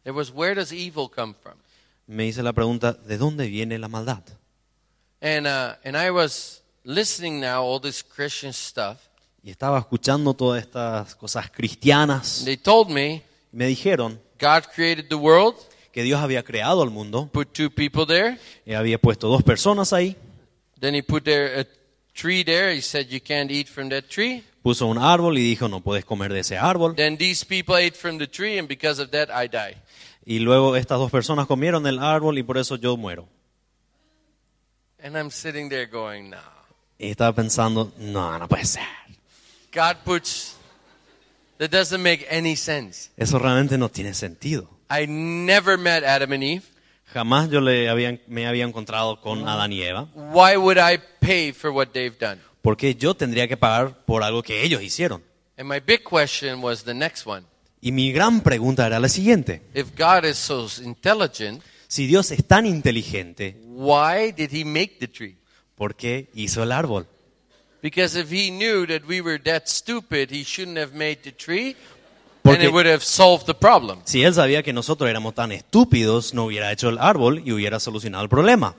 It 0.05 0.13
was, 0.13 0.31
where 0.31 0.55
does 0.55 0.73
evil 0.75 1.09
come 1.09 1.33
from? 1.43 1.55
Me 2.07 2.27
hice 2.27 2.43
la 2.43 2.53
pregunta, 2.53 2.93
¿de 2.93 3.17
dónde 3.17 3.47
viene 3.47 3.79
la 3.79 3.89
maldad? 3.89 4.25
And, 5.23 5.47
uh, 5.47 5.77
and 5.87 5.97
I 5.97 6.11
was 6.11 6.63
listening 6.85 7.41
now, 7.41 7.63
all 7.63 7.81
this 7.81 8.03
Christian 8.03 8.53
stuff. 8.53 9.09
Y 9.43 9.51
estaba 9.51 9.79
escuchando 9.79 10.35
todas 10.35 10.63
estas 10.63 11.15
cosas 11.15 11.51
cristianas. 11.51 12.43
They 12.45 12.57
told 12.57 12.91
me 12.91 13.23
me 13.53 13.67
dijeron 13.67 14.21
God 14.39 14.65
created 14.75 15.09
the 15.09 15.15
world, 15.15 15.57
que 15.93 16.03
Dios 16.03 16.21
había 16.21 16.43
creado 16.43 16.83
el 16.83 16.91
mundo. 16.91 17.29
put 17.33 17.53
two 17.53 17.71
people 17.71 18.07
there. 18.07 18.39
Y 18.65 18.75
había 18.75 18.99
puesto 18.99 19.29
dos 19.29 19.43
personas 19.43 19.93
ahí. 19.93 20.17
Then 20.81 20.95
he 20.95 21.03
put 21.03 21.25
there 21.25 21.61
a 21.61 21.67
tree 22.15 22.43
there. 22.43 22.75
He 22.75 22.81
said, 22.81 23.09
you 23.09 23.21
can't 23.21 23.51
eat 23.51 23.69
from 23.69 23.91
that 23.91 24.05
tree. 24.09 24.45
Puso 24.63 24.87
un 24.87 24.99
árbol 24.99 25.39
y 25.39 25.43
dijo, 25.43 25.69
no 25.69 25.81
puedes 25.81 26.05
comer 26.05 26.33
de 26.33 26.41
ese 26.41 26.59
árbol. 26.59 26.95
Then 26.95 27.17
these 27.17 27.45
people 27.45 27.77
ate 27.77 27.97
from 27.97 28.19
the 28.19 28.27
tree, 28.27 28.59
and 28.59 28.69
because 28.69 29.01
of 29.01 29.11
that, 29.11 29.29
I 29.31 29.49
die. 29.49 29.77
Y 30.25 30.39
luego 30.39 30.77
estas 30.77 30.99
dos 30.99 31.11
personas 31.11 31.47
comieron 31.47 31.83
del 31.83 31.99
árbol 31.99 32.39
y 32.39 32.43
por 32.43 32.59
eso 32.59 32.77
yo 32.77 32.97
muero. 32.97 33.27
And 35.03 35.17
I'm 35.17 35.31
sitting 35.31 35.71
there 35.71 35.87
going, 35.87 36.31
no. 36.31 36.39
Y 36.99 37.11
estaba 37.11 37.35
pensando, 37.35 37.93
no, 37.99 38.39
no 38.39 38.49
puede 38.49 38.67
ser. 38.67 38.83
God 39.73 39.97
puts 40.05 40.57
That 41.59 41.71
doesn't 41.71 42.03
make 42.03 42.27
any 42.31 42.57
sense. 42.57 43.11
Eso 43.19 43.39
realmente 43.39 43.77
no 43.77 43.91
tiene 43.91 44.15
sentido. 44.15 44.71
I 44.91 45.07
never 45.07 45.77
met 45.77 46.05
Adam 46.05 46.33
and 46.33 46.43
Eve. 46.43 46.63
Jamás 47.13 47.51
yo 47.51 47.61
le 47.61 47.91
había, 47.91 48.19
me 48.29 48.47
había 48.47 48.65
encontrado 48.65 49.21
con 49.21 49.47
Adán 49.47 49.71
y 49.71 49.83
Eva. 49.83 50.09
Why 50.15 50.57
would 50.57 50.79
I 50.79 50.99
pay 51.21 51.53
for 51.53 51.71
what 51.71 51.89
they've 51.89 52.17
done? 52.19 52.41
Porque 52.63 52.95
yo 52.95 53.15
tendría 53.15 53.47
que 53.47 53.59
pagar 53.59 54.05
por 54.07 54.23
algo 54.23 54.43
que 54.43 54.63
ellos 54.63 54.83
hicieron. 54.83 55.23
And 55.59 55.69
my 55.69 55.81
big 55.81 56.03
question 56.03 56.63
was 56.63 56.85
the 56.85 56.95
next 56.95 57.27
one. 57.27 57.45
Y 57.83 57.93
mi 57.93 58.11
gran 58.11 58.41
pregunta 58.41 58.87
era 58.87 58.99
la 58.99 59.11
siguiente. 59.11 59.61
If 59.75 59.89
God 59.99 60.25
is 60.25 60.39
so 60.39 60.67
intelligent, 60.83 61.63
Si 61.89 62.07
Dios 62.07 62.31
es 62.31 62.47
tan 62.47 62.65
inteligente, 62.65 63.61
why 63.67 64.33
did 64.33 64.51
he 64.51 64.65
make 64.65 64.97
the 64.99 65.09
tree? 65.09 65.37
¿por 65.75 65.95
qué 65.95 66.31
hizo 66.35 66.63
el 66.63 66.73
árbol? 66.73 67.07
Because 67.83 68.15
if 68.19 68.31
he 68.31 68.51
knew 68.51 68.87
that 68.87 69.03
we 69.07 69.21
were 69.21 69.39
that 69.45 69.67
stupid, 69.69 70.31
he 70.31 70.45
shouldn't 70.45 70.77
have 70.79 70.93
made 70.95 71.21
the 71.25 71.33
tree, 71.33 71.69
and 71.71 71.77
Porque 72.43 72.63
it 72.65 72.73
would 72.73 72.87
have 72.87 73.03
solved 73.03 73.47
the 73.47 73.55
problem. 73.55 74.01
si 74.05 74.23
Él 74.23 74.35
sabía 74.35 74.63
que 74.63 74.73
nosotros 74.73 75.09
éramos 75.09 75.35
tan 75.35 75.53
estúpidos, 75.53 76.35
no 76.35 76.45
hubiera 76.47 76.71
hecho 76.73 76.89
el 76.89 76.99
árbol 76.99 77.43
y 77.45 77.53
hubiera 77.53 77.81
solucionado 77.81 78.23
el 78.25 78.29
problema. 78.29 78.75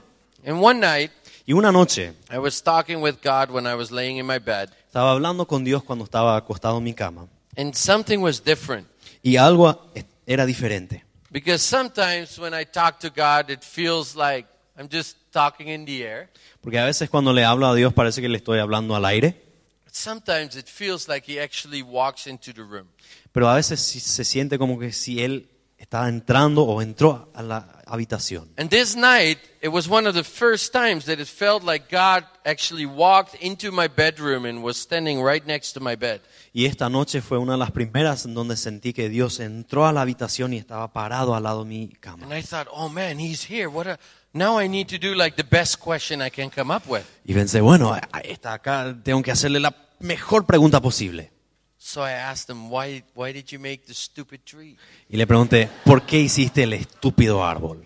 And 0.46 0.62
one 0.62 0.80
night, 0.80 1.10
Y 1.46 1.52
una 1.54 1.72
noche 1.72 2.12
I 2.30 2.38
was 2.38 2.62
talking 2.62 3.02
with 3.02 3.16
God 3.22 3.50
when 3.50 3.66
I 3.66 3.74
was 3.74 3.90
laying 3.90 4.18
in 4.18 4.26
my 4.26 4.38
bed, 4.38 4.68
estaba 4.86 5.10
hablando 5.12 5.46
con 5.46 5.64
Dios 5.64 5.82
cuando 5.82 6.04
estaba 6.04 6.36
acostado 6.36 6.78
en 6.78 6.84
mi 6.84 6.94
cama. 6.94 7.26
and 7.56 7.74
something 7.74 8.18
was 8.20 8.42
different. 8.44 8.86
Y 9.22 9.36
algo 9.36 9.90
era 10.26 10.46
diferente. 10.46 11.04
Because 11.30 11.62
sometimes 11.64 12.38
when 12.38 12.52
I 12.54 12.64
talk 12.64 13.00
to 13.00 13.10
God, 13.10 13.50
it 13.50 13.62
feels 13.64 14.14
like 14.14 14.46
I'm 14.78 14.88
just 14.88 15.16
talking 15.32 15.68
in 15.68 15.84
the 15.84 16.02
air. 16.04 16.28
Porque 16.62 16.78
a 16.78 16.84
veces 16.84 17.10
cuando 17.10 17.32
le 17.32 17.44
hablo 17.44 17.66
a 17.66 17.74
Dios 17.74 17.92
parece 17.92 18.22
que 18.22 18.28
le 18.28 18.38
estoy 18.38 18.60
hablando 18.60 18.94
al 18.94 19.04
aire. 19.04 19.42
Sometimes 19.90 20.56
it 20.56 20.66
feels 20.66 21.06
like 21.08 21.30
he 21.30 21.38
actually 21.38 21.82
walks 21.82 22.26
into 22.26 22.52
the 22.54 22.62
room. 22.62 22.88
Pero 23.32 23.48
a 23.48 23.56
veces 23.56 23.80
se 23.80 24.24
siente 24.24 24.58
como 24.58 24.78
que 24.78 24.92
si 24.92 25.22
Él 25.22 25.50
estaba 25.76 26.08
entrando 26.08 26.62
o 26.62 26.80
entró 26.80 27.30
a 27.34 27.42
la 27.42 27.82
habitación. 27.86 28.48
And 28.56 28.70
this 28.70 28.96
night, 28.96 29.38
it 29.60 29.68
was 29.68 29.88
one 29.88 30.08
of 30.08 30.14
the 30.14 30.22
first 30.22 30.72
times 30.72 31.04
that 31.06 31.18
it 31.18 31.26
felt 31.26 31.64
like 31.64 31.90
God 31.90 32.24
actually 32.46 32.86
walked 32.86 33.34
into 33.42 33.72
my 33.72 33.88
bedroom 33.88 34.46
and 34.46 34.62
was 34.62 34.76
standing 34.76 35.22
right 35.22 35.44
next 35.44 35.72
to 35.72 35.80
my 35.80 35.96
bed. 35.96 36.20
Y 36.54 36.66
esta 36.66 36.88
noche 36.88 37.20
fue 37.20 37.38
una 37.38 37.52
de 37.52 37.58
las 37.58 37.72
primeras 37.72 38.24
en 38.24 38.34
donde 38.34 38.56
sentí 38.56 38.92
que 38.92 39.08
Dios 39.08 39.40
entró 39.40 39.84
a 39.86 39.92
la 39.92 40.02
habitación 40.02 40.54
y 40.54 40.58
estaba 40.58 40.92
parado 40.92 41.34
al 41.34 41.42
lado 41.42 41.64
de 41.64 41.68
mi 41.68 41.88
cama. 41.88 42.24
And 42.24 42.32
I 42.32 42.42
thought, 42.42 42.68
oh 42.70 42.88
man, 42.88 43.18
he's 43.18 43.44
here. 43.50 43.66
What 43.66 43.88
a, 43.88 43.98
now 44.32 44.58
I 44.58 44.68
need 44.68 44.88
to 44.88 44.98
do 44.98 45.14
like 45.14 45.36
the 45.36 45.44
best 45.48 45.78
question 45.78 46.22
I 46.22 46.30
can 46.30 46.50
come 46.50 46.74
up 46.74 46.86
with. 46.86 47.04
Y 47.24 47.34
pensé, 47.34 47.60
bueno, 47.60 47.94
está 48.24 48.54
acá, 48.54 48.96
tengo 49.02 49.22
que 49.22 49.30
hacerle 49.30 49.60
la 49.60 49.74
mejor 50.00 50.46
pregunta 50.46 50.80
posible. 50.80 51.30
So 51.78 52.02
I 52.02 52.12
asked 52.12 52.48
him, 52.48 52.70
why, 52.70 53.02
why 53.14 53.32
did 53.32 53.46
you 53.50 53.58
make 53.58 53.86
the 53.86 53.94
stupid 53.94 54.40
tree? 54.44 54.76
Y 55.08 55.16
le 55.16 55.26
pregunté, 55.26 55.68
¿por 55.84 56.02
qué 56.02 56.20
hiciste 56.20 56.62
el 56.62 56.74
estúpido 56.74 57.44
árbol? 57.44 57.84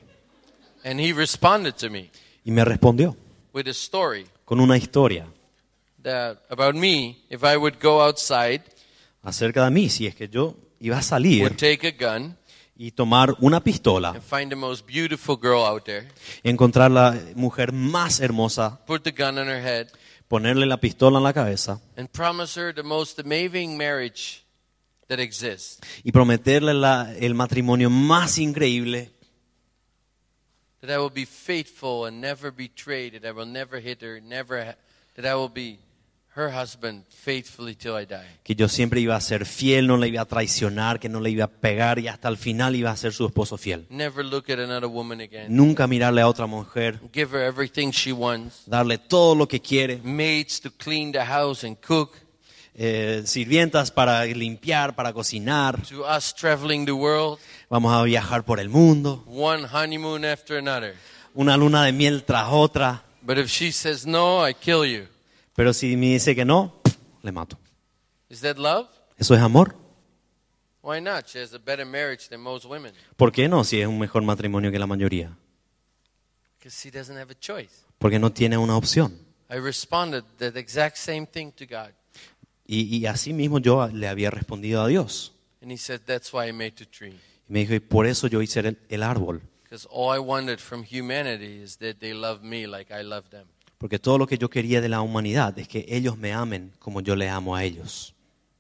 And 0.85 1.01
he 1.01 1.13
responded 1.13 1.75
to 1.77 1.91
me 1.91 2.11
Y 2.45 2.53
me 2.53 2.65
respondió 2.65 3.17
with 3.53 3.67
a 3.67 3.71
story 3.71 4.27
con 4.45 4.61
una 4.61 4.77
historia 4.77 5.27
that 6.03 6.39
about 6.51 6.75
me, 6.75 7.25
if 7.31 7.43
I 7.43 7.57
would 7.57 7.81
go 7.81 8.01
outside, 8.01 8.63
acerca 9.23 9.65
de 9.65 9.71
mí, 9.71 9.89
si 9.89 10.07
es 10.07 10.15
que 10.15 10.29
yo 10.29 10.55
iba 10.79 10.97
a 10.97 11.01
would 11.01 11.09
salir 11.09 11.57
take 11.57 11.89
a 11.89 11.91
gun 11.91 12.37
y 12.79 12.91
tomar 12.91 13.37
una 13.41 13.61
pistola, 13.61 14.11
and 14.11 14.23
find 14.23 14.51
the 14.51 14.57
most 14.57 14.87
beautiful 14.87 15.37
girl 15.41 15.65
out 15.65 15.85
there, 15.85 16.09
encontrar 16.43 16.91
la 16.91 17.17
mujer 17.35 17.73
más 17.73 18.21
hermosa, 18.21 18.81
put 18.87 19.03
the 19.03 19.13
gun 19.13 19.39
on 19.39 19.47
her 19.49 19.61
head, 19.63 19.89
ponerle 20.29 20.67
la 20.67 20.77
pistola 20.79 21.19
en 21.19 21.25
la 21.25 21.33
cabeza 21.33 21.81
and 21.97 22.09
promise 22.11 22.61
her 22.61 22.75
the 22.75 22.83
most 22.83 23.19
amazing 23.19 23.77
marriage 23.77 24.43
that 25.09 25.19
exists. 25.21 25.79
y 26.05 26.13
prometerle 26.13 26.75
la- 26.75 27.13
el 27.19 27.35
matrimonio 27.35 27.89
más 27.91 28.39
increíble, 28.39 29.11
That 30.83 30.91
I 30.95 30.99
will 30.99 31.11
be 31.13 31.25
faithful 31.27 32.07
and 32.07 32.21
never 32.21 32.53
betray, 32.53 33.11
that 33.11 33.25
I 33.25 33.33
will 33.33 33.47
never 33.51 33.81
hit 33.81 34.03
her, 34.03 34.21
never, 34.21 34.63
ha- 34.65 34.77
that 35.17 35.25
I 35.25 35.35
will 35.35 35.49
be 35.53 35.79
her 36.37 36.51
husband 36.53 37.05
faithfully 37.09 37.75
till 37.75 37.99
I 38.01 38.05
die. 38.07 38.27
que 38.45 38.55
yo 38.55 38.69
siempre 38.69 39.01
iba 39.01 39.17
a 39.17 39.21
ser 39.21 39.47
fiel, 39.47 39.87
no 39.87 39.97
le 39.97 40.09
iba 40.09 40.21
a 40.21 40.25
traicionar, 40.27 41.01
que 41.01 41.09
no 41.09 41.21
le 41.21 41.31
iba 41.31 41.45
a 41.45 41.49
pegar 41.51 41.99
y 41.99 42.09
hasta 42.09 42.29
el 42.29 42.37
final 42.37 42.77
iba 42.77 42.91
a 42.91 42.97
ser 42.97 43.13
su 43.13 43.25
esposo 43.27 43.57
fiel. 43.57 43.87
Never 43.89 44.25
look 44.25 44.51
at 44.51 44.59
another 44.59 44.87
woman 44.89 45.21
again. 45.21 45.47
Nunca 45.49 45.87
mirarle 45.87 46.21
a 46.21 46.29
otra 46.29 46.47
mujer, 46.47 47.01
Give 47.13 47.31
her 47.37 47.43
everything 47.45 47.91
she 47.91 48.13
wants. 48.13 48.63
darle 48.67 48.99
todo 48.99 49.35
lo 49.35 49.49
que 49.49 49.61
quiere, 49.61 50.01
Maids 50.05 50.61
to 50.61 50.71
clean 50.71 51.11
the 51.13 51.25
house 51.25 51.65
and 51.67 51.77
cook. 51.81 52.13
eh, 52.79 53.23
sirvientas 53.25 53.91
para 53.91 54.27
limpiar, 54.27 54.95
para 54.95 55.15
cocinar, 55.15 55.81
To 55.89 56.05
us 56.05 56.35
traveling 56.35 56.85
the 56.85 56.93
world. 56.93 57.39
vamos 57.71 57.91
a 57.95 58.03
viajar 58.03 58.45
por 58.45 58.61
el 58.61 58.69
mundo, 58.69 59.25
One 59.27 59.65
honeymoon 59.67 60.27
after 60.27 60.59
another. 60.59 60.95
una 61.35 61.57
luna 61.57 61.85
de 61.85 61.93
miel 61.93 62.23
tras 62.25 62.49
otra, 62.51 63.03
But 63.23 63.39
if 63.39 63.49
she 63.51 63.73
says 63.73 64.07
no, 64.07 64.47
I 64.47 64.53
kill 64.53 64.85
you. 64.85 65.09
Pero 65.57 65.73
si 65.73 65.97
me 65.97 66.13
dice 66.13 66.37
que 66.37 66.45
no, 66.45 66.81
le 67.23 67.33
mato. 67.33 67.59
Is 68.29 68.41
that 68.43 68.57
love? 68.57 68.89
¿Eso 69.19 69.35
es 69.35 69.41
amor? 69.41 69.75
Why 70.83 71.01
not? 71.01 71.27
She 71.27 71.41
has 71.41 71.53
a 71.55 71.59
better 71.59 71.85
marriage 71.85 72.29
than 72.29 72.41
most 72.41 72.65
women. 72.65 72.93
¿Por 73.17 73.33
qué 73.33 73.49
no 73.49 73.65
si 73.65 73.81
es 73.81 73.89
un 73.89 73.99
mejor 73.99 74.23
matrimonio 74.23 74.71
que 74.71 74.79
la 74.79 74.87
mayoría? 74.87 75.37
Because 76.59 76.77
she 76.81 76.91
doesn't 76.91 77.17
have 77.17 77.33
a 77.33 77.39
choice. 77.39 77.85
Porque 77.99 78.19
no 78.19 78.31
tiene 78.31 78.57
una 78.57 78.77
opción. 78.77 79.19
I 79.49 79.57
responded 79.57 80.25
that 80.39 80.57
exact 80.57 80.97
same 80.97 81.27
thing 81.27 81.51
to 81.53 81.67
God. 81.67 81.93
Y, 82.67 82.97
y 82.97 83.07
así 83.07 83.33
mismo 83.33 83.59
yo 83.59 83.89
le 83.89 84.09
había 84.09 84.31
respondido 84.31 84.83
a 84.83 84.89
Dios. 84.89 85.33
And 85.63 85.73
he 85.73 85.79
said, 85.79 86.03
That's 86.07 86.33
why 86.33 86.49
I 86.49 86.53
made 86.53 86.73
the 86.77 86.87
tree. 86.87 87.19
Y 87.49 87.53
me 87.53 87.61
dijo, 87.61 87.75
y 87.75 87.81
por 87.81 88.07
eso 88.07 88.27
yo 88.27 88.43
hice 88.43 88.61
el, 88.61 88.79
el 88.89 89.03
árbol. 89.03 89.41
Because 89.63 89.89
all 89.91 90.15
I 90.15 90.21
wanted 90.21 90.59
from 90.59 90.85
humanity 90.85 91.63
is 91.63 91.79
that 91.79 91.99
they 91.99 92.13
love 92.13 92.43
me 92.43 92.67
like 92.67 92.93
I 92.93 93.03
love 93.03 93.31
them. 93.31 93.47
Porque 93.79 93.99
todo 93.99 94.19
lo 94.19 94.27
que 94.27 94.39
yo 94.39 94.49
quería 94.49 94.81
de 94.81 94.89
la 94.89 95.01
humanidad 95.01 95.59
es 95.59 95.69
que 95.69 95.85
ellos 95.89 96.17
me 96.17 96.33
amen 96.33 96.73
como 96.79 97.01
yo 97.01 97.15
les 97.15 97.31
amo 97.31 97.55
a 97.55 97.65
ellos. 97.65 98.15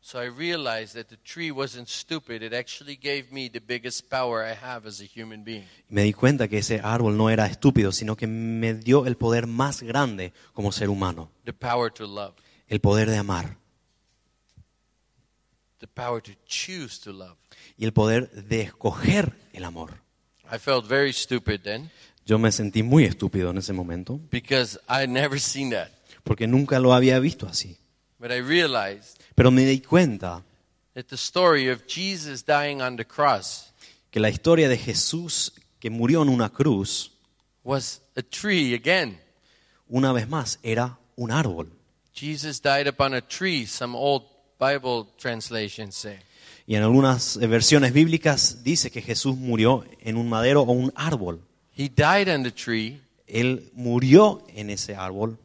So 0.06 0.22
I 0.22 0.28
realized 0.28 0.94
that 0.94 1.08
the 1.08 1.16
tree 1.24 1.50
wasn't 1.50 1.88
stupid. 1.88 2.40
It 2.40 2.52
actually 2.52 2.96
gave 2.96 3.32
me 3.32 3.48
the 3.48 3.58
biggest 3.58 4.08
power 4.08 4.44
I 4.44 4.54
have 4.54 4.86
as 4.86 5.00
a 5.00 5.04
human 5.04 5.42
being. 5.42 5.66
Me 5.88 6.04
di 6.04 6.12
cuenta 6.12 6.46
que 6.46 6.58
ese 6.58 6.80
árbol 6.80 7.16
no 7.16 7.28
era 7.28 7.46
estúpido, 7.46 7.90
sino 7.90 8.14
que 8.14 8.28
me 8.28 8.74
dio 8.74 9.06
el 9.06 9.16
poder 9.16 9.48
más 9.48 9.82
grande 9.82 10.32
como 10.52 10.70
ser 10.70 10.90
humano. 10.90 11.32
The 11.44 11.52
power 11.52 11.90
to 11.94 12.06
love. 12.06 12.34
El 12.68 12.80
poder 12.80 13.10
de 13.10 13.16
amar. 13.16 13.56
The 15.80 15.88
power 15.88 16.22
to 16.22 16.32
choose 16.46 17.00
to 17.02 17.12
love. 17.12 17.36
Y 17.76 17.84
el 17.84 17.92
poder 17.92 18.30
de 18.30 18.60
escoger 18.60 19.32
el 19.52 19.64
amor. 19.64 20.02
I 20.52 20.58
felt 20.58 20.86
very 20.86 21.12
stupid 21.12 21.62
then 21.62 21.90
Yo 22.26 22.38
me 22.38 22.50
sentí 22.50 22.82
muy 22.82 23.04
estúpido 23.04 23.50
en 23.50 23.58
ese 23.58 23.72
momento, 23.72 24.20
because 24.30 24.78
I 24.88 25.02
had 25.02 25.08
never 25.08 25.40
seen 25.40 25.70
that. 25.70 25.88
porque 26.24 26.46
nunca 26.46 26.80
lo 26.80 26.92
había 26.92 27.18
visto 27.20 27.46
así. 27.46 27.78
But 28.18 28.30
I 28.32 28.40
realized 28.40 29.20
Pero 29.34 29.50
me 29.50 29.64
di 29.64 29.80
cuenta 29.80 30.42
that 30.94 31.04
the 31.06 31.14
story 31.16 31.70
of 31.70 31.86
Jesus 31.86 32.44
dying 32.44 32.80
on 32.82 32.96
the 32.96 33.04
cross 33.06 33.72
que 34.10 34.18
la 34.18 34.28
historia 34.28 34.68
de 34.68 34.76
Jesús 34.76 35.52
que 35.78 35.90
murió 35.90 36.22
en 36.22 36.28
una 36.30 36.50
cruz, 36.50 37.12
was 37.62 38.00
a 38.16 38.22
tree 38.22 38.74
again. 38.74 39.18
una 39.88 40.12
vez 40.12 40.28
más, 40.28 40.58
era 40.62 40.98
un 41.16 41.30
árbol. 41.30 41.70
Jesus 42.12 42.60
died 42.62 42.88
upon 42.88 43.14
a 43.14 43.20
tree, 43.20 43.66
some 43.66 43.94
old 43.96 44.24
Bible 44.58 45.06
translations 45.18 45.94
say. 45.94 46.18
Y 46.66 46.74
en 46.74 46.82
algunas 46.82 47.36
versiones 47.36 47.92
bíblicas 47.92 48.64
dice 48.64 48.90
que 48.90 49.00
Jesús 49.02 49.36
murió 49.36 49.84
en 50.00 50.16
un 50.16 50.28
madero 50.28 50.62
o 50.62 50.72
un 50.72 50.92
árbol. 50.96 51.40
He 51.76 51.88
died 51.88 52.28
on 52.28 52.42
the 52.42 52.52
tree 52.52 53.00
Él 53.26 53.70
murió 53.74 54.44
en 54.54 54.70
ese 54.70 54.96
árbol 54.96 55.36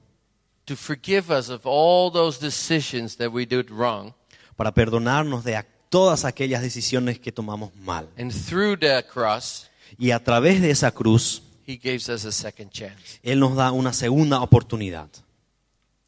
to 0.66 0.76
forgive 0.76 1.32
us 1.32 1.50
of 1.50 1.62
all 1.66 2.12
those 2.12 2.40
decisions 2.40 3.18
that 3.18 3.30
we 3.30 3.46
did 3.46 3.70
wrong. 3.70 4.14
para 4.56 4.74
perdonarnos 4.74 5.44
de 5.44 5.62
todas 5.90 6.24
aquellas 6.24 6.62
decisiones 6.62 7.20
que 7.20 7.32
tomamos 7.32 7.76
mal. 7.76 8.08
And 8.18 8.32
through 8.32 8.78
that 8.80 9.06
cross, 9.12 9.70
Y 9.98 10.12
a 10.12 10.24
través 10.24 10.62
de 10.62 10.72
esa 10.72 10.92
cruz, 10.92 11.42
He 11.68 11.78
gives 11.78 12.10
us 12.10 12.26
a 12.26 12.32
second 12.32 12.72
chance. 12.72 13.20
Él 13.24 13.40
nos 13.40 13.56
da 13.56 13.72
una 13.72 13.92
segunda 13.92 14.42
oportunidad. 14.42 15.10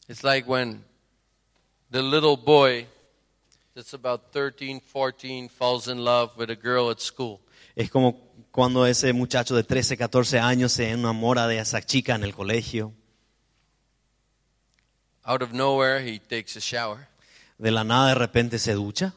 It's 0.08 0.24
like 0.24 0.48
when 0.50 0.84
the 1.92 2.02
little 2.02 2.38
boy 2.38 2.86
that's 3.76 3.94
about 3.94 4.32
13, 4.32 4.80
14 4.80 5.50
falls 5.50 5.88
in 5.88 6.04
love 6.04 6.32
with 6.38 6.50
a 6.50 6.56
girl 6.56 6.90
at 6.90 7.00
school. 7.00 7.40
Es 7.76 7.90
como 7.90 8.16
cuando 8.54 8.86
ese 8.86 9.12
muchacho 9.14 9.56
de 9.56 9.64
13, 9.64 9.98
14 9.98 10.40
años 10.40 10.74
se 10.74 10.92
enamora 10.92 11.48
de 11.48 11.58
esa 11.58 11.82
chica 11.82 12.14
en 12.14 12.24
el 12.24 12.36
colegio. 12.36 12.94
Out 15.24 15.42
of 15.42 15.54
nowhere, 15.54 16.08
he 16.08 16.20
takes 16.20 16.56
a 16.56 16.60
shower, 16.60 17.08
De 17.58 17.72
la 17.72 17.84
nada 17.84 18.10
de 18.10 18.16
repente 18.16 18.60
se 18.60 18.74
ducha, 18.74 19.16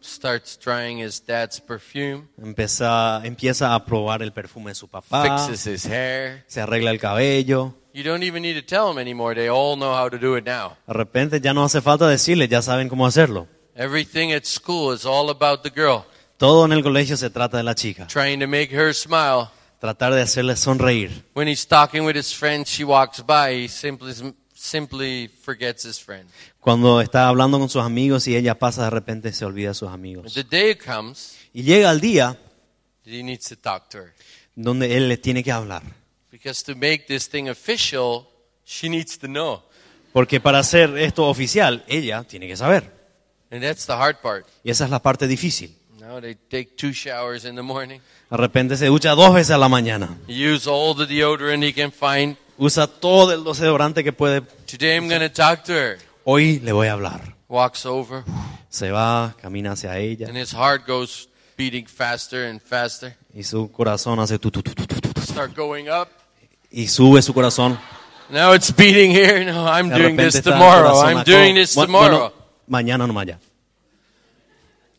starts 0.00 0.56
trying 0.56 1.02
his 1.04 1.20
dad's 1.26 1.60
perfume, 1.60 2.28
empieza, 2.40 3.22
empieza 3.24 3.74
a 3.74 3.84
probar 3.84 4.22
el 4.22 4.32
perfume 4.32 4.70
de 4.70 4.76
su 4.76 4.86
papá, 4.86 5.48
fixes 5.48 5.66
his 5.66 5.84
hair. 5.86 6.44
se 6.46 6.60
arregla 6.60 6.92
el 6.92 7.00
cabello. 7.00 7.74
You 7.92 8.04
don't 8.04 8.22
even 8.22 8.42
need 8.42 8.54
to 8.54 8.64
tell 8.64 8.86
them 8.86 8.98
anymore. 8.98 9.34
They 9.34 9.48
all 9.48 9.74
know 9.74 9.92
how 9.96 10.08
to 10.08 10.16
do 10.16 10.36
it 10.36 10.44
now. 10.46 10.76
De 10.86 10.92
repente 10.94 11.40
ya 11.40 11.52
no 11.52 11.64
hace 11.64 11.80
falta 11.80 12.06
decirle, 12.06 12.46
ya 12.46 12.62
saben 12.62 12.88
cómo 12.88 13.04
hacerlo. 13.04 13.48
Everything 13.74 14.30
at 14.32 14.44
school 14.44 14.94
is 14.94 15.04
all 15.04 15.28
about 15.30 15.62
the 15.62 15.70
girl, 15.70 16.04
Todo 16.40 16.64
en 16.64 16.72
el 16.72 16.82
colegio 16.82 17.18
se 17.18 17.28
trata 17.28 17.58
de 17.58 17.62
la 17.62 17.74
chica. 17.74 18.06
trying 18.06 18.40
to 18.40 18.46
make 18.48 18.74
her 18.74 18.94
smile. 18.94 19.48
Tratar 19.78 20.14
de 20.14 20.22
hacerle 20.22 20.56
sonreír. 20.56 21.22
When 21.34 21.46
he's 21.46 21.66
talking 21.66 22.02
with 22.06 22.16
his 22.16 22.34
friend, 22.34 22.64
she 22.66 22.82
walks 22.82 23.22
by. 23.22 23.64
He 23.64 23.68
simply 23.68 24.14
simply 24.54 25.28
forgets 25.28 25.84
his 25.84 26.00
friend. 26.00 26.30
Cuando 26.58 27.02
está 27.02 27.28
hablando 27.28 27.58
con 27.58 27.68
sus 27.68 27.82
amigos 27.82 28.26
y 28.26 28.36
ella 28.36 28.58
pasa, 28.58 28.84
de 28.84 28.90
repente 28.90 29.34
se 29.34 29.44
olvida 29.44 29.68
de 29.68 29.74
sus 29.74 29.90
amigos. 29.90 30.32
The 30.32 30.44
day 30.44 30.76
comes 30.76 31.36
Y 31.52 31.62
llega 31.62 31.90
el 31.90 32.00
día 32.00 32.38
he 33.04 33.22
needs 33.22 33.46
to 33.50 33.56
talk 33.56 33.90
to 33.90 33.98
her. 33.98 34.14
donde 34.54 34.96
él 34.96 35.08
le 35.10 35.18
tiene 35.18 35.44
que 35.44 35.52
hablar. 35.52 35.82
Because 36.30 36.64
to 36.64 36.74
make 36.74 37.04
this 37.06 37.28
thing 37.28 37.50
official, 37.50 38.28
she 38.64 38.88
needs 38.88 39.18
to 39.18 39.26
know. 39.26 39.62
Porque 40.14 40.40
para 40.40 40.60
hacer 40.60 40.96
esto 40.96 41.28
oficial, 41.28 41.84
ella 41.86 42.24
tiene 42.24 42.48
que 42.48 42.56
saber. 42.56 42.90
And 43.50 43.62
that's 43.62 43.84
the 43.84 43.92
hard 43.92 44.22
part. 44.22 44.46
Y 44.64 44.70
esa 44.70 44.84
es 44.84 44.90
la 44.90 45.02
parte 45.02 45.26
difícil. 45.26 45.76
Now 46.10 46.20
they 46.20 46.34
take 46.34 46.76
two 46.76 46.92
showers 46.92 47.44
in 47.44 47.54
the 47.54 47.62
morning. 47.62 48.00
De 48.28 48.36
repente 48.36 48.76
se 48.76 48.86
ducha 48.86 49.14
dos 49.14 49.32
veces 49.32 49.52
a 49.52 49.58
la 49.58 49.68
mañana. 49.68 50.18
Use 50.26 50.66
all 50.68 50.92
the 50.92 51.06
deodorant 51.06 51.62
he 51.62 51.72
can 51.72 51.92
find. 51.92 52.36
Usa 52.58 52.88
todo 52.88 53.32
el 53.32 53.44
desodorante 53.44 54.02
que 54.02 54.12
puede. 54.12 54.42
Today 54.66 54.96
I'm 54.96 55.08
going 55.08 55.20
to 55.20 55.28
talk 55.28 55.62
to 55.66 55.72
her. 55.72 55.98
Hoy 56.24 56.58
le 56.64 56.72
voy 56.72 56.88
a 56.88 56.94
hablar. 56.94 57.36
Walks 57.46 57.86
over, 57.86 58.24
Se 58.68 58.90
va, 58.90 59.36
camina 59.40 59.72
hacia 59.72 59.96
ella 59.98 60.26
and 60.26 60.36
his 60.36 60.52
heart 60.52 60.84
goes 60.84 61.28
beating 61.56 61.86
faster 61.86 62.48
and 62.48 62.60
faster. 62.60 63.14
y 63.32 63.44
su 63.44 63.70
corazón 63.70 64.18
hace 64.18 64.40
tu, 64.40 64.50
tu, 64.50 64.62
tu, 64.62 64.74
tu, 64.74 64.86
tu, 64.86 65.20
Start 65.22 65.54
going 65.56 65.88
up. 65.88 66.08
y 66.72 66.88
sube 66.88 67.22
su 67.22 67.32
corazón. 67.32 67.78
Now 68.30 68.52
it's 68.52 68.72
beating 68.72 69.12
here. 69.12 69.44
No, 69.52 69.64
I'm 69.64 69.88
doing 69.88 70.16
this 70.16 70.42
tomorrow. 70.42 71.00
I'm 71.02 71.22
doing 71.22 71.54
this 71.54 71.74
tomorrow. 71.74 72.18
bueno, 72.18 72.32
mañana 72.66 73.06
no. 73.06 73.14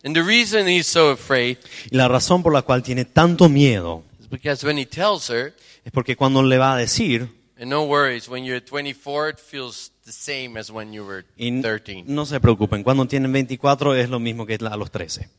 And 0.03 0.15
the 0.15 0.23
reason 0.23 0.67
he's 0.67 0.87
so 0.87 1.11
afraid 1.11 1.57
Y 1.91 1.97
la 1.97 2.07
razón 2.07 2.41
por 2.41 2.53
la 2.53 2.63
cual 2.63 2.81
tiene 2.81 3.05
tanto 3.05 3.49
miedo 3.49 4.03
is 4.19 4.27
because 4.29 4.65
when 4.65 4.77
he 4.77 4.85
tells 4.85 5.29
her, 5.29 5.53
es 5.85 5.91
porque 5.91 6.15
cuando 6.15 6.41
le 6.41 6.57
va 6.57 6.73
a 6.75 6.77
decir, 6.77 7.29
and 7.59 7.69
no 7.69 7.83
worries, 7.83 8.27
when 8.27 8.43
you're 8.43 8.59
24, 8.59 9.29
it 9.29 9.39
feels 9.39 9.91
the 10.05 10.11
same 10.11 10.57
as 10.57 10.71
when 10.71 10.91
you 10.91 11.05
were 11.05 11.23
y 11.37 11.47
n- 11.47 11.61
13. 11.61 12.05
no 12.07 12.25
se 12.25 12.39
preocupen, 12.39 12.83
cuando 12.83 13.05
tienen 13.05 13.31
24 13.31 13.95
es 13.95 14.09
lo 14.09 14.19
mismo 14.19 14.45
que 14.47 14.55
a 14.55 14.75
los 14.75 14.89
13. 14.89 15.29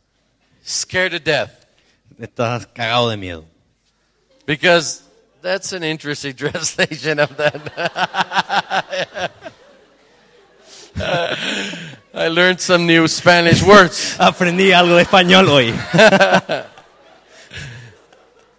Scared 0.64 1.10
to 1.10 1.18
death. 1.18 1.50
Estás 2.20 2.66
cagado 2.68 3.10
de 3.10 3.16
miedo. 3.16 3.44
Because 4.46 5.02
that's 5.42 5.72
an 5.72 5.82
interesting 5.82 6.34
translation 6.36 7.18
of 7.18 7.36
that. 7.36 9.32
I 12.14 12.28
learned 12.28 12.60
some 12.60 12.86
new 12.86 13.08
Spanish 13.08 13.62
words. 13.62 14.16
Aprendí 14.20 14.72
algo 14.72 14.96
de 14.96 15.02
español 15.02 15.48
hoy. 15.48 15.72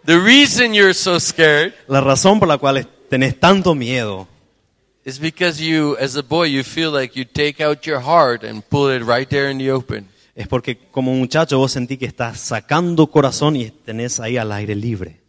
The 0.05 0.19
reason 0.19 0.73
you're 0.73 0.93
so 0.93 1.17
scared 1.17 1.73
La 1.87 2.01
razón 2.01 2.37
por 2.37 2.49
la 2.49 2.57
cual 2.57 2.85
tenés 3.09 3.39
tanto 3.39 3.73
miedo 3.73 4.27
is 5.05 5.19
because 5.19 5.61
you, 5.61 5.97
as 5.97 6.15
a 6.15 6.23
boy, 6.23 6.45
you 6.45 6.63
feel 6.63 6.91
like 6.91 7.17
you 7.17 7.25
take 7.25 7.61
out 7.63 7.85
your 7.85 8.01
heart 8.01 8.43
and 8.43 8.63
pull 8.69 8.89
it 8.89 9.03
right 9.03 9.29
there 9.29 9.49
in 9.49 9.57
the 9.57 9.71
open. 9.71 10.09
es 10.35 10.47
porque 10.47 10.77
como 10.91 11.13
muchacho 11.13 11.57
vos 11.57 11.71
sentí 11.71 11.97
que 11.97 12.05
estás 12.05 12.39
sacando 12.39 13.07
corazón 13.07 13.55
y 13.55 13.69
tenés 13.69 14.19
ahí 14.19 14.37
al 14.37 14.51
aire 14.51 14.75
libre. 14.75 15.19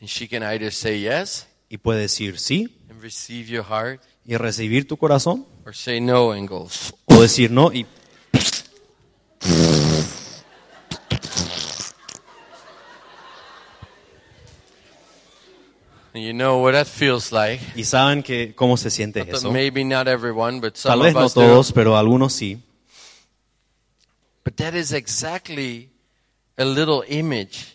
And 0.00 0.08
she 0.08 0.26
can 0.26 0.42
either 0.42 0.72
say 0.72 1.00
yes 1.00 1.46
Y 1.68 1.78
puede 1.78 2.00
decir 2.00 2.38
sí 2.38 2.76
and 2.90 3.00
receive 3.02 3.46
your 3.48 3.64
heart, 3.64 4.00
y 4.24 4.36
recibir 4.36 4.88
tu 4.88 4.96
corazón, 4.96 5.46
or 5.66 5.72
say 5.72 6.00
no 6.00 6.32
and 6.32 6.48
go. 6.48 6.68
o 7.06 7.20
decir 7.20 7.50
no 7.50 7.70
y 7.72 7.86
you 16.14 16.32
know 16.32 16.58
what 16.58 16.72
that 16.72 16.86
feels 16.86 17.32
like. 17.32 17.60
y 17.74 17.84
saben 17.84 18.22
que 18.22 18.54
cómo 18.54 18.76
se 18.76 18.90
siente 18.90 19.20
Not 19.20 19.28
eso. 19.34 19.50
Maybe 19.52 19.84
not 19.84 20.06
everyone, 20.06 20.60
but 20.60 20.74
Tal 20.74 20.92
some 20.98 21.02
vez 21.02 21.14
of 21.16 21.20
no 21.22 21.28
do. 21.28 21.48
todos, 21.48 21.72
pero 21.72 21.96
algunos 21.96 22.32
sí. 22.32 22.60
But 24.44 24.56
that 24.56 24.74
is 24.74 24.92
exactly 24.92 25.90
a 26.56 26.64
little 26.64 27.02
image 27.08 27.74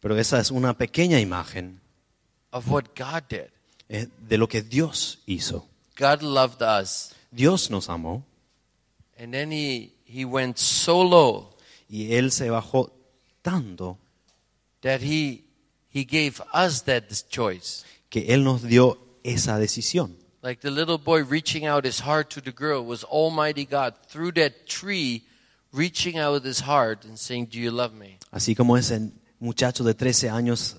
Pero 0.00 0.16
esa 0.18 0.38
es 0.40 0.50
una 0.50 0.74
pequeña 0.76 1.20
imagen 1.20 1.80
of 2.52 2.68
what 2.70 2.94
God 2.96 3.24
did. 3.28 3.50
eh, 3.88 4.08
de 4.28 4.38
lo 4.38 4.48
que 4.48 4.62
Dios 4.62 5.20
hizo. 5.26 5.68
God 5.96 6.22
loved 6.22 6.62
us, 6.62 7.14
Dios 7.32 7.70
nos 7.70 7.88
amó 7.88 8.22
and 9.18 9.32
then 9.32 9.50
He 9.50 9.92
He 10.04 10.24
went 10.24 10.58
so 10.58 11.02
low 11.02 11.56
y 11.90 12.12
Él 12.12 12.30
se 12.30 12.48
bajó 12.48 12.92
tanto 13.42 13.98
that 14.82 15.00
He 15.02 15.44
He 15.92 16.04
gave 16.04 16.40
us 16.52 16.82
that 16.84 17.04
choice. 17.28 17.84
que 18.10 18.26
Él 18.28 18.44
nos 18.44 18.62
dio 18.62 18.98
esa 19.24 19.58
decisión. 19.58 20.14
Like 20.42 20.60
the 20.60 20.70
little 20.70 20.98
boy 20.98 21.24
reaching 21.24 21.66
out 21.66 21.84
his 21.84 22.00
heart 22.00 22.30
to 22.34 22.40
the 22.40 22.52
girl 22.52 22.84
was 22.84 23.02
Almighty 23.02 23.64
God 23.64 23.94
through 24.06 24.32
that 24.34 24.66
tree, 24.66 25.24
reaching 25.72 26.18
out 26.18 26.44
his 26.44 26.60
heart 26.60 27.04
and 27.04 27.18
saying, 27.18 27.46
"Do 27.46 27.58
you 27.58 27.72
love 27.72 27.92
me?" 27.94 28.18
Así 28.30 28.54
como 28.54 28.76
ese 28.76 29.00
muchacho 29.40 29.82
de 29.82 29.94
13 29.94 30.28
años 30.30 30.76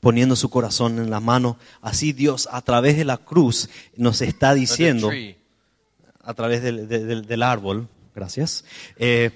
poniendo 0.00 0.36
su 0.36 0.50
corazón 0.50 0.98
en 0.98 1.10
la 1.10 1.20
mano, 1.20 1.58
así 1.82 2.12
Dios 2.12 2.48
a 2.50 2.62
través 2.62 2.96
de 2.96 3.04
la 3.04 3.18
cruz 3.18 3.68
nos 3.96 4.20
está 4.22 4.54
diciendo, 4.54 5.10
a 6.22 6.34
través 6.34 6.62
del, 6.62 6.88
de- 6.88 7.04
del- 7.04 7.26
del 7.26 7.42
árbol, 7.42 7.88
gracias, 8.14 8.64
eh, 8.96 9.30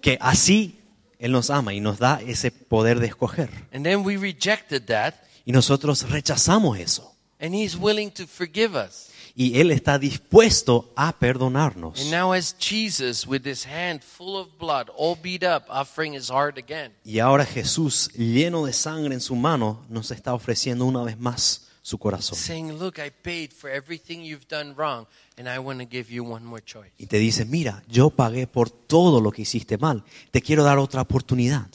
que 0.00 0.18
así 0.20 0.80
Él 1.18 1.32
nos 1.32 1.48
ama 1.50 1.72
y 1.74 1.80
nos 1.80 1.98
da 1.98 2.20
ese 2.20 2.50
poder 2.50 2.98
de 3.00 3.06
escoger. 3.06 3.48
And 3.72 3.84
then 3.84 4.04
we 4.04 4.16
rejected 4.16 4.82
that, 4.86 5.14
Y 5.46 5.52
nosotros 5.52 6.08
rechazamos 6.10 6.78
eso. 6.78 7.14
and 7.40 7.54
He's 7.54 7.76
willing 7.76 8.10
to 8.12 8.26
forgive 8.26 8.74
us. 8.76 9.08
Y 9.36 9.58
Él 9.60 9.72
está 9.72 9.98
dispuesto 9.98 10.92
a 10.94 11.18
perdonarnos. 11.18 12.00
And 12.00 12.10
now, 12.10 12.32
as 12.32 12.56
Jesus, 12.58 13.26
with 13.26 13.44
his 13.44 13.66
hand 13.66 14.02
full 14.02 14.36
of 14.36 14.48
blood, 14.58 14.90
all 14.96 15.16
beat 15.20 15.42
up, 15.42 15.64
offering 15.68 16.14
his 16.14 16.30
heart 16.30 16.56
again. 16.56 16.92
Y 17.04 17.18
ahora 17.18 17.44
Jesús, 17.44 18.10
lleno 18.14 18.64
de 18.64 18.72
sangre 18.72 19.14
en 19.14 19.20
su 19.20 19.34
mano, 19.34 19.84
nos 19.88 20.12
está 20.12 20.34
ofreciendo 20.34 20.84
una 20.84 21.02
vez 21.02 21.18
más 21.18 21.68
su 21.82 21.98
corazón. 21.98 22.38
saying, 22.38 22.78
Look, 22.78 22.98
I 22.98 23.10
paid 23.10 23.50
for 23.52 23.68
everything 23.70 24.20
you've 24.20 24.46
done 24.48 24.74
wrong, 24.74 25.06
and 25.36 25.48
I 25.48 25.58
want 25.58 25.80
to 25.80 25.86
give 25.86 26.12
you 26.12 26.24
one 26.24 26.44
more 26.44 26.62
choice. 26.62 26.92
Y 26.96 27.06
te 27.06 27.18
dice, 27.18 27.44
mira, 27.44 27.82
yo 27.88 28.10
pagué 28.10 28.46
por 28.46 28.70
todo 28.70 29.20
lo 29.20 29.30
que 29.32 29.42
hiciste 29.42 29.78
mal. 29.78 30.04
Te 30.30 30.40
quiero 30.40 30.64
dar 30.64 30.78
otra 30.78 31.02
oportunidad. 31.02 31.68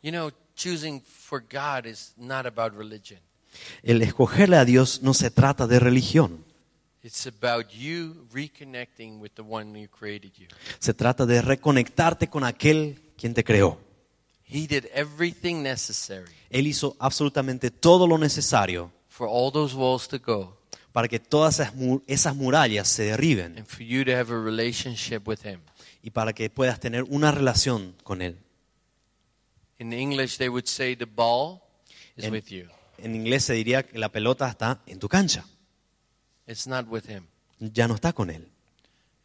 You 0.00 0.12
know, 0.12 0.30
choosing 0.54 1.02
for 1.02 1.40
God 1.40 1.86
is 1.86 2.14
not 2.16 2.46
about 2.46 2.72
religion, 2.74 3.20
El 3.82 4.02
escogerle 4.02 4.56
a 4.56 4.64
Dios 4.64 5.02
no 5.02 5.14
se 5.14 5.30
trata 5.30 5.66
de 5.66 5.78
religión. 5.78 6.44
it's 7.02 7.26
about 7.28 7.68
you 7.70 8.26
reconnecting 8.32 9.20
with 9.20 9.30
the 9.36 9.42
one 9.42 9.72
who 9.80 9.88
created 9.88 10.32
you. 10.34 10.46
Se 10.80 10.92
trata 10.92 11.24
de 11.24 11.40
reconectarte 11.40 12.28
con 12.28 12.42
aquel 12.42 13.00
quien 13.16 13.32
te 13.32 13.44
creó. 13.44 13.78
He 14.48 14.66
did 14.66 14.86
everything 14.94 15.62
necessary 15.62 16.30
Él 16.50 16.66
hizo 16.68 16.96
absolutamente 17.00 17.70
todo 17.72 18.06
lo 18.06 18.16
necesario 18.18 18.92
for 19.08 19.28
all 19.30 19.50
those 19.52 19.74
walls 19.74 20.06
to 20.08 20.18
go 20.18 20.56
para 20.92 21.08
que 21.08 21.18
todas 21.18 21.58
esas, 21.60 21.74
mu- 21.74 22.00
esas 22.06 22.34
murallas 22.36 22.86
se 22.88 23.04
derriben 23.04 23.58
and 23.58 23.66
for 23.66 23.82
you 23.82 24.04
to 24.04 24.12
have 24.12 24.32
a 24.32 24.38
relationship 24.40 25.26
with 25.26 25.40
Him. 25.44 25.60
y 26.02 26.10
para 26.10 26.32
que 26.32 26.48
puedas 26.50 26.78
tener 26.80 27.02
una 27.04 27.30
relación 27.32 27.94
con 28.04 28.22
Él. 28.22 28.36
In 29.78 29.92
English, 29.92 30.38
they 30.38 30.48
would 30.48 30.66
say 30.66 30.96
the 30.96 31.04
ball 31.06 31.60
is 32.16 32.24
En- 32.24 32.32
with 32.32 32.46
you, 32.48 32.66
En 32.98 33.14
inglés 33.14 33.44
se 33.44 33.54
diría 33.54 33.82
que 33.82 33.98
la 33.98 34.08
pelota 34.10 34.48
está 34.48 34.80
en 34.86 34.98
tu 34.98 35.08
cancha, 35.08 35.44
it's 36.46 36.66
not 36.66 36.86
with 36.88 37.04
Him. 37.08 37.24
ya 37.58 37.86
no 37.88 37.94
está 37.94 38.12
con 38.12 38.30
Él. 38.30 38.48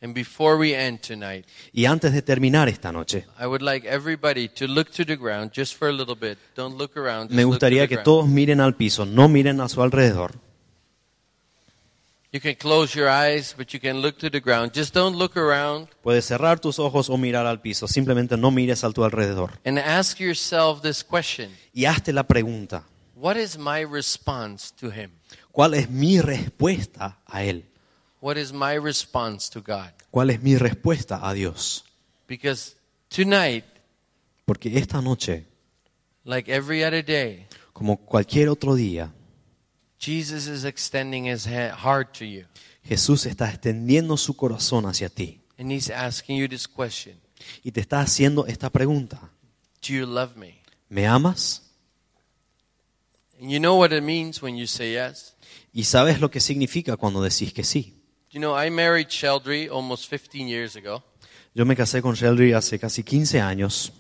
And 0.04 0.16
before 0.16 0.58
we 0.58 0.74
end 0.76 1.00
tonight, 1.02 1.46
Y 1.72 1.86
antes 1.86 2.12
de 2.12 2.24
terminar 2.24 2.68
esta 2.68 2.92
noche, 2.92 3.28
I 3.40 3.46
would 3.46 3.62
like 3.62 3.88
everybody 3.88 4.50
to 4.50 4.66
look 4.66 4.90
to 4.92 5.06
the 5.06 5.16
ground 5.16 5.52
just 5.56 5.76
for 5.78 5.90
a 5.90 5.92
little 5.92 6.16
bit. 6.16 6.40
Don't 6.56 6.76
look 6.78 6.98
around. 6.98 7.28
Just 7.30 7.36
me 7.36 7.44
gustaría 7.44 7.88
que 7.88 7.98
todos 7.98 8.28
miren 8.28 8.62
al 8.62 8.76
piso, 8.76 9.06
no 9.06 9.28
miren 9.28 9.62
a 9.62 9.70
su 9.70 9.82
alrededor. 9.84 10.32
You 12.34 12.40
can 12.40 12.56
close 12.56 12.98
your 12.98 13.10
eyes, 13.10 13.54
but 13.58 13.68
you 13.74 13.80
can 13.80 14.02
look 14.02 14.18
to 14.20 14.30
the 14.32 14.40
ground. 14.40 14.72
Just 14.74 14.96
don't 14.96 15.18
look 15.18 15.36
around 15.36 15.90
Puedes 16.02 16.26
cerrar 16.26 16.60
tus 16.62 16.80
ojos 16.80 17.10
o 17.10 17.18
mirar 17.18 17.46
al 17.46 17.60
piso, 17.62 17.88
simplemente 17.90 18.38
no 18.38 18.52
mires 18.52 18.84
a 18.86 18.92
tu 18.92 19.04
alrededor. 19.04 19.52
and 19.66 19.78
ask 19.78 20.18
yourself 20.20 20.82
this 20.82 21.04
question 21.04 21.52
Y 21.74 21.86
hazte 21.86 22.14
la 22.14 22.24
pregunta, 22.24 22.86
What 23.22 23.38
is 23.38 23.56
my 23.56 23.86
response 23.86 24.74
to 24.80 24.90
Him? 24.90 25.12
¿cuál 25.52 25.76
es 25.76 25.92
mi 25.92 26.20
respuesta 26.20 27.20
a 27.28 27.44
Él? 27.44 27.66
What 28.20 28.36
is 28.38 28.52
my 28.52 28.80
response 28.80 29.48
to 29.52 29.62
God? 29.62 29.92
¿Cuál 30.10 30.32
es 30.32 30.42
mi 30.42 30.58
respuesta 30.58 31.20
a 31.22 31.32
Dios? 31.32 31.86
Because 32.28 32.76
tonight, 33.10 33.64
Porque 34.46 34.76
esta 34.76 35.02
noche, 35.02 35.46
like 36.24 36.52
every 36.52 36.84
other 36.84 37.06
day, 37.06 37.46
como 37.74 37.98
cualquier 37.98 38.50
otro 38.50 38.74
día, 38.74 39.14
Jesus 40.00 40.48
is 40.48 40.66
extending 40.66 41.28
His 41.28 41.46
heart 41.46 42.18
to 42.18 42.26
you. 42.26 42.48
Jesús 42.84 43.28
está 43.28 43.52
extendiendo 43.52 44.18
su 44.18 44.36
corazón 44.36 44.88
hacia 44.88 45.10
ti. 45.10 45.40
And 45.60 45.72
He's 45.72 45.92
asking 45.92 46.38
you 46.38 46.48
this 46.48 46.68
question 46.68 47.20
y 47.64 47.72
te 47.72 47.82
está 47.82 48.02
haciendo 48.02 48.48
esta 48.48 48.72
pregunta. 48.72 49.32
Do 49.88 49.94
you 49.94 50.08
love 50.08 50.36
me? 50.36 50.60
¿Me 50.90 51.06
amas? 51.06 51.71
And 53.42 53.50
you 53.52 53.60
know 53.60 53.76
what 53.76 53.92
it 53.92 54.04
means 54.04 54.42
when 54.42 54.56
you 54.56 54.68
say 54.68 54.94
yes? 54.94 55.36
¿Y 55.74 55.86
sabes 55.86 56.22
lo 56.22 56.30
que 56.30 56.40
significa 56.40 56.96
cuando 56.96 57.22
decís 57.24 57.54
que 57.54 57.64
sí? 57.64 57.96
You 58.30 58.40
know, 58.40 58.56
I 58.56 58.70
married 58.70 59.08
Sheldry 59.10 59.68
almost 59.68 60.08
15 60.10 60.48
years 60.48 60.76
ago. 60.76 61.04
Yo 61.54 61.66
me 61.66 61.76
casé 61.76 62.02
con 62.02 62.14
Sheldry 62.14 62.54
hace 62.54 62.80
casi 62.80 63.04
15 63.04 63.42
años. 63.42 63.92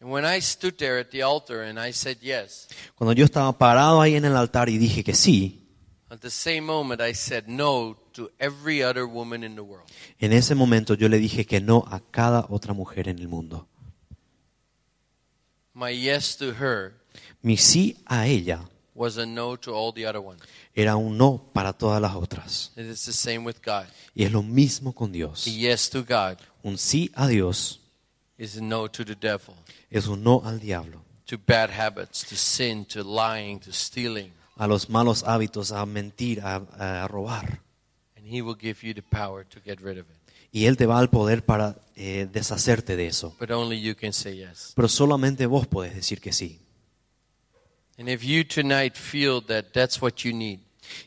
And 0.00 0.10
when 0.10 0.24
I 0.24 0.40
stood 0.40 0.74
there 0.76 0.98
at 0.98 1.10
the 1.10 1.22
altar 1.22 1.62
and 1.62 1.78
I 1.78 1.92
said 1.92 2.18
yes, 2.20 2.66
Cuando 2.96 3.12
yo 3.12 3.24
estaba 3.24 3.56
parado 3.56 4.00
ahí 4.00 4.16
en 4.16 4.24
el 4.24 4.36
altar 4.36 4.68
y 4.68 4.76
dije 4.76 5.04
que 5.04 5.14
sí, 5.14 5.60
at 6.10 6.18
the 6.18 6.28
same 6.30 6.62
moment 6.62 7.00
I 7.00 7.14
said 7.14 7.44
no 7.46 7.96
to 8.12 8.28
every 8.40 8.82
other 8.82 9.04
woman 9.04 9.44
in 9.44 9.54
the 9.54 9.62
world. 9.62 9.88
en 10.18 10.32
ese 10.32 10.56
momento 10.56 10.94
yo 10.94 11.08
le 11.08 11.18
dije 11.18 11.46
que 11.46 11.60
no 11.60 11.84
a 11.88 12.00
cada 12.00 12.46
otra 12.50 12.74
mujer 12.74 13.08
en 13.08 13.20
el 13.20 13.28
mundo. 13.28 13.68
My 15.74 15.90
yes 15.90 16.36
to 16.38 16.52
her 16.54 16.92
Mi 17.42 17.56
sí 17.56 17.96
a 18.06 18.26
ella 18.26 18.60
was 18.94 19.16
a 19.16 19.24
no 19.26 19.56
to 19.56 19.72
all 19.72 19.92
the 19.92 20.04
other 20.06 20.20
ones. 20.20 20.40
era 20.74 20.96
un 20.96 21.16
no 21.16 21.38
para 21.52 21.72
todas 21.72 22.00
las 22.00 22.14
otras. 22.14 22.70
It 22.76 22.86
is 22.86 23.04
the 23.06 23.12
same 23.12 23.44
with 23.44 23.56
God. 23.64 23.86
Y 24.14 24.24
es 24.24 24.32
lo 24.32 24.42
mismo 24.42 24.94
con 24.94 25.12
Dios. 25.12 25.46
A 25.46 25.50
yes 25.50 25.88
to 25.90 26.02
God 26.04 26.38
Un 26.62 26.76
sí 26.76 27.10
a 27.14 27.26
Dios 27.28 27.80
is 28.38 28.56
a 28.56 28.60
no 28.62 28.86
to 28.88 29.04
the 29.04 29.14
devil, 29.14 29.54
es 29.90 30.06
un 30.08 30.22
no 30.22 30.42
al 30.44 30.58
diablo, 30.58 31.00
to 31.26 31.38
bad 31.38 31.70
habits, 31.70 32.24
to 32.24 32.36
sin, 32.36 32.84
to 32.84 33.02
lying, 33.02 33.58
to 33.60 33.72
stealing. 33.72 34.32
a 34.56 34.66
los 34.66 34.88
malos 34.88 35.22
hábitos, 35.24 35.72
a 35.72 35.84
mentir, 35.86 36.40
a, 36.40 36.56
a 37.04 37.08
robar. 37.08 37.60
And 38.16 38.26
he 38.26 38.42
will 38.42 38.54
give 38.56 38.82
you 38.86 38.94
the 38.94 39.02
power 39.02 39.44
to 39.44 39.60
get 39.60 39.80
rid 39.80 39.98
of 39.98 40.06
it. 40.10 40.16
Y 40.52 40.66
Él 40.66 40.76
te 40.76 40.86
va 40.86 40.98
al 40.98 41.10
poder 41.10 41.44
para 41.44 41.76
eh, 41.96 42.28
deshacerte 42.30 42.94
de 42.96 43.06
eso. 43.06 43.34
But 43.40 43.50
only 43.50 43.80
you 43.80 43.94
can 43.94 44.12
say 44.12 44.36
yes. 44.36 44.72
Pero 44.76 44.86
solamente 44.88 45.46
vos 45.46 45.66
podés 45.66 45.94
decir 45.94 46.20
que 46.20 46.32
sí. 46.32 46.60
And 47.98 48.08
if 48.08 48.22
you 48.22 48.44
tonight 48.44 48.94
feel 48.94 49.42
that 49.46 49.66
that's 49.72 50.00
what 50.00 50.14
you 50.24 50.32
need, 50.34 50.60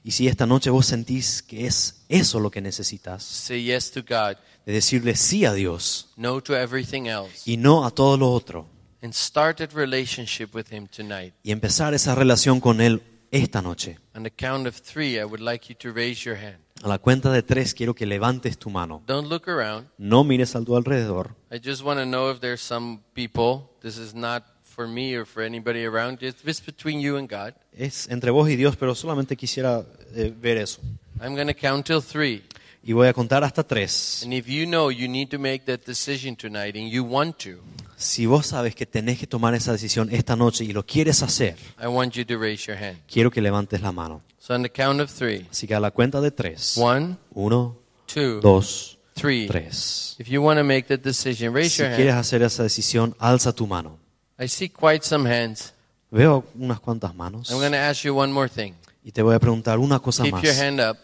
Y 0.03 0.11
si 0.11 0.27
esta 0.27 0.45
noche 0.45 0.69
vos 0.69 0.85
sentís 0.85 1.43
que 1.43 1.67
es 1.67 2.05
eso 2.09 2.39
lo 2.39 2.49
que 2.49 2.61
necesitas, 2.61 3.23
say 3.23 3.63
yes 3.63 3.91
to 3.91 4.01
God, 4.01 4.37
de 4.65 4.73
decirle 4.73 5.15
sí 5.15 5.45
a 5.45 5.53
Dios 5.53 6.09
no 6.15 6.41
to 6.41 6.55
everything 6.55 7.05
else, 7.07 7.41
y 7.45 7.57
no 7.57 7.85
a 7.85 7.91
todo 7.91 8.17
lo 8.17 8.31
otro, 8.31 8.67
and 9.01 9.13
start 9.13 9.57
that 9.57 9.71
relationship 9.75 10.55
with 10.55 10.71
him 10.71 10.87
tonight. 10.87 11.33
y 11.43 11.51
empezar 11.51 11.93
esa 11.93 12.15
relación 12.15 12.59
con 12.59 12.81
Él 12.81 13.03
esta 13.31 13.61
noche. 13.61 13.99
On 14.15 14.23
the 14.23 14.31
count 14.31 14.65
of 14.65 14.75
three, 14.81 15.19
I 15.19 15.23
would 15.25 15.41
like 15.41 15.67
you 15.71 15.75
to 15.79 15.91
raise 15.91 16.23
your 16.23 16.37
hand. 16.37 16.64
A 16.85 16.87
la 16.87 16.99
cuenta 16.99 17.31
de 17.31 17.41
tres 17.41 17.73
quiero 17.73 17.95
que 17.95 18.05
levantes 18.05 18.59
tu 18.59 18.69
mano. 18.69 19.01
Don't 19.07 19.27
look 19.27 19.47
around. 19.47 19.87
No 19.97 20.23
mires 20.23 20.55
a 20.55 20.63
tu 20.63 20.75
alrededor. 20.75 21.35
I 21.51 21.57
just 21.57 21.81
want 21.81 21.99
to 21.99 22.05
know 22.05 22.29
if 22.29 22.39
there's 22.41 22.61
some 22.61 22.99
people. 23.15 23.67
This 23.81 23.97
is 23.97 24.13
not 24.13 24.43
for 24.61 24.87
me 24.87 25.17
or 25.17 25.25
for 25.25 25.43
anybody 25.43 25.83
around. 25.83 26.19
It's 26.21 26.63
between 26.63 27.01
you 27.01 27.17
and 27.17 27.27
God. 27.27 27.55
Es 27.75 28.07
entre 28.07 28.29
vos 28.29 28.47
y 28.47 28.55
Dios, 28.55 28.75
pero 28.75 28.93
solamente 28.93 29.35
quisiera 29.35 29.83
eh, 30.13 30.31
ver 30.39 30.57
eso. 30.57 30.79
I'm 31.19 31.33
going 31.33 31.47
to 31.47 31.55
count 31.55 31.87
till 31.87 32.03
three. 32.03 32.43
Y 32.83 32.93
voy 32.93 33.07
a 33.07 33.13
contar 33.13 33.43
hasta 33.43 33.63
tres. 33.63 34.21
And 34.23 34.31
if 34.31 34.47
you 34.47 34.67
know 34.67 34.91
you 34.91 35.07
need 35.07 35.29
to 35.29 35.39
make 35.39 35.65
that 35.65 35.87
decision 35.87 36.35
tonight 36.35 36.75
and 36.75 36.87
you 36.91 37.03
want 37.03 37.39
to, 37.39 37.63
Si 37.97 38.25
vos 38.25 38.47
sabes 38.47 38.75
que 38.75 38.85
tenés 38.85 39.17
que 39.19 39.27
tomar 39.27 39.53
esa 39.55 39.71
decisión 39.71 40.09
esta 40.11 40.35
noche 40.35 40.63
y 40.65 40.73
lo 40.73 40.85
quieres 40.85 41.23
hacer, 41.23 41.55
I 41.81 41.87
want 41.87 42.13
you 42.13 42.25
to 42.25 42.37
raise 42.37 42.65
your 42.65 42.77
hand. 42.77 42.97
quiero 43.11 43.31
que 43.31 43.41
levantes 43.41 43.81
la 43.81 43.91
mano. 43.91 44.21
So 44.39 44.53
on 44.53 44.63
the 44.63 44.69
count 44.71 44.99
of 45.01 45.11
three. 45.11 45.47
Así 45.49 45.65
que 45.67 45.73
a 45.75 45.79
la 45.79 45.91
cuenta 45.91 46.19
de 46.21 46.31
tres. 46.31 46.77
One, 46.77 47.17
Uno, 47.33 47.77
two, 48.05 48.39
dos, 48.41 48.97
three. 49.15 49.47
tres. 49.47 50.15
If 50.19 50.27
you 50.27 50.41
want 50.43 50.57
to 50.59 50.63
make 50.63 50.83
that 50.89 50.99
decision, 51.03 51.53
raise 51.53 51.71
Si 51.75 51.81
your 51.83 51.95
quieres 51.95 52.13
hand. 52.13 52.19
hacer 52.21 52.41
esa 52.43 52.63
decisión, 52.63 53.15
alza 53.17 53.53
tu 53.53 53.65
mano. 53.65 53.97
I 54.37 54.47
see 54.49 54.69
quite 54.69 55.05
some 55.05 55.29
hands. 55.29 55.73
Veo 56.11 56.45
unas 56.55 56.79
cuantas 56.79 57.15
manos 57.15 57.49
I'm 57.49 57.57
going 57.59 57.71
to 57.71 57.77
ask 57.77 58.03
you 58.03 58.15
one 58.17 58.31
more 58.31 58.49
thing. 58.49 58.73
y 59.03 59.11
te 59.11 59.21
voy 59.21 59.35
a 59.35 59.39
preguntar 59.39 59.79
una 59.79 59.99
cosa 59.99 60.23
Keep 60.23 60.33
más. 60.33 60.43
your 60.43 60.53
hand 60.55 60.79
up. 60.81 60.97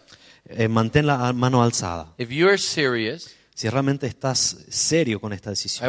Eh, 0.46 0.68
mantén 0.68 1.06
la 1.06 1.32
mano 1.32 1.62
alzada. 1.62 2.12
If 2.18 2.30
you're 2.30 2.58
serious, 2.58 3.30
Si 3.62 3.68
realmente 3.68 4.08
estás 4.08 4.64
serio 4.70 5.20
con 5.20 5.32
esta 5.32 5.50
decisión, 5.50 5.88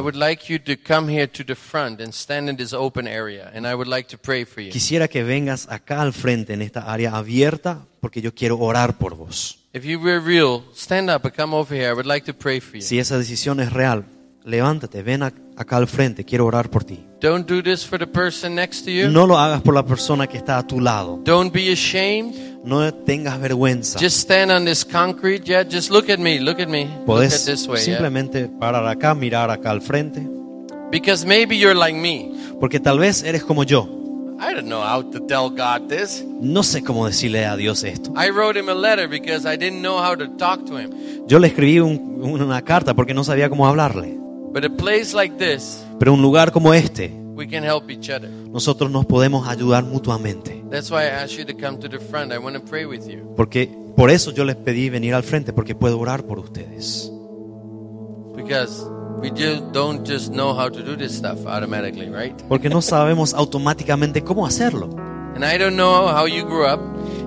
quisiera 4.72 5.08
que 5.08 5.24
vengas 5.24 5.68
acá 5.72 6.04
al 6.04 6.14
frente 6.14 6.54
en 6.54 6.62
esta 6.62 6.82
área 6.82 7.16
abierta 7.16 7.88
porque 8.00 8.22
yo 8.22 8.36
quiero 8.36 8.60
orar 8.60 9.00
por 9.00 9.16
vos. 9.16 9.58
Si 12.84 13.00
esa 13.00 13.18
decisión 13.18 13.60
es 13.60 13.74
real, 13.74 14.06
levántate, 14.46 15.02
ven 15.04 15.24
acá 15.24 15.78
al 15.78 15.88
frente, 15.88 16.24
quiero 16.26 16.46
orar 16.46 16.70
por 16.70 16.84
ti. 16.84 17.06
Don't 17.22 17.48
do 17.50 17.62
this 17.64 17.86
for 17.86 17.98
the 17.98 18.08
person 18.08 18.56
next 18.56 18.84
to 18.86 18.92
you. 18.92 19.10
No 19.10 19.26
lo 19.26 19.38
hagas 19.38 19.62
por 19.62 19.74
la 19.74 19.86
persona 19.86 20.28
que 20.28 20.38
está 20.38 20.58
a 20.58 20.68
tu 20.68 20.80
lado. 20.82 21.20
Don't 21.24 21.54
be 21.54 21.72
ashamed. 21.72 22.34
No 22.66 22.94
tengas 22.94 23.40
vergüenza. 23.40 24.00
Just 24.00 24.18
stand 24.18 24.52
on 24.52 24.66
this 24.66 24.84
concrete. 24.86 25.44
Yeah, 25.46 25.64
just 25.68 25.90
look 25.92 26.10
at 26.10 26.20
me. 26.20 26.40
Look 26.40 26.60
at 26.60 26.68
me. 26.68 26.86
Look 26.86 27.00
at 27.00 27.06
Podés 27.06 27.46
this 27.46 27.68
way. 27.68 27.78
yeah? 27.78 27.86
simplemente 27.86 28.48
parar 28.48 28.86
acá, 28.88 29.14
mirar 29.14 29.50
acá 29.52 29.72
al 29.72 29.82
frente, 29.82 30.22
Because 30.92 31.26
maybe 31.26 31.58
you're 31.58 31.76
like 31.78 31.98
me. 31.98 32.32
porque 32.60 32.80
tal 32.80 33.00
vez 33.00 33.24
eres 33.24 33.44
como 33.44 33.64
yo. 33.64 33.88
I 34.40 34.54
don't 34.54 34.68
know 34.68 34.82
how 34.82 35.02
to 35.02 35.22
tell 35.26 35.50
God 35.50 35.88
this. 35.88 36.24
No 36.42 36.64
sé 36.64 36.84
cómo 36.84 37.06
decirle 37.08 37.46
a 37.46 37.56
Dios 37.56 37.84
esto. 37.84 38.12
I 38.18 38.30
wrote 38.30 38.60
him 38.60 38.68
a 38.68 38.74
letter 38.74 39.08
because 39.08 39.48
I 39.48 39.56
didn't 39.58 39.80
know 39.82 40.00
how 40.04 40.16
to 40.18 40.28
talk 40.38 40.66
to 40.66 40.78
him. 40.78 40.90
Yo 41.28 41.40
le 41.40 41.48
escribí 41.48 41.80
un- 41.80 42.20
una 42.22 42.62
carta 42.62 42.94
porque 42.94 43.14
no 43.14 43.24
sabía 43.24 43.50
cómo 43.50 43.66
hablarle. 43.68 44.18
But 44.54 44.66
a 44.66 44.70
place 44.70 45.14
like 45.16 45.36
this, 45.38 45.84
Pero 46.00 46.14
un 46.14 46.22
lugar 46.22 46.52
como 46.52 46.74
este, 46.74 47.12
we 47.36 47.48
can 47.48 47.64
help 47.64 47.90
each 47.90 48.10
other. 48.10 48.30
nosotros 48.30 48.92
nos 48.92 49.06
podemos 49.06 49.48
ayudar 49.48 49.84
mutuamente. 49.84 50.64
That's 50.70 50.92
why 50.92 51.04
I 51.04 51.24
asked 51.24 51.38
you 51.38 51.46
to 51.46 51.54
come 51.60 51.80
to 51.80 51.90
the 51.90 52.00
front. 52.00 52.32
I 52.32 52.38
want 52.38 52.56
to 52.56 52.62
pray 52.64 52.86
with 52.86 53.08
you. 53.08 53.34
Porque 53.36 53.70
por 53.96 54.10
eso 54.12 54.32
yo 54.32 54.44
les 54.44 54.56
pedí 54.56 54.90
venir 54.90 55.14
al 55.16 55.24
frente, 55.24 55.54
porque 55.54 55.74
puedo 55.76 56.00
orar 56.00 56.24
por 56.24 56.40
ustedes. 56.40 57.12
Because 58.36 58.84
we 59.22 59.30
just 59.32 59.72
don't 59.72 60.08
just 60.08 60.32
know 60.34 60.54
how 60.54 60.70
to 60.70 60.82
do 60.84 60.96
this 60.96 61.14
stuff 61.16 61.46
automatically, 61.48 62.10
right? 62.10 62.34
Porque 62.48 62.70
no 62.70 62.82
sabemos 62.82 63.34
automáticamente 63.34 64.24
cómo 64.24 64.46
hacerlo. 64.46 64.90
And 65.36 65.44
I 65.44 65.58
don't 65.58 65.76
know 65.76 66.08
how 66.08 66.28
you 66.28 66.44
grew 66.46 66.66
up, 66.66 66.80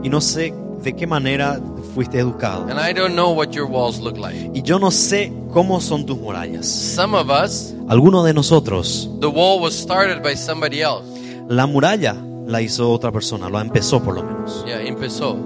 Y 0.05 0.09
no 0.09 0.21
sé 0.21 0.53
de 0.83 0.95
qué 0.95 1.07
manera 1.07 1.59
fuiste 1.97 2.19
educado. 2.21 2.69
and 2.71 2.79
I 2.79 2.93
don't 2.93 3.15
know 3.15 3.31
what 3.35 3.53
your 3.53 3.67
walls 3.67 3.99
look 3.99 4.19
like. 4.19 4.37
Y 4.55 4.61
yo 4.63 4.79
no 4.79 4.91
sé 4.91 5.33
cómo 5.53 5.81
son 5.81 6.05
tus 6.05 6.19
murallas. 6.19 6.67
Some 6.67 7.17
of 7.17 7.31
us, 7.31 7.73
Algunos 7.89 8.25
de 8.27 8.35
nosotros, 8.35 9.09
the 9.21 9.27
wall 9.27 9.59
was 9.61 9.75
started 9.75 10.23
by 10.23 10.37
somebody 10.37 10.83
else. 10.83 11.05
la 11.49 11.67
muralla 11.67 12.15
la 12.47 12.61
hizo 12.61 12.91
otra 12.93 13.11
persona, 13.11 13.49
lo 13.49 13.59
empezó 13.61 14.03
por 14.03 14.15
lo 14.15 14.23
menos. 14.23 14.63
Yeah, 14.67 14.83
empezó. 14.83 15.37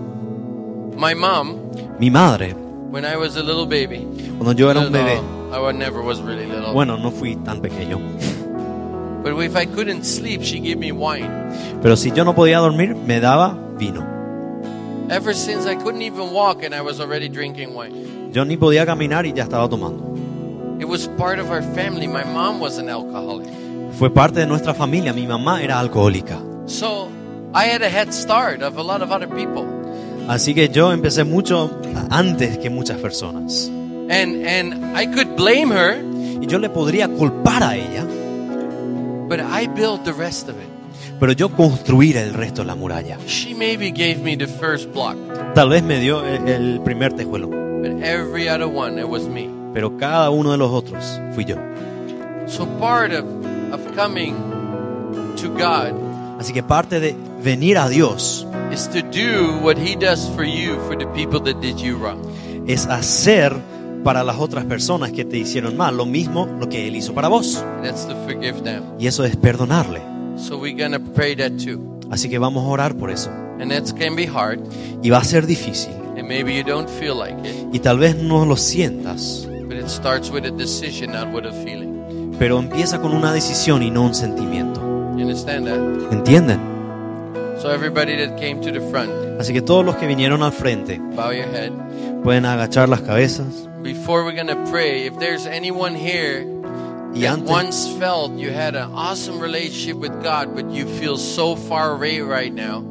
My 0.96 1.14
mom, 1.14 1.56
Mi 2.00 2.10
madre, 2.10 2.54
when 2.90 3.04
I 3.04 3.16
was 3.16 3.36
a 3.36 3.42
little 3.42 3.64
baby, 3.66 4.04
cuando 4.38 4.52
yo 4.52 4.70
era 4.70 4.80
un 4.80 4.90
no, 4.92 4.98
bebé, 4.98 5.20
I 5.52 5.72
never 5.72 6.02
was 6.02 6.20
really 6.20 6.46
little. 6.46 6.72
bueno, 6.72 6.96
no 6.98 7.10
fui 7.12 7.36
tan 7.36 7.60
pequeño, 7.60 7.98
But 9.22 9.38
if 9.42 9.54
I 9.54 9.66
couldn't 9.66 10.04
sleep, 10.04 10.42
she 10.42 10.58
gave 10.60 10.76
me 10.78 10.92
wine. 10.92 11.28
pero 11.82 11.94
si 11.96 12.10
yo 12.10 12.24
no 12.24 12.34
podía 12.34 12.58
dormir, 12.58 12.96
me 12.96 13.20
daba 13.20 13.54
vino. 13.78 14.02
Ever 15.10 15.34
since 15.34 15.66
I 15.66 15.74
couldn't 15.74 16.02
even 16.02 16.32
walk 16.32 16.62
and 16.62 16.72
I 16.72 16.82
was 16.82 17.00
already 17.00 17.28
drinking 17.28 17.74
wine. 17.74 18.30
Yo 18.32 18.44
ni 18.44 18.56
podía 18.56 18.86
caminar 18.86 19.26
y 19.26 19.32
ya 19.32 19.42
estaba 19.42 19.68
tomando. 19.68 20.14
It 20.78 20.86
was 20.86 21.08
part 21.18 21.40
of 21.40 21.50
our 21.50 21.62
family. 21.74 22.06
My 22.06 22.22
mom 22.22 22.60
was 22.60 22.78
an 22.78 22.88
alcoholic. 22.88 23.48
Fue 23.98 24.08
parte 24.08 24.38
de 24.38 24.46
nuestra 24.46 24.72
familia, 24.72 25.12
mi 25.12 25.26
mamá 25.26 25.62
era 25.62 25.80
alcohólica. 25.80 26.40
So 26.66 27.10
I 27.52 27.64
had 27.64 27.82
a 27.82 27.88
head 27.88 28.14
start 28.14 28.62
of 28.62 28.78
a 28.78 28.82
lot 28.84 29.02
of 29.02 29.10
other 29.10 29.26
people. 29.26 29.66
Así 30.28 30.54
que 30.54 30.68
yo 30.68 30.92
empecé 30.92 31.24
mucho 31.24 31.70
antes 32.10 32.58
que 32.58 32.70
muchas 32.70 32.98
personas. 32.98 33.68
And 34.08 34.46
and 34.46 34.96
I 34.96 35.06
could 35.06 35.34
blame 35.34 35.72
her, 35.72 36.00
Y 36.40 36.46
yo 36.46 36.60
le 36.60 36.70
podría 36.70 37.08
culpar 37.08 37.64
a 37.64 37.76
ella, 37.76 38.06
but 39.28 39.40
I 39.40 39.66
built 39.66 40.04
the 40.04 40.12
rest 40.12 40.48
of 40.48 40.54
it. 40.56 40.69
Pero 41.20 41.32
yo 41.32 41.50
construir 41.50 42.16
el 42.16 42.32
resto 42.34 42.62
de 42.62 42.66
la 42.66 42.74
muralla. 42.74 43.18
She 43.26 43.54
maybe 43.54 43.90
gave 43.92 44.16
me 44.22 44.36
the 44.36 44.46
first 44.48 44.92
block, 44.92 45.16
Tal 45.54 45.68
vez 45.68 45.82
me 45.82 46.00
dio 46.00 46.24
el, 46.26 46.48
el 46.48 46.80
primer 46.80 47.12
tejuelo, 47.12 47.48
but 47.48 48.02
every 48.02 48.48
other 48.48 48.66
one 48.66 48.98
it 49.00 49.06
was 49.08 49.28
me. 49.28 49.48
pero 49.74 49.96
cada 49.98 50.30
uno 50.30 50.50
de 50.50 50.56
los 50.58 50.70
otros 50.72 51.20
fui 51.34 51.44
yo. 51.44 51.56
So 52.46 52.66
part 52.80 53.12
of 53.12 53.24
of 53.72 53.80
coming 53.94 54.34
to 55.40 55.48
God 55.50 55.92
Así 56.40 56.52
que 56.52 56.62
parte 56.62 56.98
de 57.00 57.14
venir 57.44 57.78
a 57.78 57.88
Dios 57.88 58.46
is 58.72 58.88
to 58.88 59.00
do 59.02 59.58
what 59.62 59.76
he 59.76 59.94
does 59.94 60.28
for 60.34 60.44
you 60.44 60.76
for 60.88 60.96
the 60.96 61.06
people 61.14 61.38
that 61.40 61.60
did 61.60 61.76
you 61.76 61.96
wrong. 61.96 62.18
es 62.66 62.86
hacer 62.86 63.54
para 64.02 64.24
las 64.24 64.38
otras 64.38 64.64
personas 64.64 65.12
que 65.12 65.24
te 65.26 65.36
hicieron 65.36 65.76
mal 65.76 65.96
lo 65.96 66.06
mismo 66.06 66.48
lo 66.58 66.68
que 66.68 66.88
Él 66.88 66.96
hizo 66.96 67.12
para 67.14 67.28
vos. 67.28 67.62
That's 67.82 68.06
to 68.08 68.14
forgive 68.26 68.62
them. 68.62 68.82
Y 68.98 69.06
eso 69.06 69.24
es 69.24 69.36
perdonarle. 69.36 70.00
So 70.40 70.56
we're 70.58 70.76
to 70.90 70.98
pray 71.14 71.34
that 71.36 71.52
too. 71.58 71.78
Así 72.10 72.28
que 72.28 72.38
vamos 72.38 72.64
a 72.64 72.68
orar 72.68 72.96
por 72.96 73.10
eso. 73.10 73.30
And 73.60 73.70
that 73.70 73.92
can 73.98 74.16
be 74.16 74.26
hard 74.26 74.58
Y 75.02 75.10
va 75.10 75.18
a 75.18 75.24
ser 75.24 75.46
difícil. 75.46 75.92
and 76.16 76.26
maybe 76.26 76.54
you 76.56 76.64
don't 76.64 76.88
feel 76.88 77.14
like 77.16 77.36
it. 77.48 77.66
Y 77.72 77.78
tal 77.78 77.98
vez 77.98 78.16
no 78.16 78.44
lo 78.46 78.56
sientas. 78.56 79.46
But 79.68 79.76
it 79.78 79.88
starts 79.88 80.30
with 80.30 80.44
a 80.46 80.50
decision, 80.50 81.12
not 81.12 81.28
with 81.32 81.44
a 81.46 81.52
feeling. 81.64 82.34
pero 82.38 82.58
empieza 82.58 83.00
con 83.00 83.12
una 83.14 83.32
decisión 83.32 83.82
y 83.82 83.90
no 83.90 84.02
un 84.02 84.14
sentimiento. 84.14 84.80
You 85.16 85.22
understand 85.22 85.66
that? 85.66 85.78
¿Entienden? 86.12 86.58
So 87.60 87.70
everybody 87.70 88.16
that 88.16 88.38
came 88.38 88.60
to 88.62 88.72
the 88.72 88.80
front, 88.90 89.10
Así 89.38 89.52
que 89.52 89.60
todos 89.60 89.84
los 89.84 89.96
que 89.96 90.06
vinieron 90.06 90.42
al 90.42 90.52
frente 90.52 90.98
bow 91.14 91.30
your 91.32 91.46
head. 91.54 91.70
pueden 92.24 92.46
agachar 92.46 92.88
las 92.88 93.02
cabezas 93.02 93.68
Before 93.82 94.24
we're 94.24 94.34
to 94.46 94.56
pray, 94.70 95.06
if 95.06 95.18
there's 95.18 95.46
anyone 95.46 95.94
here 95.94 96.44
y 97.14 97.22
that 97.22 97.34
antes, 97.34 97.50
once 97.50 97.88
felt 97.98 98.38
you 98.38 98.50
had 98.50 98.74
an 98.76 98.90
awesome 98.94 99.40
relationship 99.40 99.96
with 99.96 100.12
God, 100.22 100.54
but 100.54 100.70
you 100.70 100.86
feel 100.98 101.16
so 101.16 101.56
far 101.56 101.92
away 101.92 102.20
right 102.20 102.52
now, 102.52 102.84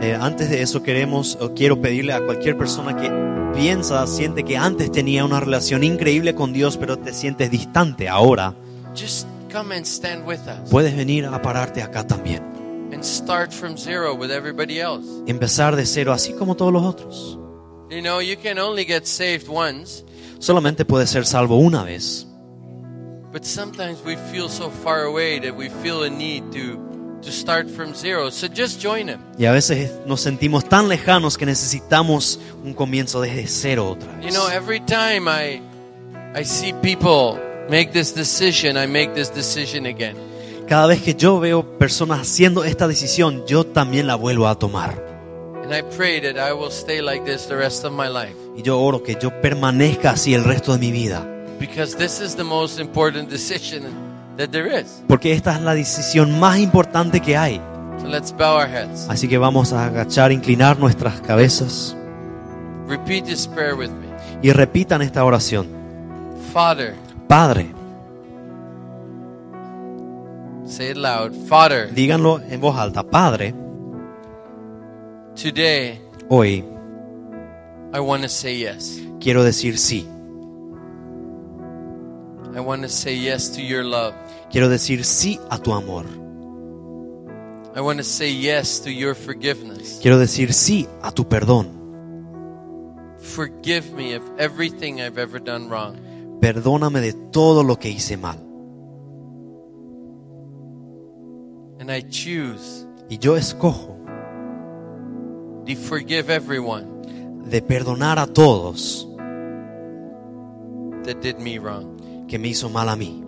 eh, 0.00 0.16
antes 0.18 0.48
de 0.50 0.62
eso 0.62 0.82
queremos 0.82 1.36
o 1.40 1.52
quiero 1.54 1.80
pedirle 1.80 2.12
a 2.12 2.20
cualquier 2.24 2.56
persona 2.56 2.96
que 2.96 3.10
piensa, 3.54 4.06
siente 4.06 4.44
que 4.44 4.56
antes 4.56 4.90
tenía 4.92 5.24
una 5.24 5.40
relación 5.40 5.82
increíble 5.84 6.34
con 6.34 6.52
Dios, 6.52 6.76
pero 6.76 6.98
te 6.98 7.12
sientes 7.12 7.50
distante 7.50 8.08
ahora, 8.08 8.54
just 8.94 9.26
come 9.52 9.74
and 9.74 9.84
stand 9.84 10.26
with 10.26 10.40
us 10.46 10.70
puedes 10.70 10.96
venir 10.96 11.26
a 11.26 11.42
pararte 11.42 11.82
acá 11.82 12.06
también. 12.06 12.42
and 12.92 13.04
start 13.04 13.52
from 13.52 13.76
zero 13.76 14.14
with 14.14 14.30
everybody 14.30 14.80
else. 14.80 15.06
Empezar 15.26 15.76
de 15.76 15.86
cero, 15.86 16.12
así 16.12 16.32
como 16.32 16.56
todos 16.56 16.72
los 16.72 16.82
otros. 16.82 17.38
You 17.88 18.00
know, 18.02 18.20
you 18.20 18.36
can 18.36 18.58
only 18.58 18.84
get 18.84 19.06
saved 19.06 19.48
once, 19.48 20.04
Solamente 20.38 20.84
puedes 20.86 21.10
ser 21.10 21.26
salvo 21.26 21.56
una 21.56 21.84
vez, 21.84 22.26
but 23.32 23.44
sometimes 23.44 23.98
we 24.04 24.16
feel 24.32 24.48
so 24.48 24.70
far 24.70 25.04
away 25.04 25.38
that 25.40 25.54
we 25.56 25.68
feel 25.82 26.02
a 26.04 26.10
need 26.10 26.50
to 26.52 26.78
to 27.22 27.30
start 27.30 27.68
from 27.68 27.94
zero. 27.94 28.30
So 28.30 28.48
just 28.48 28.80
join 28.80 29.08
him. 29.08 29.20
y 29.38 29.44
a 29.44 29.52
veces 29.52 29.90
nos 30.06 30.22
sentimos 30.22 30.64
tan 30.64 30.88
lejanos 30.88 31.36
que 31.36 31.44
necesitamos 31.46 32.40
un 32.64 32.72
comienzo 32.72 33.20
desde 33.20 33.46
cero 33.46 33.90
otra 33.90 34.10
You 34.20 34.26
vez. 34.28 34.34
know, 34.34 34.48
every 34.48 34.80
time 34.80 35.28
I 35.28 35.60
I 36.34 36.44
see 36.44 36.72
people 36.82 37.38
make 37.68 37.92
this 37.92 38.14
decision, 38.14 38.76
I 38.76 38.86
make 38.86 39.12
this 39.14 39.28
decision 39.34 39.84
again. 39.86 40.16
Cada 40.66 40.86
vez 40.86 41.02
que 41.02 41.14
yo 41.14 41.40
veo 41.40 41.78
personas 41.78 42.20
haciendo 42.20 42.64
esta 42.64 42.86
decisión, 42.88 43.44
yo 43.46 43.64
también 43.66 44.06
la 44.06 44.14
vuelvo 44.14 44.46
a 44.48 44.58
tomar. 44.58 45.04
And 45.64 45.74
I 45.74 45.82
pray 45.82 46.20
that 46.20 46.36
I 46.38 46.52
will 46.52 46.70
stay 46.70 47.02
like 47.02 47.24
this 47.24 47.46
the 47.48 47.56
rest 47.56 47.84
of 47.84 47.92
my 47.92 48.08
life. 48.08 48.34
Y 48.56 48.62
yo 48.62 48.80
oro 48.80 49.02
que 49.02 49.16
yo 49.20 49.30
permanezca 49.42 50.12
así 50.12 50.32
el 50.32 50.44
resto 50.44 50.72
de 50.72 50.78
mi 50.78 50.90
vida. 50.90 51.26
Because 51.60 51.94
this 51.96 52.20
is 52.20 52.34
the 52.34 52.42
most 52.44 52.80
important 52.80 53.28
decision 53.30 53.82
that 54.38 54.50
there 54.50 54.66
is. 54.80 55.02
Porque 55.06 55.32
esta 55.32 55.54
es 55.54 55.60
la 55.60 55.74
decisión 55.74 56.40
más 56.40 56.58
importante 56.58 57.20
que 57.20 57.36
hay. 57.36 57.60
So 58.00 58.08
let's 58.08 58.32
bow 58.32 58.56
our 58.56 58.66
heads. 58.66 59.06
Así 59.10 59.28
que 59.28 59.36
vamos 59.38 59.72
a 59.74 59.84
agachar, 59.86 60.32
inclinar 60.32 60.78
nuestras 60.78 61.20
cabezas 61.20 61.94
Repeat 62.88 63.26
this 63.26 63.46
prayer 63.46 63.74
with 63.74 63.90
me. 63.90 64.08
y 64.42 64.50
repitan 64.52 65.02
esta 65.02 65.22
oración. 65.24 65.68
Father, 66.52 66.94
Padre, 67.28 67.66
say 70.66 70.90
it 70.90 70.96
loud. 70.96 71.32
Father, 71.46 71.92
díganlo 71.94 72.40
en 72.48 72.60
voz 72.60 72.76
alta. 72.78 73.02
Padre, 73.02 73.54
today 75.36 76.00
hoy 76.28 76.64
I 77.92 78.00
want 78.00 78.22
to 78.22 78.28
say 78.28 78.58
yes. 78.58 78.98
quiero 79.20 79.44
decir 79.44 79.76
sí. 79.78 80.06
I 82.54 82.60
want 82.60 82.82
to 82.82 82.88
say 82.88 83.14
yes 83.14 83.50
to 83.52 83.62
your 83.62 83.84
love. 83.84 84.14
Quiero 84.50 84.68
decir 84.68 85.04
sí 85.04 85.38
a 85.50 85.58
tu 85.58 85.72
amor. 85.72 86.06
I 87.74 87.80
want 87.80 87.98
to 87.98 88.04
say 88.04 88.32
yes 88.32 88.80
to 88.80 88.90
your 88.90 89.14
forgiveness. 89.14 90.00
Quiero 90.02 90.18
decir 90.18 90.52
sí 90.52 90.88
a 91.02 91.12
tu 91.12 91.28
perdón. 91.28 91.78
Forgive 93.18 93.92
me 93.92 94.14
of 94.14 94.22
everything 94.38 95.00
I've 95.00 95.18
ever 95.18 95.40
done 95.40 95.68
wrong. 95.68 95.96
Perdóname 96.40 97.00
de 97.00 97.12
todo 97.12 97.62
lo 97.62 97.76
que 97.76 97.90
hice 97.90 98.16
mal. 98.16 98.38
And 101.78 101.90
I 101.90 102.02
choose 102.02 102.86
Y 103.08 103.18
yo 103.18 103.36
escojo 103.36 103.96
to 105.66 105.76
forgive 105.76 106.30
everyone 106.30 106.86
de 107.48 107.60
perdonar 107.60 108.18
a 108.18 108.26
todos 108.26 109.06
that 111.04 111.20
did 111.20 111.38
me 111.38 111.58
wrong. 111.58 111.99
Que 112.30 112.38
me 112.38 112.48
hizo 112.48 112.70
mal 112.70 112.88
a 112.88 112.96
mí. 112.96 113.22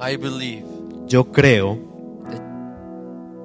I 0.00 0.16
believe 0.16 0.64
Yo 1.08 1.24
creo 1.32 1.78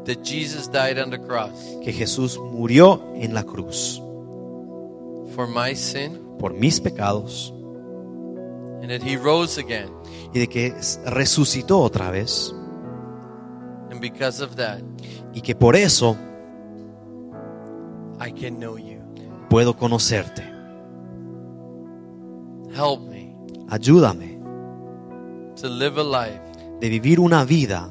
that 0.05 0.21
Jesus 0.23 0.69
died 0.71 0.99
on 0.99 1.09
the 1.09 1.17
cross 1.17 1.51
que 1.83 1.91
Jesús 1.91 2.37
murió 2.37 3.01
en 3.15 3.33
la 3.33 3.43
cruz 3.43 3.99
for 5.35 5.47
my 5.47 5.75
sin 5.75 6.19
por 6.37 6.53
mis 6.53 6.79
pecados 6.79 7.51
and 8.81 8.89
that 8.91 9.01
he 9.01 9.17
rose 9.17 9.59
again. 9.59 9.89
y 10.33 10.39
de 10.39 10.47
que 10.47 10.73
resucitó 11.07 11.79
otra 11.79 12.11
vez 12.11 12.53
And 13.89 13.99
because 14.01 14.43
of 14.43 14.55
that, 14.57 14.81
y 15.33 15.41
que 15.41 15.55
por 15.55 15.75
eso 15.75 16.15
I 18.19 18.31
can 18.31 18.57
know 18.59 18.77
you. 18.77 18.99
puedo 19.49 19.75
conocerte. 19.75 20.43
Help 22.73 23.01
me 23.09 23.34
Ayúdame 23.69 24.35
to 25.55 25.69
live 25.69 25.97
a 25.97 26.03
life 26.03 26.41
de 26.79 26.89
vivir 26.89 27.19
una 27.19 27.45
vida 27.45 27.89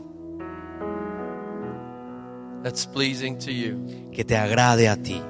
that's 2.63 2.87
pleasing 2.87 3.39
to 3.39 3.51
you. 3.51 3.79
que 4.13 4.25
te 4.25 4.37
agrade 4.37 4.89
a 4.89 4.97
ti. 4.97 5.21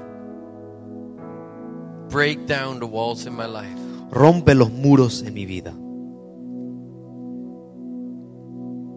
Break 2.09 2.45
down 2.45 2.79
the 2.79 2.85
walls 2.85 3.25
in 3.25 3.33
my 3.35 3.45
life. 3.47 3.77
Rompe 4.11 4.53
los 4.55 4.71
muros 4.71 5.23
en 5.23 5.33
mi 5.33 5.45
vida. 5.45 5.73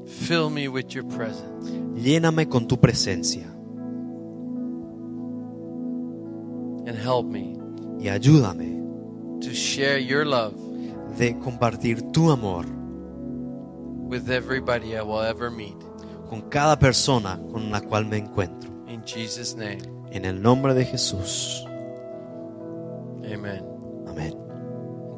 Fill 0.06 0.50
me 0.50 0.68
with 0.68 0.88
your 0.94 1.04
presence. 1.04 1.70
Lléname 1.96 2.48
con 2.48 2.66
tu 2.68 2.78
presencia 2.78 3.46
And 6.86 6.96
help 6.96 7.26
me 7.26 7.56
y 8.00 8.08
ayúdame 8.08 8.78
to 9.40 9.52
share 9.52 9.98
your 9.98 10.24
love 10.24 10.54
de 11.18 11.38
compartir 11.40 12.00
tu 12.12 12.30
amor 12.30 12.66
with 14.08 14.30
everybody 14.30 14.94
I 14.96 15.00
will 15.02 15.22
ever 15.24 15.50
meet. 15.50 15.76
con 16.30 16.42
cada 16.48 16.78
persona 16.78 17.38
con 17.52 17.70
la 17.70 17.80
cual 17.80 18.06
me 18.06 18.18
encuentro. 18.18 18.70
In 18.88 19.02
Jesus' 19.04 19.54
name, 19.56 19.78
En 20.10 20.24
el 20.24 20.40
nombre 20.40 20.72
de 20.74 20.84
Jesús. 20.84 21.64
amen. 23.32 23.62
Amén. 24.06 24.34